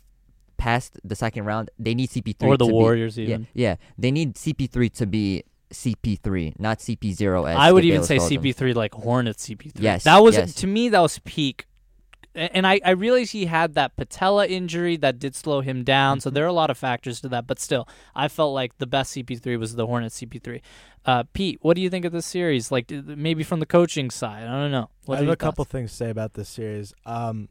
past 0.67 0.89
the 1.12 1.15
second 1.15 1.43
round, 1.51 1.65
they 1.86 1.93
need 1.99 2.10
CP3 2.10 2.47
Or 2.49 2.58
the 2.58 2.65
to 2.65 2.69
be- 2.69 2.73
Warriors 2.82 3.17
yeah, 3.17 3.23
even. 3.25 3.47
yeah, 3.54 3.75
they 3.97 4.12
need 4.17 4.30
CP3 4.43 4.89
to 4.99 5.06
be 5.06 5.43
CP3, 5.71 6.60
not 6.60 6.80
CP0 6.80 7.49
as 7.51 7.58
I 7.58 7.71
would 7.71 7.86
even 7.86 8.04
say. 8.04 8.17
CP3 8.17 8.73
like 8.75 8.93
Hornets 8.93 9.47
CP3. 9.47 9.71
Yes, 9.80 10.04
That 10.04 10.19
was 10.23 10.36
yes. 10.36 10.54
to 10.56 10.67
me 10.67 10.89
that 10.89 10.99
was 11.08 11.19
peak. 11.19 11.65
And 12.38 12.67
I, 12.67 12.82
I 12.84 12.91
realize 12.91 13.32
he 13.32 13.45
had 13.45 13.75
that 13.75 13.95
patella 13.95 14.45
injury 14.45 14.97
that 14.97 15.19
did 15.19 15.34
slow 15.36 15.62
him 15.62 15.84
down, 15.86 16.19
so 16.19 16.30
Mhm. 16.30 16.34
there 16.34 16.43
are 16.43 16.54
a 16.56 16.60
lot 16.62 16.69
of 16.69 16.78
factors 16.78 17.21
to 17.21 17.30
that. 17.30 17.47
But 17.47 17.60
still, 17.60 17.88
I 18.13 18.28
felt 18.28 18.54
like 18.54 18.78
the 18.78 18.86
best 18.88 19.13
CP3 19.15 19.58
was 19.58 19.75
the 19.75 19.86
Hornets 19.88 20.15
CP3. 20.19 20.62
Uh, 21.06 21.23
Pete, 21.34 21.60
what 21.62 21.75
do 21.78 21.82
you 21.82 21.89
think 21.89 22.04
of 22.04 22.12
this 22.12 22.25
series? 22.25 22.71
Like 22.75 22.91
maybe 22.91 23.43
from 23.43 23.60
the 23.62 23.65
coaching 23.78 24.10
side, 24.12 24.43
I 24.47 24.51
don't 24.62 24.71
know. 24.71 24.89
What 25.06 25.15
I 25.15 25.17
are 25.17 25.21
have 25.21 25.25
your 25.28 25.34
a 25.34 25.38
couple 25.47 25.63
things 25.63 25.91
to 25.91 25.95
say 25.95 26.10
about 26.10 26.34
this 26.34 26.49
series. 26.49 26.93
Um, 27.06 27.47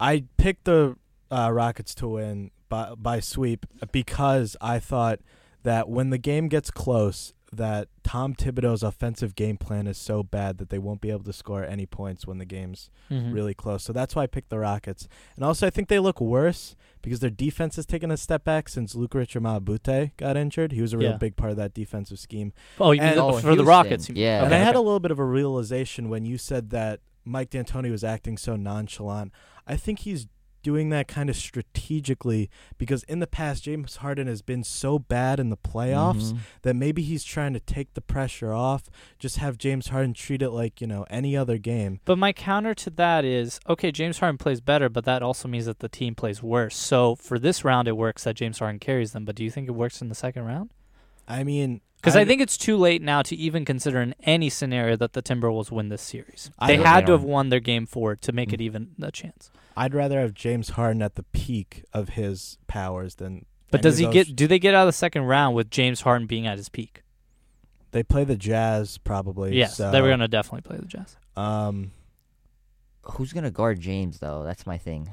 I 0.00 0.24
picked 0.38 0.64
the 0.64 0.96
uh, 1.30 1.50
Rockets 1.52 1.94
to 1.96 2.08
win 2.08 2.50
by 2.68 2.94
by 2.96 3.20
sweep 3.20 3.66
because 3.92 4.56
I 4.60 4.78
thought 4.78 5.20
that 5.62 5.88
when 5.88 6.10
the 6.10 6.18
game 6.18 6.48
gets 6.48 6.70
close, 6.70 7.32
that 7.52 7.88
Tom 8.02 8.34
Thibodeau's 8.34 8.82
offensive 8.82 9.34
game 9.36 9.56
plan 9.56 9.86
is 9.86 9.96
so 9.96 10.22
bad 10.24 10.58
that 10.58 10.70
they 10.70 10.78
won't 10.78 11.00
be 11.00 11.10
able 11.10 11.22
to 11.24 11.32
score 11.32 11.64
any 11.64 11.86
points 11.86 12.26
when 12.26 12.38
the 12.38 12.44
game's 12.44 12.90
Mhm. 13.10 13.32
really 13.32 13.54
close. 13.54 13.84
So 13.84 13.92
that's 13.92 14.16
why 14.16 14.24
I 14.24 14.26
picked 14.26 14.50
the 14.50 14.58
Rockets. 14.58 15.06
And 15.36 15.44
also, 15.44 15.66
I 15.66 15.70
think 15.70 15.88
they 15.88 16.00
look 16.00 16.20
worse 16.20 16.74
because 17.00 17.20
their 17.20 17.30
defense 17.30 17.76
has 17.76 17.86
taken 17.86 18.10
a 18.10 18.16
step 18.16 18.44
back 18.44 18.68
since 18.68 18.94
Luc 18.96 19.14
Richard 19.14 19.42
Mbah 19.44 19.58
a 19.58 19.60
Moute 19.60 20.10
got 20.16 20.36
injured. 20.36 20.72
He 20.72 20.82
was 20.82 20.92
a 20.92 20.98
real 20.98 21.12
Yeah. 21.12 21.16
big 21.16 21.36
part 21.36 21.52
of 21.52 21.56
that 21.58 21.72
defensive 21.74 22.18
scheme. 22.18 22.52
Oh, 22.80 22.90
you 22.90 23.00
And- 23.00 23.16
the- 23.18 23.22
Oh, 23.22 23.38
for 23.38 23.54
the 23.54 23.64
Rockets? 23.64 24.08
you 24.08 24.14
mean. 24.16 24.24
yeah. 24.24 24.38
And 24.44 24.52
Okay, 24.52 24.60
I 24.60 24.64
had 24.64 24.74
a 24.74 24.80
little 24.80 25.00
bit 25.00 25.12
of 25.12 25.18
a 25.20 25.24
realization 25.24 26.08
when 26.08 26.24
you 26.26 26.36
said 26.38 26.70
that 26.70 27.00
Mike 27.24 27.50
D'Antoni 27.50 27.90
was 27.90 28.02
acting 28.02 28.36
so 28.36 28.56
nonchalant. 28.56 29.32
I 29.66 29.76
think 29.76 30.00
he's 30.00 30.26
doing 30.64 30.88
that 30.90 31.06
kind 31.06 31.30
of 31.30 31.36
strategically 31.36 32.50
because 32.78 33.04
in 33.04 33.20
the 33.20 33.26
past 33.26 33.62
James 33.64 33.96
Harden 33.96 34.26
has 34.26 34.42
been 34.42 34.64
so 34.64 34.98
bad 34.98 35.38
in 35.38 35.50
the 35.50 35.56
playoffs 35.56 36.32
Mhm. 36.32 36.38
that 36.62 36.74
maybe 36.74 37.02
he's 37.02 37.22
trying 37.22 37.52
to 37.52 37.60
take 37.60 37.94
the 37.94 38.00
pressure 38.00 38.52
off, 38.52 38.84
just 39.20 39.36
have 39.36 39.58
James 39.58 39.88
Harden 39.88 40.14
treat 40.14 40.42
it 40.42 40.50
like, 40.50 40.80
you 40.80 40.86
know, 40.86 41.04
any 41.10 41.36
other 41.36 41.58
game. 41.58 42.00
But 42.04 42.18
my 42.18 42.32
counter 42.32 42.74
to 42.74 42.90
that 42.90 43.24
is 43.24 43.60
okay, 43.68 43.92
James 43.92 44.18
Harden 44.18 44.38
plays 44.38 44.60
better, 44.60 44.88
but 44.88 45.04
that 45.04 45.22
also 45.22 45.46
means 45.46 45.66
that 45.66 45.78
the 45.78 45.88
team 45.88 46.14
plays 46.14 46.42
worse. 46.42 46.74
So 46.76 47.14
for 47.14 47.38
this 47.38 47.64
round, 47.64 47.86
it 47.86 47.96
works 47.96 48.24
that 48.24 48.34
James 48.34 48.58
Harden 48.58 48.80
carries 48.80 49.12
them. 49.12 49.24
But 49.24 49.36
do 49.36 49.44
you 49.44 49.50
think 49.50 49.68
it 49.68 49.72
works 49.72 50.00
in 50.02 50.08
the 50.08 50.14
second 50.14 50.44
round? 50.44 50.70
I 51.28 51.44
mean, 51.44 51.80
Because 51.96 52.16
I, 52.16 52.24
think 52.26 52.42
it's 52.42 52.58
too 52.58 52.76
late 52.76 53.00
now 53.00 53.22
to 53.22 53.34
even 53.34 53.64
consider 53.64 54.02
in 54.02 54.14
any 54.24 54.50
scenario 54.50 54.94
that 54.96 55.14
the 55.14 55.22
Timberwolves 55.22 55.70
win 55.70 55.88
this 55.88 56.02
series. 56.02 56.50
They 56.66 56.76
had 56.76 57.04
I 57.04 57.06
to 57.06 57.12
have 57.12 57.22
won 57.24 57.48
their 57.48 57.60
game 57.60 57.86
four 57.86 58.14
to 58.16 58.30
make 58.32 58.52
it 58.52 58.60
Mm. 58.60 58.64
even 58.64 58.88
a 59.00 59.10
chance. 59.10 59.50
I'd 59.76 59.94
rather 59.94 60.20
have 60.20 60.34
James 60.34 60.70
Harden 60.70 61.02
at 61.02 61.16
the 61.16 61.24
peak 61.24 61.84
of 61.92 62.10
his 62.10 62.58
powers 62.66 63.16
than 63.16 63.46
But 63.70 63.82
does 63.82 63.98
he 63.98 64.06
get? 64.06 64.34
Do 64.36 64.46
they 64.46 64.58
get 64.58 64.74
out 64.74 64.82
of 64.82 64.88
the 64.88 64.92
second 64.92 65.22
round 65.22 65.54
with 65.54 65.70
James 65.70 66.02
Harden 66.02 66.26
being 66.26 66.46
at 66.46 66.58
his 66.58 66.68
peak? 66.68 67.02
They 67.90 68.02
play 68.02 68.24
the 68.24 68.36
Jazz 68.36 68.98
probably. 68.98 69.56
Yes, 69.56 69.76
so, 69.76 69.90
they 69.90 70.00
were 70.00 70.08
gonna 70.08 70.28
definitely 70.28 70.62
play 70.62 70.78
the 70.78 70.86
Jazz. 70.86 71.16
Um, 71.36 71.92
Who's 73.02 73.32
gonna 73.32 73.50
guard 73.50 73.80
James 73.80 74.18
though? 74.18 74.42
That's 74.44 74.66
my 74.66 74.78
thing. 74.78 75.12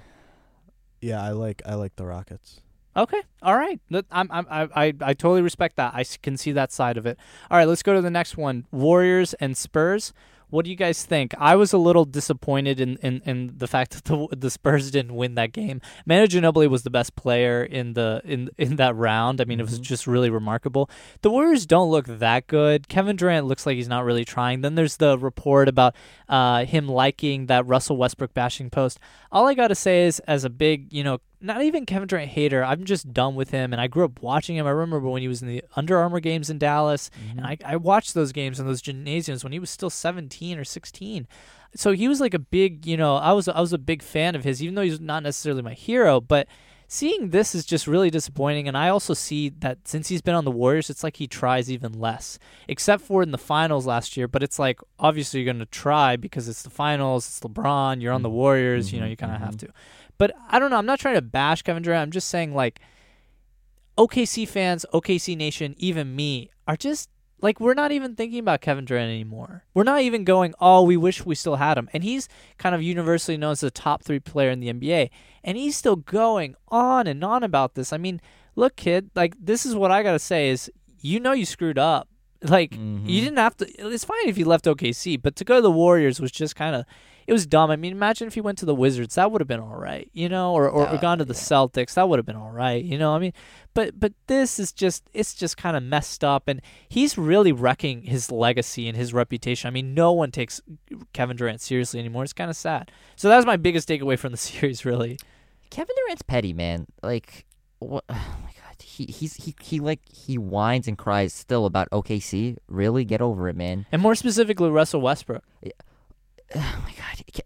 yeah, 1.01 1.21
I 1.21 1.31
like 1.31 1.61
I 1.65 1.75
like 1.75 1.95
the 1.95 2.05
Rockets. 2.05 2.61
Okay, 2.95 3.21
all 3.41 3.55
right. 3.55 3.79
I'm, 4.11 4.27
I'm, 4.29 4.47
I, 4.49 4.67
I, 4.75 4.93
I 5.01 5.13
totally 5.13 5.41
respect 5.41 5.77
that. 5.77 5.93
I 5.93 6.03
can 6.21 6.35
see 6.35 6.51
that 6.51 6.73
side 6.73 6.97
of 6.97 7.05
it. 7.05 7.17
All 7.49 7.57
right, 7.57 7.67
let's 7.67 7.83
go 7.83 7.93
to 7.93 8.01
the 8.01 8.09
next 8.11 8.35
one: 8.35 8.65
Warriors 8.71 9.33
and 9.35 9.55
Spurs. 9.55 10.11
What 10.51 10.63
do 10.65 10.69
you 10.71 10.77
guys 10.77 11.03
think? 11.03 11.33
I 11.39 11.55
was 11.55 11.73
a 11.73 11.77
little 11.79 12.05
disappointed 12.05 12.79
in, 12.79 12.97
in, 12.97 13.21
in 13.25 13.53
the 13.57 13.67
fact 13.67 13.91
that 13.93 14.03
the 14.05 14.27
the 14.35 14.51
Spurs 14.51 14.91
didn't 14.91 15.15
win 15.15 15.33
that 15.35 15.51
game. 15.53 15.81
Manu 16.05 16.27
Ginobili 16.27 16.69
was 16.69 16.83
the 16.83 16.89
best 16.91 17.15
player 17.15 17.63
in 17.63 17.93
the 17.93 18.21
in 18.23 18.49
in 18.57 18.75
that 18.75 18.95
round. 18.95 19.41
I 19.41 19.45
mean, 19.45 19.59
it 19.59 19.63
was 19.63 19.79
Mhm. 19.79 19.83
just 19.83 20.05
really 20.05 20.29
remarkable. 20.29 20.89
The 21.21 21.31
Warriors 21.31 21.65
don't 21.65 21.89
look 21.89 22.05
that 22.05 22.45
good. 22.47 22.87
Kevin 22.87 23.15
Durant 23.15 23.47
looks 23.47 23.65
like 23.65 23.77
he's 23.77 23.87
not 23.87 24.05
really 24.05 24.25
trying. 24.25 24.61
Then 24.61 24.75
there's 24.75 24.97
the 24.97 25.17
report 25.17 25.67
about 25.67 25.95
uh, 26.29 26.65
him 26.65 26.87
liking 26.87 27.47
that 27.47 27.65
Russell 27.65 27.97
Westbrook 27.97 28.33
bashing 28.33 28.69
post. 28.69 28.99
All 29.31 29.47
I 29.47 29.53
gotta 29.53 29.75
say 29.75 30.05
is, 30.05 30.19
as 30.27 30.43
a 30.43 30.49
big, 30.49 30.91
you 30.93 31.03
know, 31.03 31.19
not 31.41 31.61
even 31.63 31.85
Kevin 31.85 32.07
Durant 32.07 32.31
hater, 32.31 32.63
I'm 32.63 32.83
just 32.85 33.13
done 33.13 33.35
with 33.35 33.49
him. 33.51 33.73
And 33.73 33.81
I 33.81 33.87
grew 33.87 34.05
up 34.05 34.21
watching 34.21 34.55
him. 34.55 34.67
I 34.67 34.71
remember 34.71 35.09
when 35.09 35.21
he 35.21 35.27
was 35.27 35.41
in 35.41 35.47
the 35.47 35.63
Under 35.75 35.97
Armour 35.97 36.19
games 36.19 36.49
in 36.49 36.57
Dallas, 36.59 37.09
and 37.31 37.45
I, 37.45 37.57
I 37.65 37.75
watched 37.77 38.13
those 38.13 38.31
games 38.31 38.59
in 38.59 38.65
those 38.67 38.81
gymnasiums 38.81 39.43
when 39.43 39.53
he 39.53 39.59
was 39.59 39.69
still 39.69 39.89
17 39.89 40.57
or 40.57 40.63
16. 40.63 41.27
So 41.75 41.93
he 41.93 42.07
was 42.07 42.19
like 42.19 42.33
a 42.33 42.39
big, 42.39 42.85
you 42.85 42.97
know, 42.97 43.15
I 43.15 43.31
was 43.31 43.47
I 43.47 43.59
was 43.61 43.73
a 43.73 43.77
big 43.77 44.01
fan 44.03 44.35
of 44.35 44.43
his, 44.43 44.61
even 44.61 44.75
though 44.75 44.81
he's 44.81 44.99
not 44.99 45.23
necessarily 45.23 45.61
my 45.61 45.73
hero. 45.73 46.19
But 46.19 46.47
seeing 46.89 47.29
this 47.29 47.55
is 47.55 47.65
just 47.65 47.87
really 47.87 48.09
disappointing. 48.09 48.67
And 48.67 48.77
I 48.77 48.89
also 48.89 49.13
see 49.13 49.47
that 49.59 49.87
since 49.87 50.09
he's 50.09 50.21
been 50.21 50.35
on 50.35 50.43
the 50.43 50.51
Warriors, 50.51 50.89
it's 50.89 51.03
like 51.05 51.15
he 51.15 51.27
tries 51.27 51.71
even 51.71 51.93
less, 51.97 52.37
except 52.67 53.01
for 53.03 53.23
in 53.23 53.31
the 53.31 53.37
finals 53.37 53.85
last 53.87 54.17
year. 54.17 54.27
But 54.27 54.43
it's 54.43 54.59
like 54.59 54.81
obviously 54.99 55.39
you're 55.39 55.53
going 55.53 55.59
to 55.65 55.71
try 55.71 56.17
because 56.17 56.49
it's 56.49 56.63
the 56.63 56.69
finals, 56.69 57.25
it's 57.25 57.39
LeBron, 57.39 58.01
you're 58.01 58.11
on 58.11 58.21
the 58.23 58.29
Mhm. 58.29 58.33
Warriors, 58.33 58.91
you 58.91 58.99
know, 58.99 59.05
Mhm, 59.05 59.09
you 59.11 59.15
kind 59.15 59.33
of 59.33 59.39
have 59.39 59.55
mhm. 59.55 59.59
to. 59.59 59.67
But 60.21 60.35
I 60.49 60.59
don't 60.59 60.69
know. 60.69 60.77
I'm 60.77 60.85
not 60.85 60.99
trying 60.99 61.15
to 61.15 61.21
bash 61.23 61.63
Kevin 61.63 61.81
Durant. 61.81 62.03
I'm 62.03 62.11
just 62.11 62.29
saying 62.29 62.53
like 62.53 62.79
OKC 63.97 64.47
fans, 64.47 64.85
OKC 64.93 65.35
Nation, 65.35 65.73
even 65.79 66.15
me 66.15 66.51
are 66.67 66.75
just 66.75 67.09
like 67.41 67.59
we're 67.59 67.73
not 67.73 67.91
even 67.91 68.13
thinking 68.13 68.37
about 68.37 68.61
Kevin 68.61 68.85
Durant 68.85 69.09
anymore. 69.09 69.63
We're 69.73 69.83
not 69.83 70.01
even 70.01 70.23
going, 70.23 70.53
"Oh, 70.59 70.83
we 70.83 70.95
wish 70.95 71.25
we 71.25 71.33
still 71.33 71.55
had 71.55 71.75
him." 71.75 71.89
And 71.91 72.03
he's 72.03 72.29
kind 72.59 72.75
of 72.75 72.83
universally 72.83 73.35
known 73.35 73.53
as 73.53 73.61
the 73.61 73.71
top 73.71 74.03
3 74.03 74.19
player 74.19 74.51
in 74.51 74.59
the 74.59 74.71
NBA, 74.71 75.09
and 75.43 75.57
he's 75.57 75.75
still 75.75 75.95
going 75.95 76.53
on 76.67 77.07
and 77.07 77.23
on 77.23 77.41
about 77.41 77.73
this. 77.73 77.91
I 77.91 77.97
mean, 77.97 78.21
look 78.55 78.75
kid, 78.75 79.09
like 79.15 79.33
this 79.43 79.65
is 79.65 79.73
what 79.73 79.89
I 79.89 80.03
got 80.03 80.11
to 80.11 80.19
say 80.19 80.49
is 80.49 80.69
you 80.99 81.19
know 81.19 81.31
you 81.31 81.47
screwed 81.47 81.79
up. 81.79 82.07
Like 82.43 82.71
Mhm. 82.71 83.09
you 83.09 83.21
didn't 83.21 83.39
have 83.39 83.57
to 83.57 83.65
it's 83.87 84.05
fine 84.05 84.27
if 84.27 84.37
you 84.37 84.45
left 84.45 84.65
OKC, 84.67 85.17
but 85.17 85.35
to 85.37 85.43
go 85.43 85.55
to 85.55 85.61
the 85.63 85.71
Warriors 85.71 86.21
was 86.21 86.31
just 86.31 86.55
kind 86.55 86.75
of 86.75 86.85
it 87.27 87.33
was 87.33 87.45
dumb. 87.45 87.71
I 87.71 87.75
mean, 87.75 87.91
imagine 87.91 88.27
if 88.27 88.33
he 88.33 88.41
went 88.41 88.57
to 88.59 88.65
the 88.65 88.75
Wizards, 88.75 89.15
that 89.15 89.31
would 89.31 89.41
have 89.41 89.47
been 89.47 89.59
all 89.59 89.75
right, 89.75 90.09
you 90.13 90.27
know, 90.29 90.53
or 90.53 90.69
or, 90.69 90.87
or 90.87 90.95
Uh, 90.95 90.97
gone 90.97 91.17
to 91.19 91.25
the 91.25 91.33
yeah. 91.33 91.39
Celtics, 91.39 91.93
that 91.95 92.07
would 92.09 92.19
have 92.19 92.25
been 92.25 92.35
all 92.35 92.51
right, 92.51 92.83
you 92.83 92.97
know. 92.97 93.13
I 93.13 93.19
mean, 93.19 93.33
but 93.73 93.99
but 93.99 94.13
this 94.27 94.59
is 94.59 94.71
just 94.71 95.03
it's 95.13 95.33
just 95.33 95.57
kind 95.57 95.75
of 95.77 95.83
messed 95.83 96.23
up, 96.23 96.47
and 96.47 96.61
he's 96.89 97.17
really 97.17 97.51
wrecking 97.51 98.03
his 98.03 98.31
legacy 98.31 98.87
and 98.87 98.97
his 98.97 99.13
reputation. 99.13 99.67
I 99.67 99.71
mean, 99.71 99.93
no 99.93 100.11
one 100.11 100.31
takes 100.31 100.61
Kevin 101.13 101.37
Durant 101.37 101.61
seriously 101.61 101.99
anymore. 101.99 102.23
It's 102.23 102.33
kind 102.33 102.49
of 102.49 102.55
sad. 102.55 102.91
So 103.15 103.29
that 103.29 103.37
was 103.37 103.45
my 103.45 103.57
biggest 103.57 103.87
takeaway 103.89 104.17
from 104.17 104.31
the 104.31 104.37
series, 104.49 104.85
really. 104.85 105.17
Kevin 105.69 105.95
Durant's 106.05 106.21
petty, 106.23 106.53
man. 106.53 106.87
Like, 107.03 107.45
what? 107.79 108.03
Oh 108.13 108.37
my 108.43 108.51
god, 108.67 108.81
he 108.81 109.05
he's 109.05 109.35
he 109.35 109.55
he 109.61 109.79
like 109.79 110.01
he 110.11 110.37
whines 110.37 110.87
and 110.87 110.97
cries 110.97 111.33
still 111.33 111.65
about 111.65 111.89
OKC. 111.91 112.57
Really, 112.67 113.05
get 113.05 113.21
over 113.21 113.47
it, 113.47 113.55
man. 113.55 113.85
And 113.91 114.01
more 114.01 114.15
specifically, 114.15 114.69
Russell 114.69 115.01
Westbrook. 115.01 115.43
Oh 116.55 116.83
my 116.83 116.91
god. 116.93 117.41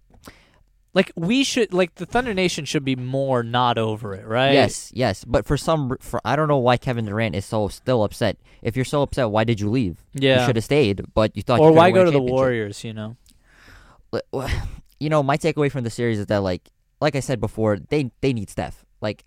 Like 0.95 1.11
we 1.17 1.43
should, 1.43 1.73
like 1.73 1.95
the 1.95 2.05
Thunder 2.05 2.33
Nation 2.33 2.63
should 2.63 2.85
be 2.85 2.95
more 2.95 3.43
not 3.43 3.77
over 3.77 4.13
it, 4.13 4.25
right? 4.25 4.53
Yes, 4.53 4.91
yes, 4.95 5.25
but 5.25 5.45
for 5.45 5.57
some, 5.57 5.97
for 5.99 6.21
I 6.23 6.37
don't 6.37 6.47
know 6.47 6.57
why 6.57 6.77
Kevin 6.77 7.03
Durant 7.05 7.35
is 7.35 7.43
so 7.45 7.67
still 7.67 8.05
upset. 8.05 8.37
If 8.61 8.77
you're 8.77 8.85
so 8.85 9.01
upset, 9.01 9.29
why 9.29 9.43
did 9.43 9.59
you 9.59 9.69
leave? 9.69 10.05
Yeah, 10.13 10.39
You 10.39 10.45
should 10.45 10.55
have 10.55 10.63
stayed, 10.63 11.01
but 11.13 11.35
you 11.35 11.43
thought. 11.43 11.59
Or 11.59 11.71
you 11.71 11.75
why 11.75 11.91
go 11.91 12.05
to 12.05 12.11
the. 12.11 12.21
Warriors? 12.21 12.83
You 12.85 12.93
know. 12.93 13.17
You 14.97 15.09
know, 15.09 15.21
my 15.21 15.35
takeaway 15.35 15.69
from 15.69 15.83
the 15.83 15.89
series 15.89 16.19
is 16.19 16.27
that, 16.27 16.37
like, 16.37 16.69
like 17.01 17.17
I 17.17 17.19
said 17.19 17.41
before, 17.41 17.77
they 17.77 18.11
they 18.21 18.31
need 18.31 18.49
Steph. 18.49 18.85
Like, 19.01 19.25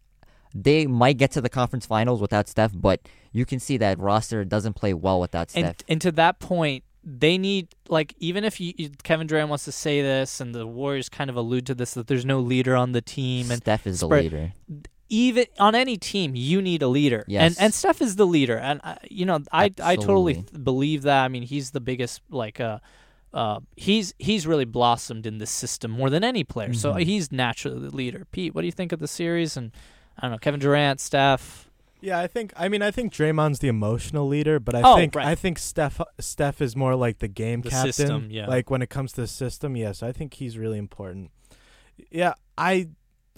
they 0.55 0.87
might 0.87 1.19
get 1.19 1.31
to 1.33 1.43
the 1.43 1.51
conference 1.51 1.85
finals 1.85 2.23
without 2.23 2.49
Steph, 2.49 2.73
but 2.75 3.03
you 3.33 3.45
can 3.45 3.61
see 3.61 3.77
that 3.77 3.99
roster 3.99 4.47
doesn't 4.47 4.73
play 4.73 4.95
well 4.95 5.21
without 5.21 5.51
Steph. 5.51 5.65
And 5.65 5.85
and 5.87 6.01
to 6.01 6.13
that 6.13 6.39
point, 6.41 6.85
they 7.05 7.39
need 7.39 7.69
like 7.89 8.15
even 8.19 8.45
if 8.45 8.61
you, 8.61 8.73
Kevin 9.03 9.27
Durant 9.27 9.49
wants 9.49 9.65
to 9.65 9.73
say 9.73 10.03
this, 10.03 10.41
and 10.41 10.55
the 10.55 10.67
Warriors 10.67 11.09
kind 11.09 11.31
of 11.31 11.37
allude 11.37 11.67
to 11.67 11.75
this 11.75 11.95
that 11.95 12.07
there's 12.07 12.25
no 12.27 12.41
leader 12.41 12.75
on 12.77 12.93
the 12.93 13.01
team, 13.03 13.51
and 13.51 13.61
Steph 13.63 13.87
is 13.87 14.01
the 14.01 14.07
spread- 14.07 14.25
leader. 14.25 14.53
even 15.09 15.47
on 15.59 15.75
any 15.75 15.97
team, 15.97 16.35
you 16.35 16.61
need 16.61 16.83
a 16.83 16.89
leader. 16.89 17.25
Yes. 17.29 17.57
And 17.57 17.65
and 17.67 17.75
Steph 17.75 18.03
is 18.03 18.17
the 18.17 18.27
leader, 18.27 18.59
and 18.59 18.81
uh, 18.85 18.97
you 19.11 19.25
know 19.25 19.39
I 19.53 19.73
I 19.83 19.97
totally 19.97 20.35
th- 20.35 20.47
believe 20.65 21.03
that. 21.03 21.25
I 21.25 21.29
mean, 21.29 21.43
he's 21.45 21.71
the 21.71 21.81
biggest 21.81 22.21
like 22.31 22.61
uh. 22.61 22.79
Uh, 23.31 23.61
he's 23.77 24.15
he's 24.19 24.47
really 24.47 24.65
blossomed 24.65 25.27
in 25.27 25.37
this 25.37 25.51
system 25.51 25.91
more 25.91 26.09
than 26.09 26.25
any 26.25 26.43
player, 26.45 26.73
so 26.73 26.95
Mhm. 26.95 27.03
he's 27.05 27.31
naturally 27.31 27.79
the 27.79 27.95
leader. 27.95 28.27
Pete, 28.33 28.55
what 28.55 28.63
do 28.63 28.67
you 28.67 28.73
think 28.73 28.91
of 28.91 29.01
the 29.01 29.07
series? 29.07 29.55
And 29.55 29.71
I 30.17 30.23
don't 30.23 30.31
know, 30.33 30.39
Kevin 30.39 30.59
Durant, 30.61 30.99
Steph. 30.99 31.68
Yeah, 32.01 32.19
I 32.21 32.27
think. 32.27 32.53
I 32.57 32.69
mean, 32.69 32.81
I 32.83 32.91
think 32.91 33.13
Draymond's 33.13 33.59
the 33.59 33.69
emotional 33.69 34.27
leader, 34.29 34.61
but 34.61 34.75
I 34.75 34.83
Oh, 34.83 34.97
think 34.97 35.15
right. 35.15 35.27
I 35.27 35.35
think 35.35 35.59
Steph 35.59 36.01
Steph 36.21 36.61
is 36.63 36.77
more 36.77 36.95
like 36.95 37.19
the 37.19 37.29
game 37.29 37.63
The 37.63 37.71
captain. 37.71 37.93
system, 37.93 38.29
yeah. 38.31 38.47
Like 38.47 38.71
when 38.71 38.83
it 38.83 38.89
comes 38.91 39.13
to 39.13 39.23
the 39.23 39.27
system, 39.27 39.77
yes, 39.77 40.03
I 40.03 40.13
think 40.13 40.35
he's 40.35 40.57
really 40.59 40.79
important. 40.79 41.31
Yeah, 42.11 42.35
I 42.57 42.89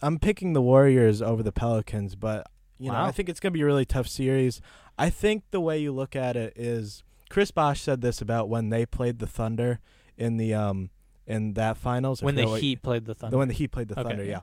I'm 0.02 0.18
picking 0.18 0.52
the 0.52 0.62
Warriors 0.62 1.22
over 1.22 1.42
the 1.42 1.52
Pelicans, 1.52 2.14
but 2.16 2.46
you 2.78 2.90
know, 2.90 2.98
I 3.00 3.10
think 3.10 3.28
it's 3.28 3.40
gonna 3.40 3.52
be 3.52 3.62
a 3.62 3.66
really 3.66 3.84
tough 3.86 4.08
series. 4.08 4.60
I 4.98 5.08
think 5.10 5.44
the 5.50 5.60
way 5.60 5.78
you 5.78 5.92
look 5.92 6.14
at 6.14 6.36
it 6.36 6.52
is 6.56 7.02
Chris 7.30 7.50
Bosh 7.50 7.80
said 7.80 8.00
this 8.02 8.20
about 8.20 8.48
when 8.48 8.68
they 8.70 8.84
played 8.84 9.18
the 9.18 9.26
Thunder 9.26 9.80
in 10.18 10.36
the 10.36 10.52
um 10.54 10.90
in 11.26 11.54
that 11.54 11.76
finals. 11.78 12.22
When 12.22 12.34
the 12.34 12.46
what- 12.46 12.60
Heat 12.60 12.82
played 12.82 13.06
the 13.06 13.14
Thunder, 13.14 13.32
the 13.32 13.38
when 13.38 13.48
the 13.48 13.54
Heat 13.54 13.68
played 13.68 13.88
the 13.88 13.98
Okay, 13.98 14.08
Thunder, 14.08 14.24
yeah. 14.24 14.40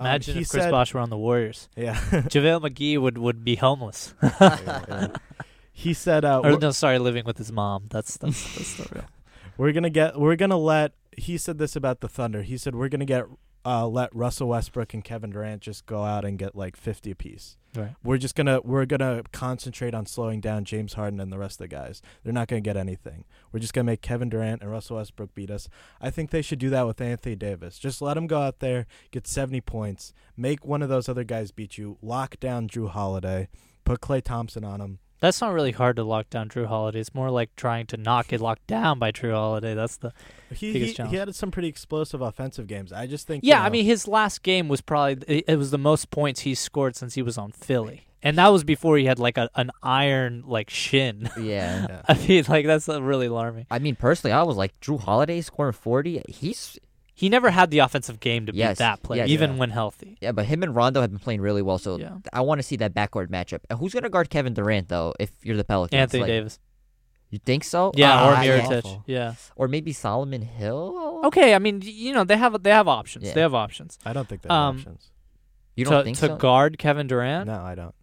Um, 0.00 0.06
imagine 0.06 0.34
he 0.36 0.40
if 0.42 0.48
Chris 0.48 0.64
said, 0.64 0.70
Bosh 0.70 0.94
were 0.94 1.00
on 1.00 1.10
the 1.10 1.18
Warriors. 1.18 1.68
Yeah. 1.76 1.94
JaVale 2.10 2.62
McGee 2.62 2.98
would, 2.98 3.18
would 3.18 3.44
be 3.44 3.56
homeless. 3.56 4.14
Yeah, 4.40 4.84
yeah. 4.88 5.06
He 5.72 5.94
said, 5.94 6.24
uh, 6.24 6.40
or 6.40 6.58
no, 6.58 6.72
sorry, 6.72 6.98
living 6.98 7.24
with 7.24 7.38
his 7.38 7.50
mom. 7.52 7.86
That's 7.88 8.18
that's 8.18 8.42
that's 8.54 8.76
the 8.76 8.94
real. 8.94 9.04
we're 9.56 9.72
gonna 9.72 9.88
get, 9.88 10.18
we're 10.20 10.36
gonna 10.36 10.58
let. 10.58 10.92
He 11.16 11.38
said 11.38 11.56
this 11.56 11.74
about 11.74 12.00
the 12.00 12.08
Thunder. 12.08 12.42
He 12.42 12.58
said 12.58 12.74
we're 12.74 12.88
gonna 12.90 13.06
get, 13.06 13.24
uh, 13.64 13.86
let 13.86 14.14
Russell 14.14 14.48
Westbrook 14.48 14.94
and 14.94 15.04
Kevin 15.04 15.30
Durant 15.30 15.62
just 15.62 15.86
go 15.86 16.04
out 16.04 16.24
and 16.24 16.38
get 16.38 16.54
like 16.56 16.76
fifty 16.76 17.10
apiece. 17.10 17.56
Right. 17.76 17.94
We're 18.02 18.18
just 18.18 18.34
gonna, 18.34 18.60
we're 18.62 18.86
gonna 18.86 19.22
concentrate 19.32 19.94
on 19.94 20.04
slowing 20.06 20.40
down 20.40 20.64
James 20.64 20.94
Harden 20.94 21.20
and 21.20 21.32
the 21.32 21.38
rest 21.38 21.60
of 21.60 21.68
the 21.68 21.68
guys. 21.68 22.02
They're 22.24 22.32
not 22.32 22.48
gonna 22.48 22.60
get 22.60 22.76
anything. 22.76 23.24
We're 23.52 23.60
just 23.60 23.72
gonna 23.72 23.84
make 23.84 24.02
Kevin 24.02 24.28
Durant 24.28 24.62
and 24.62 24.70
Russell 24.70 24.96
Westbrook 24.96 25.34
beat 25.34 25.50
us. 25.50 25.68
I 26.00 26.10
think 26.10 26.30
they 26.30 26.42
should 26.42 26.58
do 26.58 26.70
that 26.70 26.86
with 26.86 27.00
Anthony 27.00 27.36
Davis. 27.36 27.78
Just 27.78 28.02
let 28.02 28.16
him 28.16 28.26
go 28.26 28.40
out 28.40 28.58
there, 28.58 28.86
get 29.10 29.26
seventy 29.26 29.60
points, 29.60 30.12
make 30.36 30.64
one 30.64 30.82
of 30.82 30.88
those 30.88 31.08
other 31.08 31.24
guys 31.24 31.52
beat 31.52 31.78
you, 31.78 31.96
lock 32.02 32.40
down 32.40 32.68
Jrue 32.68 32.90
Holiday, 32.90 33.48
put 33.84 34.00
Klay 34.00 34.22
Thompson 34.22 34.64
on 34.64 34.80
him. 34.80 34.98
That's 35.20 35.40
not 35.40 35.52
really 35.52 35.72
hard 35.72 35.96
to 35.96 36.04
lock 36.04 36.30
down 36.30 36.48
Jrue 36.48 36.66
Holiday. 36.66 36.98
It's 37.00 37.14
more 37.14 37.30
like 37.30 37.54
trying 37.54 37.86
to 37.88 37.96
not 37.98 38.26
get 38.26 38.40
locked 38.40 38.66
down 38.66 38.98
by 38.98 39.12
Jrue 39.12 39.32
Holiday. 39.32 39.74
That's 39.74 39.98
the 39.98 40.12
He 40.54 40.72
Biggest 40.72 40.90
he, 40.90 40.94
challenge. 40.96 41.12
he 41.12 41.18
had 41.18 41.34
some 41.34 41.50
pretty 41.50 41.68
explosive 41.68 42.22
offensive 42.22 42.66
games. 42.66 42.92
I 42.92 43.06
just 43.06 43.26
think. 43.26 43.44
you 43.44 43.50
yeah. 43.50 43.62
I 43.62 43.68
mean, 43.68 43.84
his 43.84 44.08
last 44.08 44.42
game 44.42 44.68
was 44.68 44.80
probably 44.80 45.22
it, 45.28 45.44
it 45.46 45.56
was 45.56 45.70
the 45.70 45.78
most 45.78 46.10
points 46.10 46.40
he 46.40 46.54
scored 46.54 46.96
since 46.96 47.14
he 47.14 47.22
was 47.22 47.36
on 47.36 47.52
Philly, 47.52 48.06
and 48.22 48.38
that 48.38 48.48
was 48.48 48.64
before 48.64 48.96
he 48.96 49.04
had 49.04 49.18
like 49.18 49.36
a, 49.36 49.50
an 49.54 49.70
iron 49.82 50.42
like 50.46 50.70
shin. 50.70 51.28
yeah. 51.38 51.86
yeah. 51.88 52.02
I 52.08 52.14
mean, 52.26 52.44
like 52.48 52.66
that's 52.66 52.88
uh, 52.88 53.02
really 53.02 53.26
alarming. 53.26 53.66
I 53.70 53.78
mean, 53.78 53.96
personally, 53.96 54.32
I 54.32 54.42
was 54.42 54.56
like 54.56 54.78
Jrue 54.80 55.00
Holiday 55.00 55.42
scoring 55.42 55.74
forty. 55.74 56.22
He's 56.28 56.78
He 57.20 57.28
never 57.28 57.50
had 57.50 57.70
the 57.70 57.80
offensive 57.80 58.18
game 58.18 58.46
to 58.46 58.52
beat 58.52 58.76
that 58.78 59.02
player, 59.02 59.20
yes. 59.24 59.28
even 59.30 59.50
Yeah. 59.52 59.56
when 59.58 59.70
healthy. 59.70 60.16
yeah, 60.22 60.32
but 60.32 60.46
him 60.46 60.62
and 60.62 60.74
Rondo 60.74 61.02
have 61.02 61.10
been 61.10 61.18
playing 61.18 61.42
really 61.42 61.60
well. 61.62 61.76
So 61.78 61.98
Yeah. 61.98 62.16
I 62.32 62.40
want 62.40 62.58
to 62.60 62.62
see 62.62 62.76
that 62.76 62.94
backcourt 62.94 63.28
matchup. 63.28 63.60
And 63.68 63.78
who's 63.78 63.92
gonna 63.92 64.08
guard 64.08 64.30
Kevin 64.30 64.54
Durant 64.54 64.88
though? 64.88 65.12
If 65.20 65.30
you're 65.42 65.56
the 65.58 65.64
Pelicans, 65.64 66.00
Anthony 66.00 66.22
Like, 66.22 66.28
Davis. 66.28 66.58
You 67.28 67.38
think 67.38 67.62
so? 67.64 67.92
Yeah, 67.94 68.12
Ah, 68.14 68.40
or 68.40 68.44
yeah. 68.44 68.80
Yeah. 69.06 69.34
or 69.54 69.68
maybe 69.68 69.92
Solomon 69.92 70.42
Hill. 70.42 71.20
Okay. 71.26 71.54
I 71.54 71.58
mean, 71.60 71.80
you 71.84 72.12
know, 72.14 72.24
they 72.24 72.36
have 72.38 72.62
they 72.62 72.70
have 72.70 72.88
options. 72.88 73.26
Yeah. 73.26 73.34
They 73.34 73.40
have 73.42 73.54
options. 73.54 73.98
I 74.04 74.12
don't 74.14 74.26
think 74.28 74.40
they 74.42 74.48
have 74.48 74.56
Um, 74.58 74.76
options. 74.78 75.10
you 75.76 75.84
don't 75.84 75.98
to 75.98 76.04
think 76.04 76.16
to 76.18 76.26
so? 76.28 76.36
guard 76.36 76.78
Kevin 76.78 77.06
Durant, 77.06 77.46
No, 77.48 77.60
I 77.60 77.74
don't. 77.74 77.94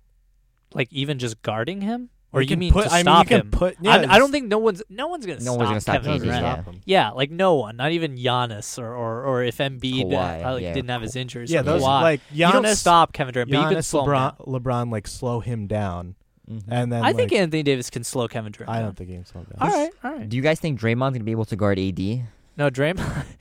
like 0.73 0.93
even 0.93 1.17
just 1.19 1.41
guarding 1.41 1.81
him, 1.81 2.09
or 2.37 2.41
you, 2.41 2.47
can 2.47 2.59
mean 2.59 2.71
put, 2.73 2.85
to 2.85 2.91
I 2.91 2.97
mean, 2.97 3.03
stop 3.03 3.25
you 3.25 3.27
can 3.29 3.41
him? 3.41 3.51
Put, 3.51 3.73
I- 3.75 3.81
yeah, 3.81 4.05
I, 4.13 4.17
don't 4.19 4.31
think 4.31 4.47
no 4.47 4.57
one's 4.57 4.81
no 4.89 5.07
one's 5.07 5.25
gonna 5.25 5.39
No 5.39 5.53
stop 5.53 5.57
one's 5.57 5.69
gonna 5.69 5.81
stop 5.81 5.95
Kevin 6.03 6.21
Durant. 6.21 6.43
yeah. 6.43 6.61
stop. 6.61 6.75
Yeah, 6.85 7.09
like 7.11 7.31
no 7.31 7.55
one, 7.55 7.75
not 7.77 7.91
even 7.91 8.15
Giannis 8.17 8.77
or 8.79 8.93
or, 8.93 9.23
or 9.25 9.43
if 9.43 9.57
Embiid 9.57 10.13
uh, 10.13 10.17
Kawhi, 10.17 10.43
like, 10.53 10.63
yeah. 10.63 10.73
didn't 10.73 10.89
have 10.89 11.01
his 11.01 11.15
injuries. 11.15 11.51
Yeah, 11.51 11.59
or 11.59 11.63
those 11.63 11.81
Kawhi. 11.81 12.01
like 12.01 12.21
you 12.31 12.45
don't 12.51 12.63
Giannis. 12.63 12.75
stop 12.77 13.13
Kevin 13.13 13.33
Durant, 13.33 13.51
but 13.51 13.57
you 13.57 13.63
can 13.63 13.73
Giannis, 13.77 13.85
slow 13.85 14.05
him 14.05 14.11
down. 14.13 14.31
LeBron, 14.39 14.61
LeBron, 14.61 14.91
like 14.91 15.07
slow 15.07 15.39
him 15.39 15.67
down, 15.67 16.15
Mhm. 16.49 16.63
and 16.69 16.91
then 16.91 17.03
I 17.03 17.13
think 17.13 17.31
Anthony 17.33 17.63
Davis 17.63 17.89
can 17.89 18.03
slow 18.03 18.27
Kevin 18.27 18.51
Durant. 18.51 18.69
I 18.71 18.81
don't 18.81 18.95
think 18.95 19.09
he 19.09 19.15
can 19.15 19.25
slow 19.25 19.43
down. 19.43 19.69
right, 19.69 19.89
all 20.03 20.11
right. 20.13 20.29
Do 20.29 20.35
you 20.37 20.43
guys 20.43 20.59
think 20.59 20.79
Draymond's 20.79 21.13
gonna 21.13 21.23
be 21.23 21.31
able 21.31 21.45
to 21.45 21.55
guard 21.55 21.77
AD? 21.79 21.99
No, 22.57 22.69
Draymond. 22.69 23.25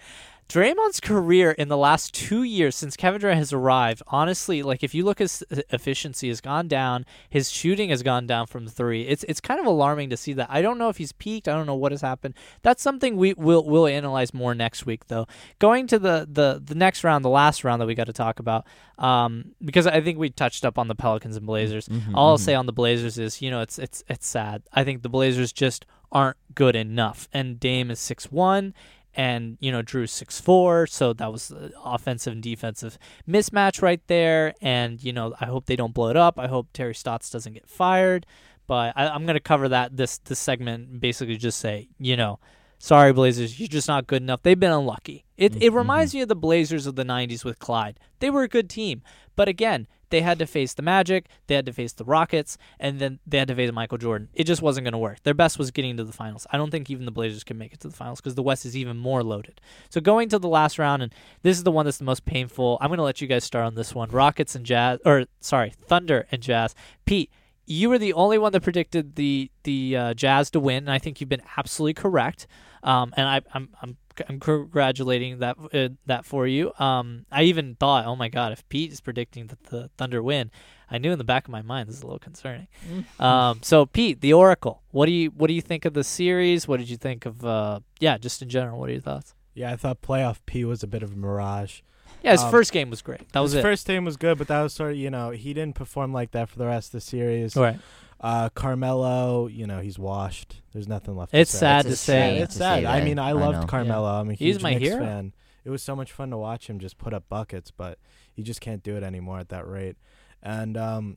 Draymond's 0.49 1.01
career 1.01 1.51
in 1.51 1.67
the 1.69 1.77
last 1.77 2.15
two 2.15 2.45
years 2.45 2.77
since 2.77 2.97
Kevin 2.97 3.21
Durant 3.21 3.39
has 3.39 3.53
arrived, 3.53 4.01
honestly, 4.07 4.63
like 4.63 4.85
if 4.85 4.95
you 4.95 5.05
look 5.05 5.19
his 5.19 5.43
efficiency 5.51 6.29
has 6.29 6.41
gone 6.41 6.69
down, 6.69 7.05
his 7.29 7.51
shooting 7.51 7.91
has 7.91 8.05
gone 8.05 8.29
down 8.29 8.47
from 8.47 8.69
three. 8.69 9.03
It's 9.09 9.25
it's 9.25 9.41
kind 9.41 9.59
of 9.59 9.67
alarming 9.67 10.11
to 10.11 10.17
see 10.17 10.33
that. 10.35 10.47
I 10.49 10.63
don't 10.63 10.79
know 10.79 10.89
if 10.89 10.99
he's 10.99 11.11
peaked. 11.11 11.49
I 11.49 11.53
don't 11.53 11.67
know 11.67 11.75
what 11.75 11.91
has 11.91 12.01
happened. 12.01 12.35
That's 12.63 12.81
something 12.81 13.17
we 13.17 13.35
will 13.35 13.65
we'll 13.65 13.89
analyze 13.89 14.33
more 14.33 14.55
next 14.55 14.87
week, 14.87 15.09
though. 15.09 15.27
Going 15.59 15.89
to 15.89 15.99
the 15.99 16.29
the 16.31 16.63
the 16.65 16.77
next 16.77 17.03
round, 17.03 17.25
the 17.25 17.29
last 17.29 17.65
round 17.65 17.83
that 17.83 17.87
we 17.87 17.97
got 17.97 18.07
to 18.07 18.13
talk 18.13 18.39
about, 18.39 18.67
um, 18.99 19.53
because 19.65 19.89
I 19.89 20.01
think 20.01 20.17
we 20.17 20.31
touched 20.31 20.65
up 20.65 20.79
on 20.79 20.87
the 20.87 20.95
Pelicans 20.95 21.37
and 21.37 21.45
Blazers. 21.47 21.89
Mhm, 21.89 22.15
All 22.15 22.31
I'll 22.31 22.39
mhm. 22.39 22.43
say 22.43 22.55
on 22.55 22.67
the 22.67 22.73
Blazers 22.73 23.19
is, 23.19 23.43
you 23.43 23.51
know, 23.51 23.63
it's 23.63 23.81
it's 23.81 24.05
it's 24.09 24.29
sad. 24.29 24.63
I 24.73 24.85
think 24.85 25.03
the 25.03 25.09
Blazers 25.09 25.53
just 25.53 25.87
aren't 26.13 26.37
good 26.55 26.77
enough. 26.77 27.29
And 27.33 27.59
Dame 27.59 27.91
is 27.91 27.99
six 27.99 28.31
one, 28.31 28.75
and 29.17 29.57
you 29.61 29.73
know 29.73 29.83
Jrue's 29.83 30.13
six 30.13 30.41
four, 30.41 30.87
so 30.87 31.13
that 31.15 31.33
was 31.33 31.53
offensive 31.85 32.35
and 32.35 32.43
defensive 32.43 32.99
mismatch 33.29 33.83
right 33.83 34.01
there. 34.07 34.55
And 34.61 35.03
you 35.03 35.13
know, 35.13 35.35
I 35.41 35.47
hope 35.47 35.67
they 35.67 35.77
don't 35.77 35.95
blow 35.95 36.11
it 36.11 36.17
up. 36.17 36.39
I 36.39 36.47
hope 36.47 36.69
Terry 36.73 36.95
Stotts 36.95 37.31
doesn't 37.31 37.55
get 37.55 37.69
fired. 37.69 38.27
But 38.67 38.93
I, 38.97 39.09
I'm 39.09 39.25
going 39.25 39.35
to 39.35 39.41
cover 39.41 39.69
that 39.71 39.97
this 39.97 40.19
this 40.19 40.39
segment. 40.39 41.01
Basically, 41.01 41.37
just 41.37 41.59
say, 41.59 41.89
you 41.99 42.17
know, 42.17 42.39
Sorry, 42.79 43.13
Blazers, 43.13 43.59
you're 43.59 43.69
just 43.69 43.89
not 43.89 44.07
good 44.07 44.23
enough. 44.23 44.43
They've 44.43 44.59
been 44.59 44.73
unlucky. 44.73 45.25
It 45.37 45.57
it 45.57 45.73
Mhm. 45.73 45.77
reminds 45.77 46.15
me 46.15 46.21
of 46.21 46.29
the 46.29 46.37
Blazers 46.37 46.87
of 46.87 46.95
the 46.97 47.05
'90s 47.05 47.45
with 47.45 47.59
Clyde. 47.59 47.99
They 48.21 48.31
were 48.31 48.43
a 48.43 48.49
good 48.49 48.69
team, 48.71 49.03
but 49.35 49.49
again, 49.49 49.87
they 50.11 50.21
had 50.21 50.39
to 50.39 50.47
face 50.47 50.73
the 50.73 50.83
Magic, 50.83 51.27
they 51.49 51.57
had 51.57 51.67
to 51.67 51.73
face 51.73 51.93
the 51.93 52.05
Rockets, 52.05 52.57
and 52.79 53.01
then 53.01 53.19
they 53.27 53.39
had 53.39 53.49
to 53.49 53.55
face 53.57 53.73
Michael 53.73 53.99
Jordan. 53.99 54.29
It 54.35 54.45
just 54.45 54.63
wasn't 54.63 54.85
going 54.85 54.93
to 54.93 54.99
work. 54.99 55.23
Their 55.25 55.35
best 55.35 55.59
was 55.59 55.71
getting 55.73 55.97
to 55.97 56.05
the 56.05 56.13
finals. 56.13 56.47
I 56.53 56.57
don't 56.59 56.71
think 56.71 56.89
even 56.91 57.07
the 57.07 57.11
Blazers 57.11 57.43
can 57.45 57.59
make 57.59 57.73
it 57.73 57.81
to 57.81 57.89
the 57.89 57.97
finals 57.97 58.21
because 58.21 58.37
the 58.37 58.43
West 58.43 58.65
is 58.65 58.77
even 58.77 58.97
more 58.99 59.25
loaded. 59.25 59.61
So 59.91 60.01
going 60.01 60.29
to 60.29 60.39
the 60.39 60.49
last 60.49 60.79
round, 60.79 61.03
and 61.03 61.13
this 61.43 61.57
is 61.57 61.65
the 61.65 61.73
one 61.73 61.87
that's 61.87 61.99
the 61.99 62.05
most 62.05 62.25
painful. 62.25 62.79
I'm 62.81 62.89
going 62.89 62.99
to 62.99 63.03
let 63.03 63.21
you 63.21 63.27
guys 63.27 63.43
start 63.43 63.65
on 63.67 63.75
this 63.75 63.95
one. 63.95 64.11
Rockets 64.11 64.55
and 64.55 64.65
Jazz, 64.65 65.01
or 65.05 65.25
sorry, 65.41 65.73
Thunder 65.77 66.27
and 66.31 66.41
Jazz. 66.41 66.75
Pete, 67.05 67.31
you 67.67 67.89
were 67.89 67.99
the 67.99 68.13
only 68.13 68.39
one 68.39 68.53
that 68.53 68.63
predicted 68.63 69.17
the 69.17 69.51
the 69.65 69.97
uh, 69.97 70.15
Jazz 70.15 70.51
to 70.51 70.61
win, 70.61 70.85
and 70.85 70.91
I 70.91 70.99
think 70.99 71.21
you've 71.21 71.29
been 71.29 71.43
absolutely 71.57 71.95
correct. 71.95 72.47
Um, 72.83 73.13
and 73.17 73.29
I, 73.29 73.41
I'm 73.53 73.69
I'm 73.83 73.97
I'm 74.29 74.41
congratulating 74.41 75.41
that 75.41 75.57
uh, 75.75 75.89
that 76.07 76.25
for 76.25 76.47
you. 76.47 76.73
Um, 76.79 77.27
I 77.31 77.43
even 77.43 77.75
thought, 77.75 78.07
oh 78.07 78.17
my 78.17 78.29
god, 78.29 78.53
if 78.53 78.67
Pete 78.69 78.93
is 78.93 79.01
predicting 79.01 79.49
that 79.49 79.65
the 79.65 79.91
Thunder 79.99 80.23
win, 80.23 80.51
I 80.91 80.99
knew 80.99 81.13
in 81.13 81.19
the 81.19 81.25
back 81.25 81.47
of 81.47 81.51
my 81.51 81.63
mind 81.63 81.89
this 81.89 81.97
is 81.97 82.03
a 82.03 82.07
little 82.07 82.19
concerning. 82.19 82.69
Um, 83.19 83.61
so 83.63 83.87
Pete, 83.87 84.21
the 84.21 84.33
Oracle, 84.33 84.83
what 84.91 85.07
do 85.07 85.13
you 85.13 85.31
what 85.31 85.49
do 85.49 85.55
you 85.55 85.63
think 85.63 85.85
of 85.85 85.95
the 85.95 86.05
series? 86.05 86.69
What 86.69 86.79
did 86.79 86.89
you 86.89 86.97
think 86.97 87.27
of 87.27 87.45
uh, 87.45 87.81
yeah, 87.99 88.19
just 88.19 88.43
in 88.43 88.49
general? 88.49 88.79
What 88.79 88.89
are 88.91 88.93
your 88.93 89.01
thoughts? 89.01 89.35
Yeah, 89.55 89.73
I 89.73 89.77
thought 89.77 90.03
playoff 90.03 90.39
P 90.47 90.65
was 90.65 90.83
a 90.83 90.87
bit 90.87 91.03
of 91.03 91.13
a 91.13 91.17
mirage. 91.17 91.81
Yeah, 92.27 92.33
his 92.33 92.43
Um, 92.43 92.51
first 92.51 92.73
game 92.73 92.91
was 92.91 93.01
great. 93.03 93.29
That 93.33 93.41
was 93.41 93.53
His 93.53 93.61
it. 93.61 93.63
first 93.63 93.87
game 93.87 94.05
was 94.05 94.17
good, 94.17 94.37
but 94.39 94.49
that 94.49 94.61
was 94.63 94.73
sort 94.75 94.91
of 94.93 94.97
you 94.99 95.09
know 95.11 95.31
he 95.31 95.55
didn't 95.55 95.75
perform 95.77 96.13
like 96.13 96.33
that 96.33 96.49
for 96.51 96.59
the 96.59 96.67
rest 96.67 96.89
of 96.89 96.93
the 96.93 97.01
series. 97.01 97.57
All 97.57 97.63
right. 97.63 97.79
Uh, 98.21 98.49
Carmelo, 98.51 99.47
you 99.47 99.67
know 99.67 99.81
he's 99.81 99.99
washed. 99.99 100.61
There's 100.73 100.89
nothing 100.89 101.17
left. 101.17 101.35
It's 101.35 101.51
to 101.53 101.57
sad 101.59 101.87
It's 101.87 101.95
to 101.95 101.97
say. 102.05 102.13
shame. 102.35 102.43
It's 102.43 102.53
to 102.55 102.59
sad. 102.59 102.81
say 102.83 102.87
I 102.87 103.03
mean, 103.05 103.19
I 103.19 103.29
I 103.29 103.33
loved 103.33 103.61
know. 103.63 103.67
Carmelo. 103.67 104.09
I'm 104.21 104.31
a 104.31 104.35
He's 104.35 104.63
my 104.63 104.73
Knicks 104.75 104.85
hero. 104.89 105.05
fan. 105.05 105.33
It 105.65 105.71
was 105.71 105.83
so 105.83 105.97
much 105.97 106.13
fun 106.13 106.31
to 106.31 106.37
watch 106.37 106.69
him 106.71 106.79
just 106.79 106.97
put 106.99 107.13
up 107.13 107.29
buckets, 107.29 107.71
but 107.71 107.99
he 108.33 108.43
just 108.43 108.61
can't 108.61 108.83
do 108.83 108.97
it 108.97 109.03
anymore 109.03 109.39
at 109.41 109.49
that 109.51 109.67
rate. 109.69 109.97
And 110.43 110.77
um, 110.77 111.17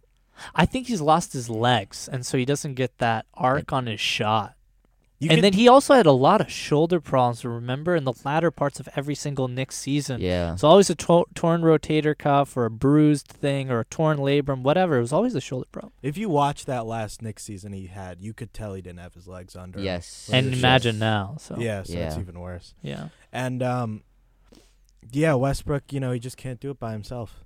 I 0.55 0.65
think 0.65 0.87
he's 0.87 1.01
lost 1.01 1.33
his 1.33 1.49
legs, 1.49 2.07
and 2.11 2.25
so 2.25 2.37
he 2.37 2.45
doesn't 2.45 2.73
get 2.73 2.97
that 2.97 3.25
arc 3.33 3.71
on 3.73 3.85
his 3.85 3.99
shot. 3.99 4.55
You 5.19 5.29
and 5.29 5.37
could- 5.37 5.43
then 5.43 5.53
he 5.53 5.67
also 5.67 5.93
had 5.95 6.05
a 6.05 6.11
lot 6.13 6.39
of 6.41 6.49
shoulder 6.49 6.99
problems. 7.01 7.43
Remember 7.43 7.95
in 7.95 8.05
the 8.05 8.13
latter 8.23 8.51
parts 8.51 8.79
of 8.79 8.87
every 8.95 9.15
single 9.15 9.47
Knicks 9.47 9.75
season, 9.77 10.21
Yeah. 10.21 10.53
it's 10.53 10.63
always 10.63 10.89
a 10.89 10.95
to- 10.95 11.25
torn 11.35 11.61
rotator 11.61 12.17
cuff 12.17 12.55
or 12.55 12.65
a 12.65 12.69
bruised 12.71 13.27
thing 13.27 13.69
or 13.69 13.81
a 13.81 13.85
torn 13.85 14.17
labrum, 14.17 14.61
whatever. 14.61 14.97
It 14.97 15.01
was 15.01 15.11
always 15.13 15.35
a 15.35 15.41
shoulder 15.41 15.67
problem. 15.71 15.91
if 16.01 16.17
you 16.17 16.29
watch 16.29 16.65
that 16.65 16.85
last 16.85 17.21
Knicks 17.21 17.43
season 17.43 17.73
he 17.73 17.87
had, 17.87 18.21
you 18.21 18.33
could 18.33 18.53
tell 18.53 18.73
he 18.73 18.81
didn't 18.81 18.99
have 18.99 19.13
his 19.13 19.27
legs 19.27 19.55
under. 19.55 19.79
him. 19.79 19.85
Yes. 19.85 20.29
and 20.31 20.53
imagine 20.53 20.93
just- 20.93 20.99
now. 20.99 21.35
So 21.39 21.57
Yeah, 21.59 21.83
so 21.83 21.97
it's 21.97 22.17
even 22.17 22.39
worse. 22.39 22.73
yeah, 22.81 23.09
And 23.33 23.61
um, 23.61 24.03
yeah, 25.11 25.33
Westbrook, 25.33 25.91
you 25.91 25.99
know, 25.99 26.11
he 26.11 26.19
just 26.19 26.37
can't 26.37 26.59
do 26.59 26.69
it 26.71 26.79
by 26.79 26.91
himself. 26.93 27.43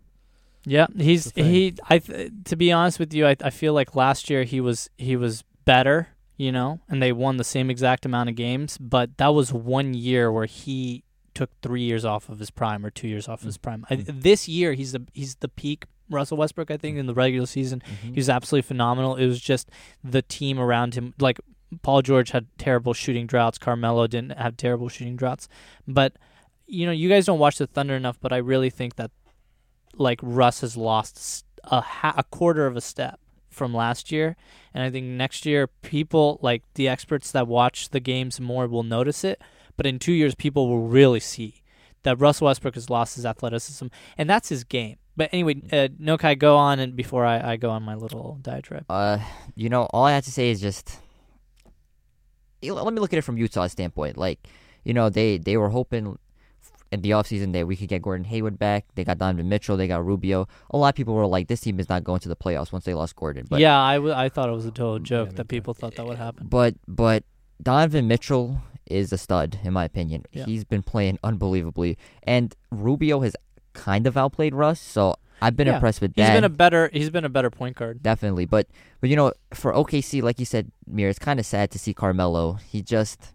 yeah. 0.66 0.88
He's 0.98 1.32
he. 1.32 1.76
I 1.90 2.00
th- 2.00 2.32
to 2.46 2.56
be 2.56 2.72
honest 2.72 3.00
with 3.00 3.14
you, 3.14 3.26
I 3.28 3.36
I 3.44 3.50
feel 3.50 3.74
like 3.74 3.96
last 3.96 4.30
year 4.30 4.44
he 4.44 4.62
was 4.62 4.90
he 4.98 5.16
was 5.16 5.44
better. 5.66 6.10
You 6.36 6.52
know, 6.52 6.80
and 6.90 7.02
they 7.02 7.12
won 7.12 7.38
the 7.38 7.44
same 7.44 7.70
exact 7.70 8.06
amount 8.06 8.28
of 8.30 8.36
games, 8.36 8.78
but 8.80 9.18
that 9.18 9.28
was 9.30 9.54
one 9.54 9.94
year 9.94 10.32
where 10.32 10.46
he 10.48 11.04
took 11.36 11.52
three 11.62 11.84
years 11.84 12.04
off 12.06 12.28
of 12.30 12.40
his 12.40 12.50
prime 12.50 12.84
or 12.86 12.90
two 12.90 13.08
years 13.08 13.28
off 13.28 13.42
of 13.42 13.46
his 13.46 13.58
prime. 13.58 13.86
I, 13.90 13.98
Mm. 13.98 14.22
this 14.24 14.48
year, 14.48 14.74
he's 14.74 14.92
the 14.94 15.06
he's 15.14 15.36
the 15.36 15.48
peak 15.48 15.86
Russell 16.10 16.38
Westbrook. 16.38 16.72
I 16.72 16.78
think 16.78 16.98
in 16.98 17.06
the 17.06 17.14
regular 17.14 17.46
season, 17.46 17.82
Mhm. 17.86 18.10
he 18.14 18.20
was 18.20 18.30
absolutely 18.30 18.64
phenomenal. 18.68 19.16
It 19.16 19.28
was 19.28 19.40
just 19.40 19.70
the 20.04 20.22
team 20.24 20.60
around 20.60 20.96
him. 20.96 21.14
Like 21.20 21.40
Paul 21.84 22.02
George 22.02 22.32
had 22.32 22.48
terrible 22.58 22.94
shooting 22.94 23.26
droughts. 23.28 23.58
Carmelo 23.58 24.06
didn't 24.08 24.38
have 24.38 24.58
terrible 24.58 24.90
shooting 24.90 25.16
droughts. 25.16 25.48
But 25.88 26.14
you 26.66 26.86
know, 26.88 26.92
you 26.92 27.10
guys 27.10 27.26
don't 27.26 27.40
watch 27.40 27.58
the 27.60 27.68
Thunder 27.68 27.96
enough. 27.96 28.20
But 28.20 28.34
I 28.34 28.38
really 28.38 28.70
think 28.72 28.96
that 28.96 29.12
like 29.96 30.20
Russ 30.24 30.62
has 30.62 30.76
lost 30.78 31.46
a, 31.66 31.82
ha- 31.82 32.16
a 32.18 32.24
quarter 32.24 32.66
of 32.68 32.76
a 32.76 32.82
step 32.82 33.20
from 33.54 33.74
last 33.74 34.12
year, 34.12 34.36
and 34.74 34.84
I 34.84 34.90
think 34.90 35.06
next 35.06 35.46
year 35.46 35.68
people 35.68 36.40
like 36.42 36.64
the 36.76 36.88
experts 36.88 37.32
that 37.32 37.48
watch 37.48 37.90
the 37.90 38.00
games 38.00 38.40
more 38.40 38.68
will 38.68 38.84
notice 38.84 39.24
it. 39.24 39.42
But 39.76 39.86
in 39.86 40.00
two 40.00 40.14
years, 40.14 40.36
people 40.36 40.68
will 40.68 40.88
really 40.88 41.20
see 41.20 41.64
that 42.04 42.20
Russell 42.20 42.46
Westbrook 42.46 42.76
has 42.76 42.90
lost 42.90 43.16
his 43.16 43.26
athleticism, 43.26 43.88
and 44.18 44.30
that's 44.30 44.50
his 44.50 44.64
game. 44.64 44.98
But 45.16 45.30
anyway, 45.32 45.62
uh, 45.72 45.90
Nokai, 46.02 46.38
go 46.38 46.58
on, 46.58 46.80
and 46.80 46.96
before 46.96 47.26
I, 47.26 47.54
I 47.54 47.56
go 47.58 47.70
on 47.70 47.84
my 47.84 47.96
little 47.96 48.40
diatribe. 48.42 48.86
Uh, 48.90 49.20
you 49.56 49.70
know, 49.70 49.84
all 49.92 50.06
I 50.06 50.14
have 50.14 50.26
to 50.26 50.32
say 50.32 50.50
is 50.50 50.60
just 50.60 51.00
let 52.64 52.94
me 52.94 53.00
look 53.00 53.14
at 53.14 53.20
it 53.20 53.24
from 53.24 53.38
Utah's 53.38 53.72
standpoint. 53.72 54.18
Like, 54.18 54.48
you 54.84 54.94
know, 54.94 55.10
they 55.10 55.38
they 55.38 55.58
were 55.58 55.70
hoping 55.70 56.18
in 56.94 57.02
the 57.02 57.10
offseason 57.12 57.52
that 57.54 57.68
we 57.68 57.76
could 57.76 57.90
get 57.90 58.02
Gordon 58.02 58.24
Hayward 58.26 58.58
back. 58.60 58.86
They 58.96 59.04
got 59.04 59.18
Donovan 59.18 59.50
Mitchell. 59.50 59.76
They 59.76 59.88
got 59.88 60.06
Rubio. 60.06 60.48
A 60.72 60.78
lot 60.78 60.90
of 60.90 60.96
people 60.96 61.14
were 61.16 61.26
like, 61.26 61.48
this 61.48 61.60
team 61.62 61.80
is 61.80 61.90
not 61.90 62.04
going 62.04 62.20
to 62.22 62.30
the 62.30 62.36
playoffs 62.36 62.72
once 62.72 62.86
they 62.86 62.94
lost 62.94 63.16
Gordon. 63.16 63.46
But 63.50 63.60
yeah, 63.60 63.80
I, 63.82 63.96
w- 63.96 64.14
I 64.14 64.30
thought 64.30 64.48
it 64.48 64.54
was 64.54 64.66
a 64.66 64.72
total 64.72 65.00
joke 65.00 65.30
me 65.30 65.36
that 65.36 65.44
too. 65.44 65.48
people 65.56 65.74
thought 65.74 65.96
that 65.96 66.06
would 66.06 66.18
happen. 66.18 66.48
But 66.48 66.76
but 66.88 67.24
Donovan 67.62 68.08
Mitchell 68.08 68.62
is 68.86 69.12
a 69.12 69.18
stud 69.18 69.60
in 69.64 69.74
my 69.74 69.86
opinion. 69.86 70.26
Yeah. 70.32 70.46
He's 70.46 70.64
been 70.64 70.84
playing 70.84 71.18
unbelievably, 71.24 71.98
and 72.24 72.56
Rubio 72.72 73.22
has 73.22 73.36
kind 73.74 74.06
of 74.08 74.16
outplayed 74.18 74.54
Russ. 74.54 74.80
So 74.80 75.16
I've 75.42 75.56
been 75.56 75.68
Yeah. 75.68 75.76
impressed 75.76 76.00
with 76.02 76.12
He's 76.16 76.26
that. 76.28 76.36
been 76.36 76.44
a 76.44 76.50
better 76.50 76.90
he's 76.94 77.10
been 77.10 77.26
a 77.26 77.30
better 77.30 77.50
point 77.50 77.76
guard. 77.76 78.04
Definitely, 78.04 78.46
but 78.46 78.68
but 79.02 79.10
you 79.10 79.16
know, 79.16 79.34
for 79.54 79.74
OKC, 79.74 80.22
like 80.22 80.38
you 80.40 80.46
said, 80.46 80.72
Mir, 80.86 81.10
it's 81.10 81.18
kind 81.20 81.40
of 81.40 81.46
sad 81.46 81.72
to 81.72 81.80
see 81.80 81.94
Carmelo. 81.94 82.54
He 82.70 82.82
just, 82.82 83.34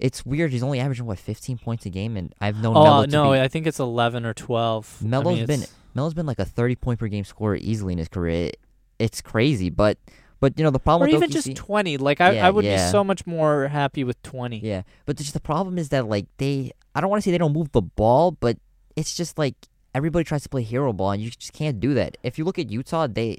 it's 0.00 0.24
weird. 0.24 0.50
He's 0.52 0.62
only 0.62 0.80
averaging 0.80 1.06
what 1.06 1.18
15 1.18 1.58
points 1.58 1.86
a 1.86 1.90
game, 1.90 2.16
and 2.16 2.34
I've 2.40 2.60
known 2.62 2.76
Oh 2.76 2.84
Melo 2.84 3.06
to 3.06 3.10
no, 3.10 3.32
be. 3.32 3.40
I 3.40 3.48
think 3.48 3.66
it's 3.66 3.78
eleven 3.80 4.24
or 4.24 4.34
twelve. 4.34 4.98
I 5.02 5.06
Melo's 5.06 5.38
mean, 5.38 5.46
been 5.46 5.64
Melo's 5.94 6.14
been 6.14 6.26
like 6.26 6.38
a 6.38 6.44
30 6.44 6.76
point 6.76 6.98
per 7.00 7.08
game 7.08 7.24
scorer 7.24 7.56
easily 7.56 7.92
in 7.92 7.98
his 7.98 8.08
career. 8.08 8.46
It, 8.48 8.60
it's 8.98 9.20
crazy, 9.20 9.70
but 9.70 9.98
but 10.40 10.58
you 10.58 10.64
know 10.64 10.70
the 10.70 10.78
problem 10.78 11.08
or 11.08 11.12
even 11.14 11.30
OKC, 11.30 11.32
just 11.32 11.56
twenty. 11.56 11.96
Like 11.96 12.20
I, 12.20 12.32
Yeah, 12.32 12.46
I 12.46 12.50
would 12.50 12.64
be 12.64 12.78
so 12.78 13.02
much 13.02 13.26
more 13.26 13.68
happy 13.68 14.04
with 14.04 14.20
twenty. 14.22 14.58
yeah, 14.58 14.82
but 15.06 15.16
just 15.16 15.32
the 15.34 15.40
problem 15.40 15.78
is 15.78 15.88
that 15.90 16.06
like 16.08 16.26
they, 16.38 16.72
I 16.94 17.00
don't 17.00 17.10
want 17.10 17.22
to 17.22 17.24
say 17.24 17.32
they 17.32 17.38
don't 17.38 17.52
move 17.52 17.72
the 17.72 17.82
ball, 17.82 18.32
but 18.32 18.56
it's 18.96 19.14
just 19.16 19.38
like 19.38 19.54
everybody 19.94 20.24
tries 20.24 20.42
to 20.44 20.48
play 20.48 20.62
hero 20.62 20.92
ball, 20.92 21.12
and 21.12 21.22
you 21.22 21.30
just 21.30 21.52
can't 21.52 21.80
do 21.80 21.94
that. 21.94 22.16
If 22.22 22.38
you 22.38 22.44
look 22.44 22.58
at 22.58 22.70
Utah, 22.70 23.06
they 23.06 23.38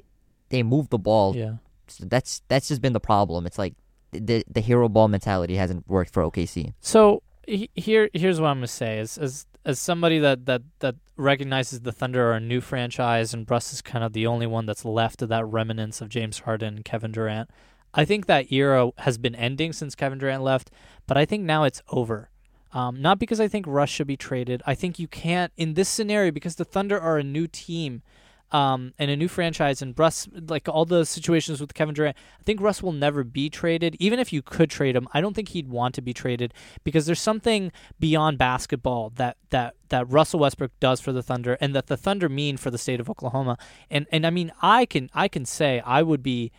they 0.50 0.62
move 0.62 0.88
the 0.90 0.98
ball 0.98 1.34
Yeah. 1.36 1.54
So 1.88 2.04
that's 2.06 2.42
that's 2.48 2.68
just 2.68 2.80
been 2.80 2.92
the 2.92 3.00
problem. 3.00 3.46
It's 3.46 3.58
like 3.58 3.74
the 4.12 4.44
the 4.50 4.60
hero 4.60 4.88
ball 4.88 5.08
mentality 5.08 5.56
hasn't 5.56 5.88
worked 5.88 6.12
for 6.12 6.22
OKC. 6.22 6.72
So 6.80 7.22
he- 7.46 7.70
here 7.74 8.10
here's 8.12 8.40
what 8.40 8.48
I'm 8.48 8.58
gonna 8.58 8.66
say 8.68 8.98
as 8.98 9.18
as 9.18 9.46
as 9.64 9.78
somebody 9.78 10.18
that 10.18 10.46
that 10.46 10.62
that 10.80 10.96
recognizes 11.16 11.80
the 11.80 11.92
Thunder 11.92 12.30
are 12.30 12.34
a 12.34 12.40
new 12.40 12.60
franchise 12.60 13.34
and 13.34 13.50
Russ 13.50 13.72
is 13.72 13.82
kind 13.82 14.02
of 14.04 14.12
the 14.12 14.26
only 14.26 14.46
one 14.46 14.66
that's 14.66 14.84
left 14.84 15.20
of 15.22 15.28
that 15.28 15.44
remnants 15.46 16.00
of 16.00 16.08
James 16.08 16.40
Harden 16.40 16.76
and 16.76 16.84
Kevin 16.84 17.12
Durant. 17.12 17.50
I 17.92 18.04
think 18.04 18.26
that 18.26 18.52
era 18.52 18.90
has 18.98 19.18
been 19.18 19.34
ending 19.34 19.72
since 19.72 19.94
Kevin 19.94 20.18
Durant 20.18 20.42
left, 20.42 20.70
but 21.06 21.16
I 21.18 21.24
think 21.24 21.44
now 21.44 21.64
it's 21.64 21.82
over. 21.88 22.30
Um, 22.72 23.02
not 23.02 23.18
because 23.18 23.40
I 23.40 23.48
think 23.48 23.66
Russ 23.66 23.90
should 23.90 24.06
be 24.06 24.16
traded. 24.16 24.62
I 24.64 24.74
think 24.76 24.98
you 25.00 25.08
can't 25.08 25.52
in 25.56 25.74
this 25.74 25.88
scenario 25.88 26.30
because 26.30 26.54
the 26.54 26.64
Thunder 26.64 27.00
are 27.00 27.18
a 27.18 27.24
new 27.24 27.48
team. 27.48 28.02
Um, 28.52 28.94
and 28.98 29.10
a 29.10 29.16
new 29.16 29.28
franchise 29.28 29.80
and 29.80 29.96
Russ, 29.96 30.28
like 30.48 30.68
all 30.68 30.84
the 30.84 31.06
situations 31.06 31.60
with 31.60 31.72
Kevin 31.72 31.94
Durant, 31.94 32.16
I 32.16 32.42
think 32.42 32.60
Russ 32.60 32.82
will 32.82 32.92
never 32.92 33.22
be 33.22 33.48
traded. 33.48 33.96
Even 34.00 34.18
if 34.18 34.32
you 34.32 34.42
could 34.42 34.70
trade 34.70 34.96
him, 34.96 35.06
I 35.12 35.20
don't 35.20 35.34
think 35.34 35.50
he'd 35.50 35.68
want 35.68 35.94
to 35.94 36.02
be 36.02 36.12
traded 36.12 36.52
because 36.82 37.06
there's 37.06 37.20
something 37.20 37.70
beyond 38.00 38.38
basketball 38.38 39.10
that 39.16 39.36
that 39.50 39.74
that 39.90 40.10
Russell 40.10 40.40
Westbrook 40.40 40.72
does 40.80 41.00
for 41.00 41.12
the 41.12 41.22
Thunder 41.22 41.56
and 41.60 41.74
that 41.74 41.86
the 41.86 41.96
Thunder 41.96 42.28
mean 42.28 42.56
for 42.56 42.70
the 42.70 42.78
state 42.78 42.98
of 42.98 43.08
Oklahoma. 43.08 43.56
And 43.88 44.06
and 44.10 44.26
I 44.26 44.30
mean 44.30 44.50
I 44.60 44.84
can 44.84 45.10
I 45.14 45.28
can 45.28 45.44
say 45.44 45.80
I 45.80 46.02
would 46.02 46.22
be 46.22 46.50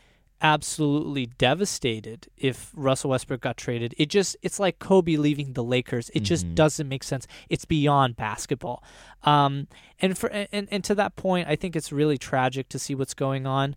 absolutely 0.41 1.27
devastated 1.27 2.27
if 2.37 2.71
Russell 2.75 3.11
Westbrook 3.11 3.41
got 3.41 3.57
traded. 3.57 3.93
It 3.97 4.09
just 4.09 4.35
it's 4.41 4.59
like 4.59 4.79
Kobe 4.79 5.15
leaving 5.17 5.53
the 5.53 5.63
Lakers. 5.63 6.09
It 6.13 6.21
just 6.21 6.45
Mhm. 6.45 6.55
doesn't 6.55 6.87
make 6.89 7.03
sense. 7.03 7.27
It's 7.49 7.65
beyond 7.65 8.15
basketball. 8.15 8.83
Um 9.23 9.67
and 9.99 10.17
for 10.17 10.29
and, 10.29 10.67
and 10.71 10.83
to 10.83 10.95
that 10.95 11.15
point, 11.15 11.47
I 11.47 11.55
think 11.55 11.75
it's 11.75 11.91
really 11.91 12.17
tragic 12.17 12.69
to 12.69 12.79
see 12.79 12.95
what's 12.95 13.13
going 13.13 13.45
on. 13.45 13.75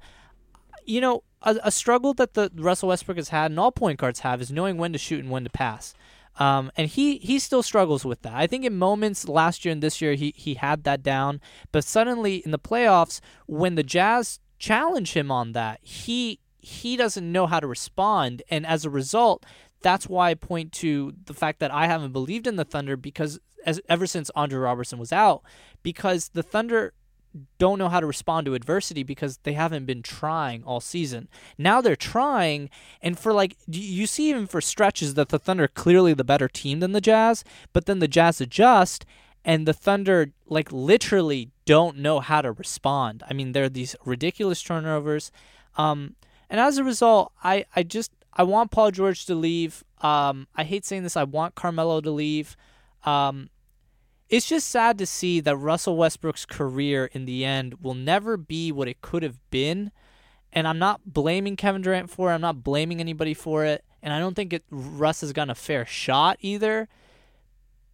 You 0.87 1.01
know, 1.01 1.23
a, 1.43 1.57
a 1.65 1.71
struggle 1.71 2.15
that 2.15 2.35
the 2.35 2.51
Russell 2.55 2.89
Westbrook 2.89 3.17
has 3.19 3.29
had 3.31 3.51
and 3.51 3.61
all 3.61 3.73
point 3.73 3.99
guards 3.99 4.21
have 4.21 4.41
is 4.41 4.51
knowing 4.51 4.79
when 4.79 4.93
to 4.93 4.99
shoot 4.99 5.21
and 5.21 5.31
when 5.31 5.45
to 5.45 5.51
pass. 5.51 5.95
Um, 6.37 6.73
and 6.77 6.89
he, 6.89 7.19
he 7.19 7.39
still 7.39 7.63
struggles 7.63 8.05
with 8.05 8.23
that. 8.23 8.35
I 8.35 8.49
think 8.49 8.65
in 8.65 8.77
moments 8.77 9.29
last 9.29 9.65
year 9.65 9.71
and 9.71 9.81
this 9.81 10.03
year 10.03 10.15
he, 10.15 10.33
he 10.37 10.55
had 10.55 10.83
that 10.83 11.01
down, 11.01 11.41
but 11.71 11.85
suddenly 11.85 12.39
in 12.45 12.51
the 12.51 12.59
playoffs 12.59 13.21
when 13.47 13.77
the 13.77 13.85
Jazz 13.85 14.41
challenge 14.59 15.13
him 15.13 15.31
on 15.31 15.53
that, 15.53 15.79
he 15.81 16.41
he 16.65 16.97
doesn't 16.97 17.31
know 17.31 17.47
how 17.47 17.61
to 17.61 17.67
respond, 17.67 18.43
and 18.51 18.67
as 18.67 18.85
a 18.85 18.91
result, 18.91 19.45
that's 19.83 20.09
why 20.09 20.31
I 20.31 20.35
point 20.35 20.73
to 20.73 21.15
the 21.27 21.35
fact 21.35 21.61
that 21.61 21.73
I 21.73 21.87
haven't 21.87 22.13
believed 22.13 22.47
in 22.47 22.57
the 22.57 22.65
Thunder 22.65 22.97
because 22.97 23.39
as 23.67 23.81
ever 23.89 24.07
since 24.07 24.31
Andre 24.35 24.59
Roberson 24.59 24.99
was 24.99 25.13
out, 25.13 25.43
because 25.83 26.29
the 26.29 26.43
Thunder 26.43 26.93
don't 27.59 27.79
know 27.79 27.89
how 27.89 28.01
to 28.01 28.07
respond 28.07 28.47
to 28.47 28.55
adversity 28.55 29.03
because 29.03 29.39
they 29.43 29.55
haven't 29.55 29.87
been 29.87 30.03
trying 30.03 30.63
all 30.65 30.81
season. 30.81 31.29
Now 31.59 31.81
they're 31.81 31.97
trying, 31.97 32.71
and 33.03 33.19
for 33.19 33.33
like 33.33 33.57
you 33.67 34.07
see 34.07 34.31
even 34.31 34.47
for 34.47 34.61
stretches 34.61 35.15
that 35.15 35.31
the 35.31 35.39
Thunder 35.39 35.69
clearly 35.69 36.15
the 36.15 36.25
better 36.25 36.49
team 36.49 36.81
than 36.81 36.93
the 36.93 37.01
Jazz, 37.01 37.45
but 37.73 37.87
then 37.87 37.99
the 37.99 38.09
Jazz 38.09 38.41
adjust 38.41 39.05
and 39.45 39.67
the 39.67 39.73
Thunder 39.73 40.33
like 40.47 40.73
literally 40.73 41.51
don't 41.67 41.99
know 41.99 42.21
how 42.21 42.41
to 42.41 42.53
respond. 42.53 43.23
I 43.29 43.35
mean, 43.35 43.53
there 43.53 43.65
are 43.65 43.69
these 43.69 43.97
ridiculous 44.05 44.63
turnovers, 44.63 45.33
um, 45.77 46.15
and 46.55 46.61
as 46.61 46.79
a 46.79 46.85
result, 46.85 47.33
I 47.43 47.65
I 47.75 47.83
just 47.83 48.13
I 48.33 48.45
want 48.45 48.71
Paul 48.71 48.93
George 48.93 49.27
to 49.27 49.35
leave. 49.35 49.83
Um, 50.03 50.47
I 50.55 50.63
hate 50.63 50.85
saying 50.85 51.03
this. 51.03 51.17
I 51.17 51.25
want 51.25 51.57
Carmelo 51.57 52.01
to 52.01 52.13
leave. 52.13 52.57
Um, 53.03 53.51
it's 54.29 54.47
just 54.47 54.71
sad 54.71 54.97
to 54.99 55.05
see 55.05 55.41
that 55.41 55.57
Russell 55.57 55.97
Westbrook's 55.97 56.47
career 56.47 57.07
in 57.07 57.25
the 57.25 57.45
end 57.45 57.83
will 57.83 57.95
never 57.95 58.37
be 58.37 58.71
what 58.71 58.87
it 58.87 59.01
could 59.01 59.25
have 59.25 59.41
been. 59.51 59.91
And 60.53 60.69
I'm 60.69 60.79
not 60.79 61.01
blaming 61.05 61.57
Kevin 61.57 61.83
Durant 61.83 62.09
for 62.09 62.31
it. 62.31 62.35
I'm 62.35 62.41
not 62.41 62.63
blaming 62.63 63.01
anybody 63.01 63.35
for 63.35 63.65
it. 63.65 63.85
And 64.01 64.15
I 64.15 64.21
don't 64.21 64.37
think 64.37 64.53
it, 64.53 64.63
Russ 64.71 65.23
has 65.23 65.33
gotten 65.33 65.51
a 65.51 65.57
fair 65.57 65.85
shot 65.85 66.37
either. 66.39 66.87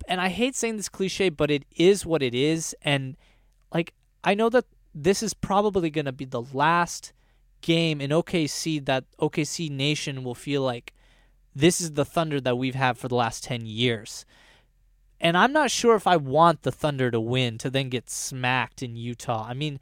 And 0.06 0.20
I 0.20 0.28
hate 0.28 0.54
saying 0.54 0.76
this 0.76 0.90
cliche, 0.90 1.30
but 1.30 1.50
it 1.50 1.64
is 1.76 2.04
what 2.04 2.22
it 2.22 2.34
is. 2.34 2.76
And 2.82 3.16
like, 3.72 3.94
I 4.22 4.34
know 4.34 4.50
that 4.50 4.66
this 4.94 5.22
is 5.22 5.32
probably 5.32 5.88
going 5.88 6.04
to 6.04 6.12
be 6.12 6.26
the 6.26 6.42
last 6.42 7.14
game 7.60 8.00
in 8.00 8.10
OKC 8.10 8.84
that 8.86 9.04
OKC 9.20 9.70
Nation 9.70 10.24
will 10.24 10.34
feel 10.34 10.62
like 10.62 10.92
this 11.54 11.80
is 11.80 11.92
the 11.92 12.04
Thunder 12.04 12.40
that 12.40 12.56
we've 12.56 12.74
had 12.74 12.96
for 12.96 13.08
the 13.08 13.14
last 13.14 13.44
10 13.44 13.66
years. 13.66 14.24
And 15.20 15.36
I'm 15.36 15.52
not 15.52 15.70
sure 15.70 15.94
if 15.96 16.06
I 16.06 16.16
want 16.16 16.62
the 16.62 16.72
Thunder 16.72 17.10
to 17.10 17.20
win 17.20 17.58
to 17.58 17.70
then 17.70 17.88
get 17.88 18.08
smacked 18.08 18.82
in 18.82 18.96
Utah. 18.96 19.46
I 19.48 19.54
mean, 19.54 19.78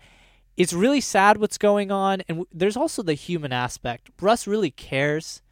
it's 0.57 0.73
really 0.73 1.01
sad 1.01 1.37
what's 1.37 1.59
going 1.59 1.93
on. 1.93 2.23
And 2.29 2.45
there's 2.53 2.77
also 2.77 3.03
the 3.03 3.15
human 3.15 3.53
aspect. 3.53 4.11
Russ 4.21 4.47
really 4.47 4.73
cares, 4.73 5.43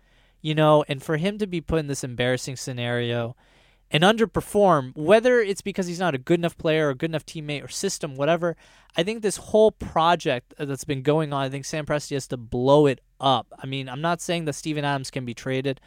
you 0.43 0.55
know, 0.55 0.85
and 0.89 1.03
for 1.03 1.19
him 1.19 1.39
to 1.39 1.47
be 1.47 1.61
put 1.61 1.79
in 1.79 1.87
this 1.87 2.03
embarrassing 2.03 2.57
scenario 2.57 3.37
and 3.90 4.03
underperform, 4.03 4.96
whether 4.96 5.40
it's 5.40 5.61
because 5.61 5.87
he's 5.87 6.01
not 6.01 6.14
a 6.14 6.18
good 6.18 6.40
enough 6.40 6.59
player 6.59 6.88
or 6.88 6.90
a 6.90 6.94
good 6.94 7.11
enough 7.11 7.25
teammate 7.25 7.64
or 7.64 7.68
system, 7.68 8.16
whatever, 8.16 8.57
I 8.96 9.03
think 9.03 9.22
this 9.22 9.37
whole 9.37 9.70
project 9.70 10.55
that's 10.59 10.85
been 10.85 11.03
going 11.03 11.33
on, 11.33 11.44
I 11.44 11.49
think 11.49 11.64
Sam 11.64 11.87
Presti 11.87 12.12
has 12.12 12.27
to 12.29 12.37
blow 12.37 12.87
it 12.87 13.01
up. 13.20 13.46
I 13.59 13.66
mean, 13.66 13.88
I'm 13.88 14.01
not 14.01 14.20
saying 14.20 14.46
that 14.46 14.55
Steven 14.55 14.85
Adams 14.85 15.11
can 15.11 15.25
be 15.25 15.35
traded. 15.35 15.81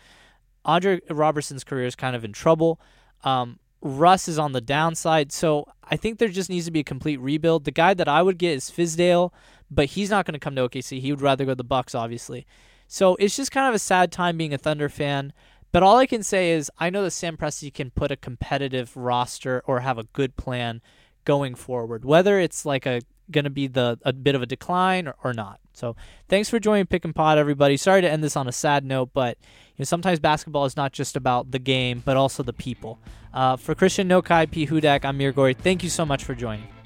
Andre 0.63 1.01
Roberson's 1.09 1.63
career 1.63 1.85
is 1.85 1.95
kind 1.95 2.15
of 2.15 2.23
in 2.23 2.31
trouble. 2.31 2.79
Um, 3.23 3.59
Russ 3.81 4.27
is 4.27 4.37
on 4.37 4.51
the 4.51 4.61
downside. 4.61 5.31
So 5.31 5.65
I 5.83 5.95
think 5.95 6.19
there 6.19 6.29
just 6.29 6.49
needs 6.49 6.65
to 6.65 6.71
be 6.71 6.81
a 6.81 6.85
complete 6.85 7.19
rebuild. 7.19 7.65
The 7.65 7.71
guy 7.71 7.93
that 7.93 8.07
I 8.07 8.21
would 8.21 8.37
get 8.37 8.53
is 8.53 8.69
Fizdale, 8.69 9.31
but 9.71 9.87
he's 9.87 10.09
not 10.09 10.25
going 10.25 10.33
to 10.33 10.39
come 10.39 10.55
to 10.55 10.67
OKC. 10.67 10.99
He 10.99 11.11
would 11.11 11.21
rather 11.21 11.45
go 11.45 11.51
to 11.51 11.55
the 11.55 11.63
Bucks, 11.63 11.95
obviously. 11.95 12.45
So 12.87 13.15
it's 13.15 13.35
just 13.35 13.51
kind 13.51 13.69
of 13.69 13.75
a 13.75 13.79
sad 13.79 14.11
time 14.11 14.37
being 14.37 14.53
a 14.53 14.57
Thunder 14.57 14.89
fan. 14.89 15.31
But 15.71 15.83
all 15.83 15.97
I 15.97 16.05
can 16.05 16.23
say 16.23 16.51
is 16.51 16.71
I 16.79 16.89
know 16.89 17.03
that 17.03 17.11
Sam 17.11 17.37
Presti 17.37 17.73
can 17.73 17.91
put 17.91 18.11
a 18.11 18.15
competitive 18.15 18.95
roster 18.95 19.61
or 19.65 19.81
have 19.81 19.97
a 19.97 20.03
good 20.03 20.35
plan 20.35 20.81
going 21.25 21.55
forward, 21.55 22.05
whether 22.05 22.39
it's 22.39 22.65
like 22.65 22.85
a 22.85 23.01
going 23.31 23.43
to 23.43 23.51
be 23.51 23.67
the 23.67 23.99
a 24.03 24.11
bit 24.11 24.35
of 24.35 24.41
a 24.41 24.45
decline 24.45 25.07
or, 25.07 25.15
or 25.23 25.33
not. 25.33 25.59
So 25.73 25.95
thanks 26.27 26.49
for 26.49 26.59
joining 26.59 26.87
Pick 26.87 27.05
and 27.05 27.15
Pod, 27.15 27.37
everybody. 27.37 27.77
Sorry 27.77 28.01
to 28.01 28.09
end 28.09 28.23
this 28.23 28.35
on 28.35 28.47
a 28.47 28.51
sad 28.51 28.83
note, 28.83 29.11
but 29.13 29.37
you 29.75 29.79
know 29.79 29.85
sometimes 29.85 30.19
basketball 30.19 30.65
is 30.65 30.75
not 30.75 30.91
just 30.91 31.15
about 31.15 31.51
the 31.51 31.59
game, 31.59 32.01
but 32.03 32.17
also 32.17 32.43
the 32.43 32.53
people. 32.53 32.99
Uh, 33.33 33.55
for 33.55 33.75
Christian 33.75 34.09
Nokai, 34.09 34.49
P. 34.49 34.65
Hudak, 34.65 35.05
I'm 35.05 35.17
Mir. 35.17 35.31
Thank 35.53 35.83
you 35.83 35.89
so 35.89 36.05
much 36.05 36.23
for 36.23 36.33
joining. 36.33 36.78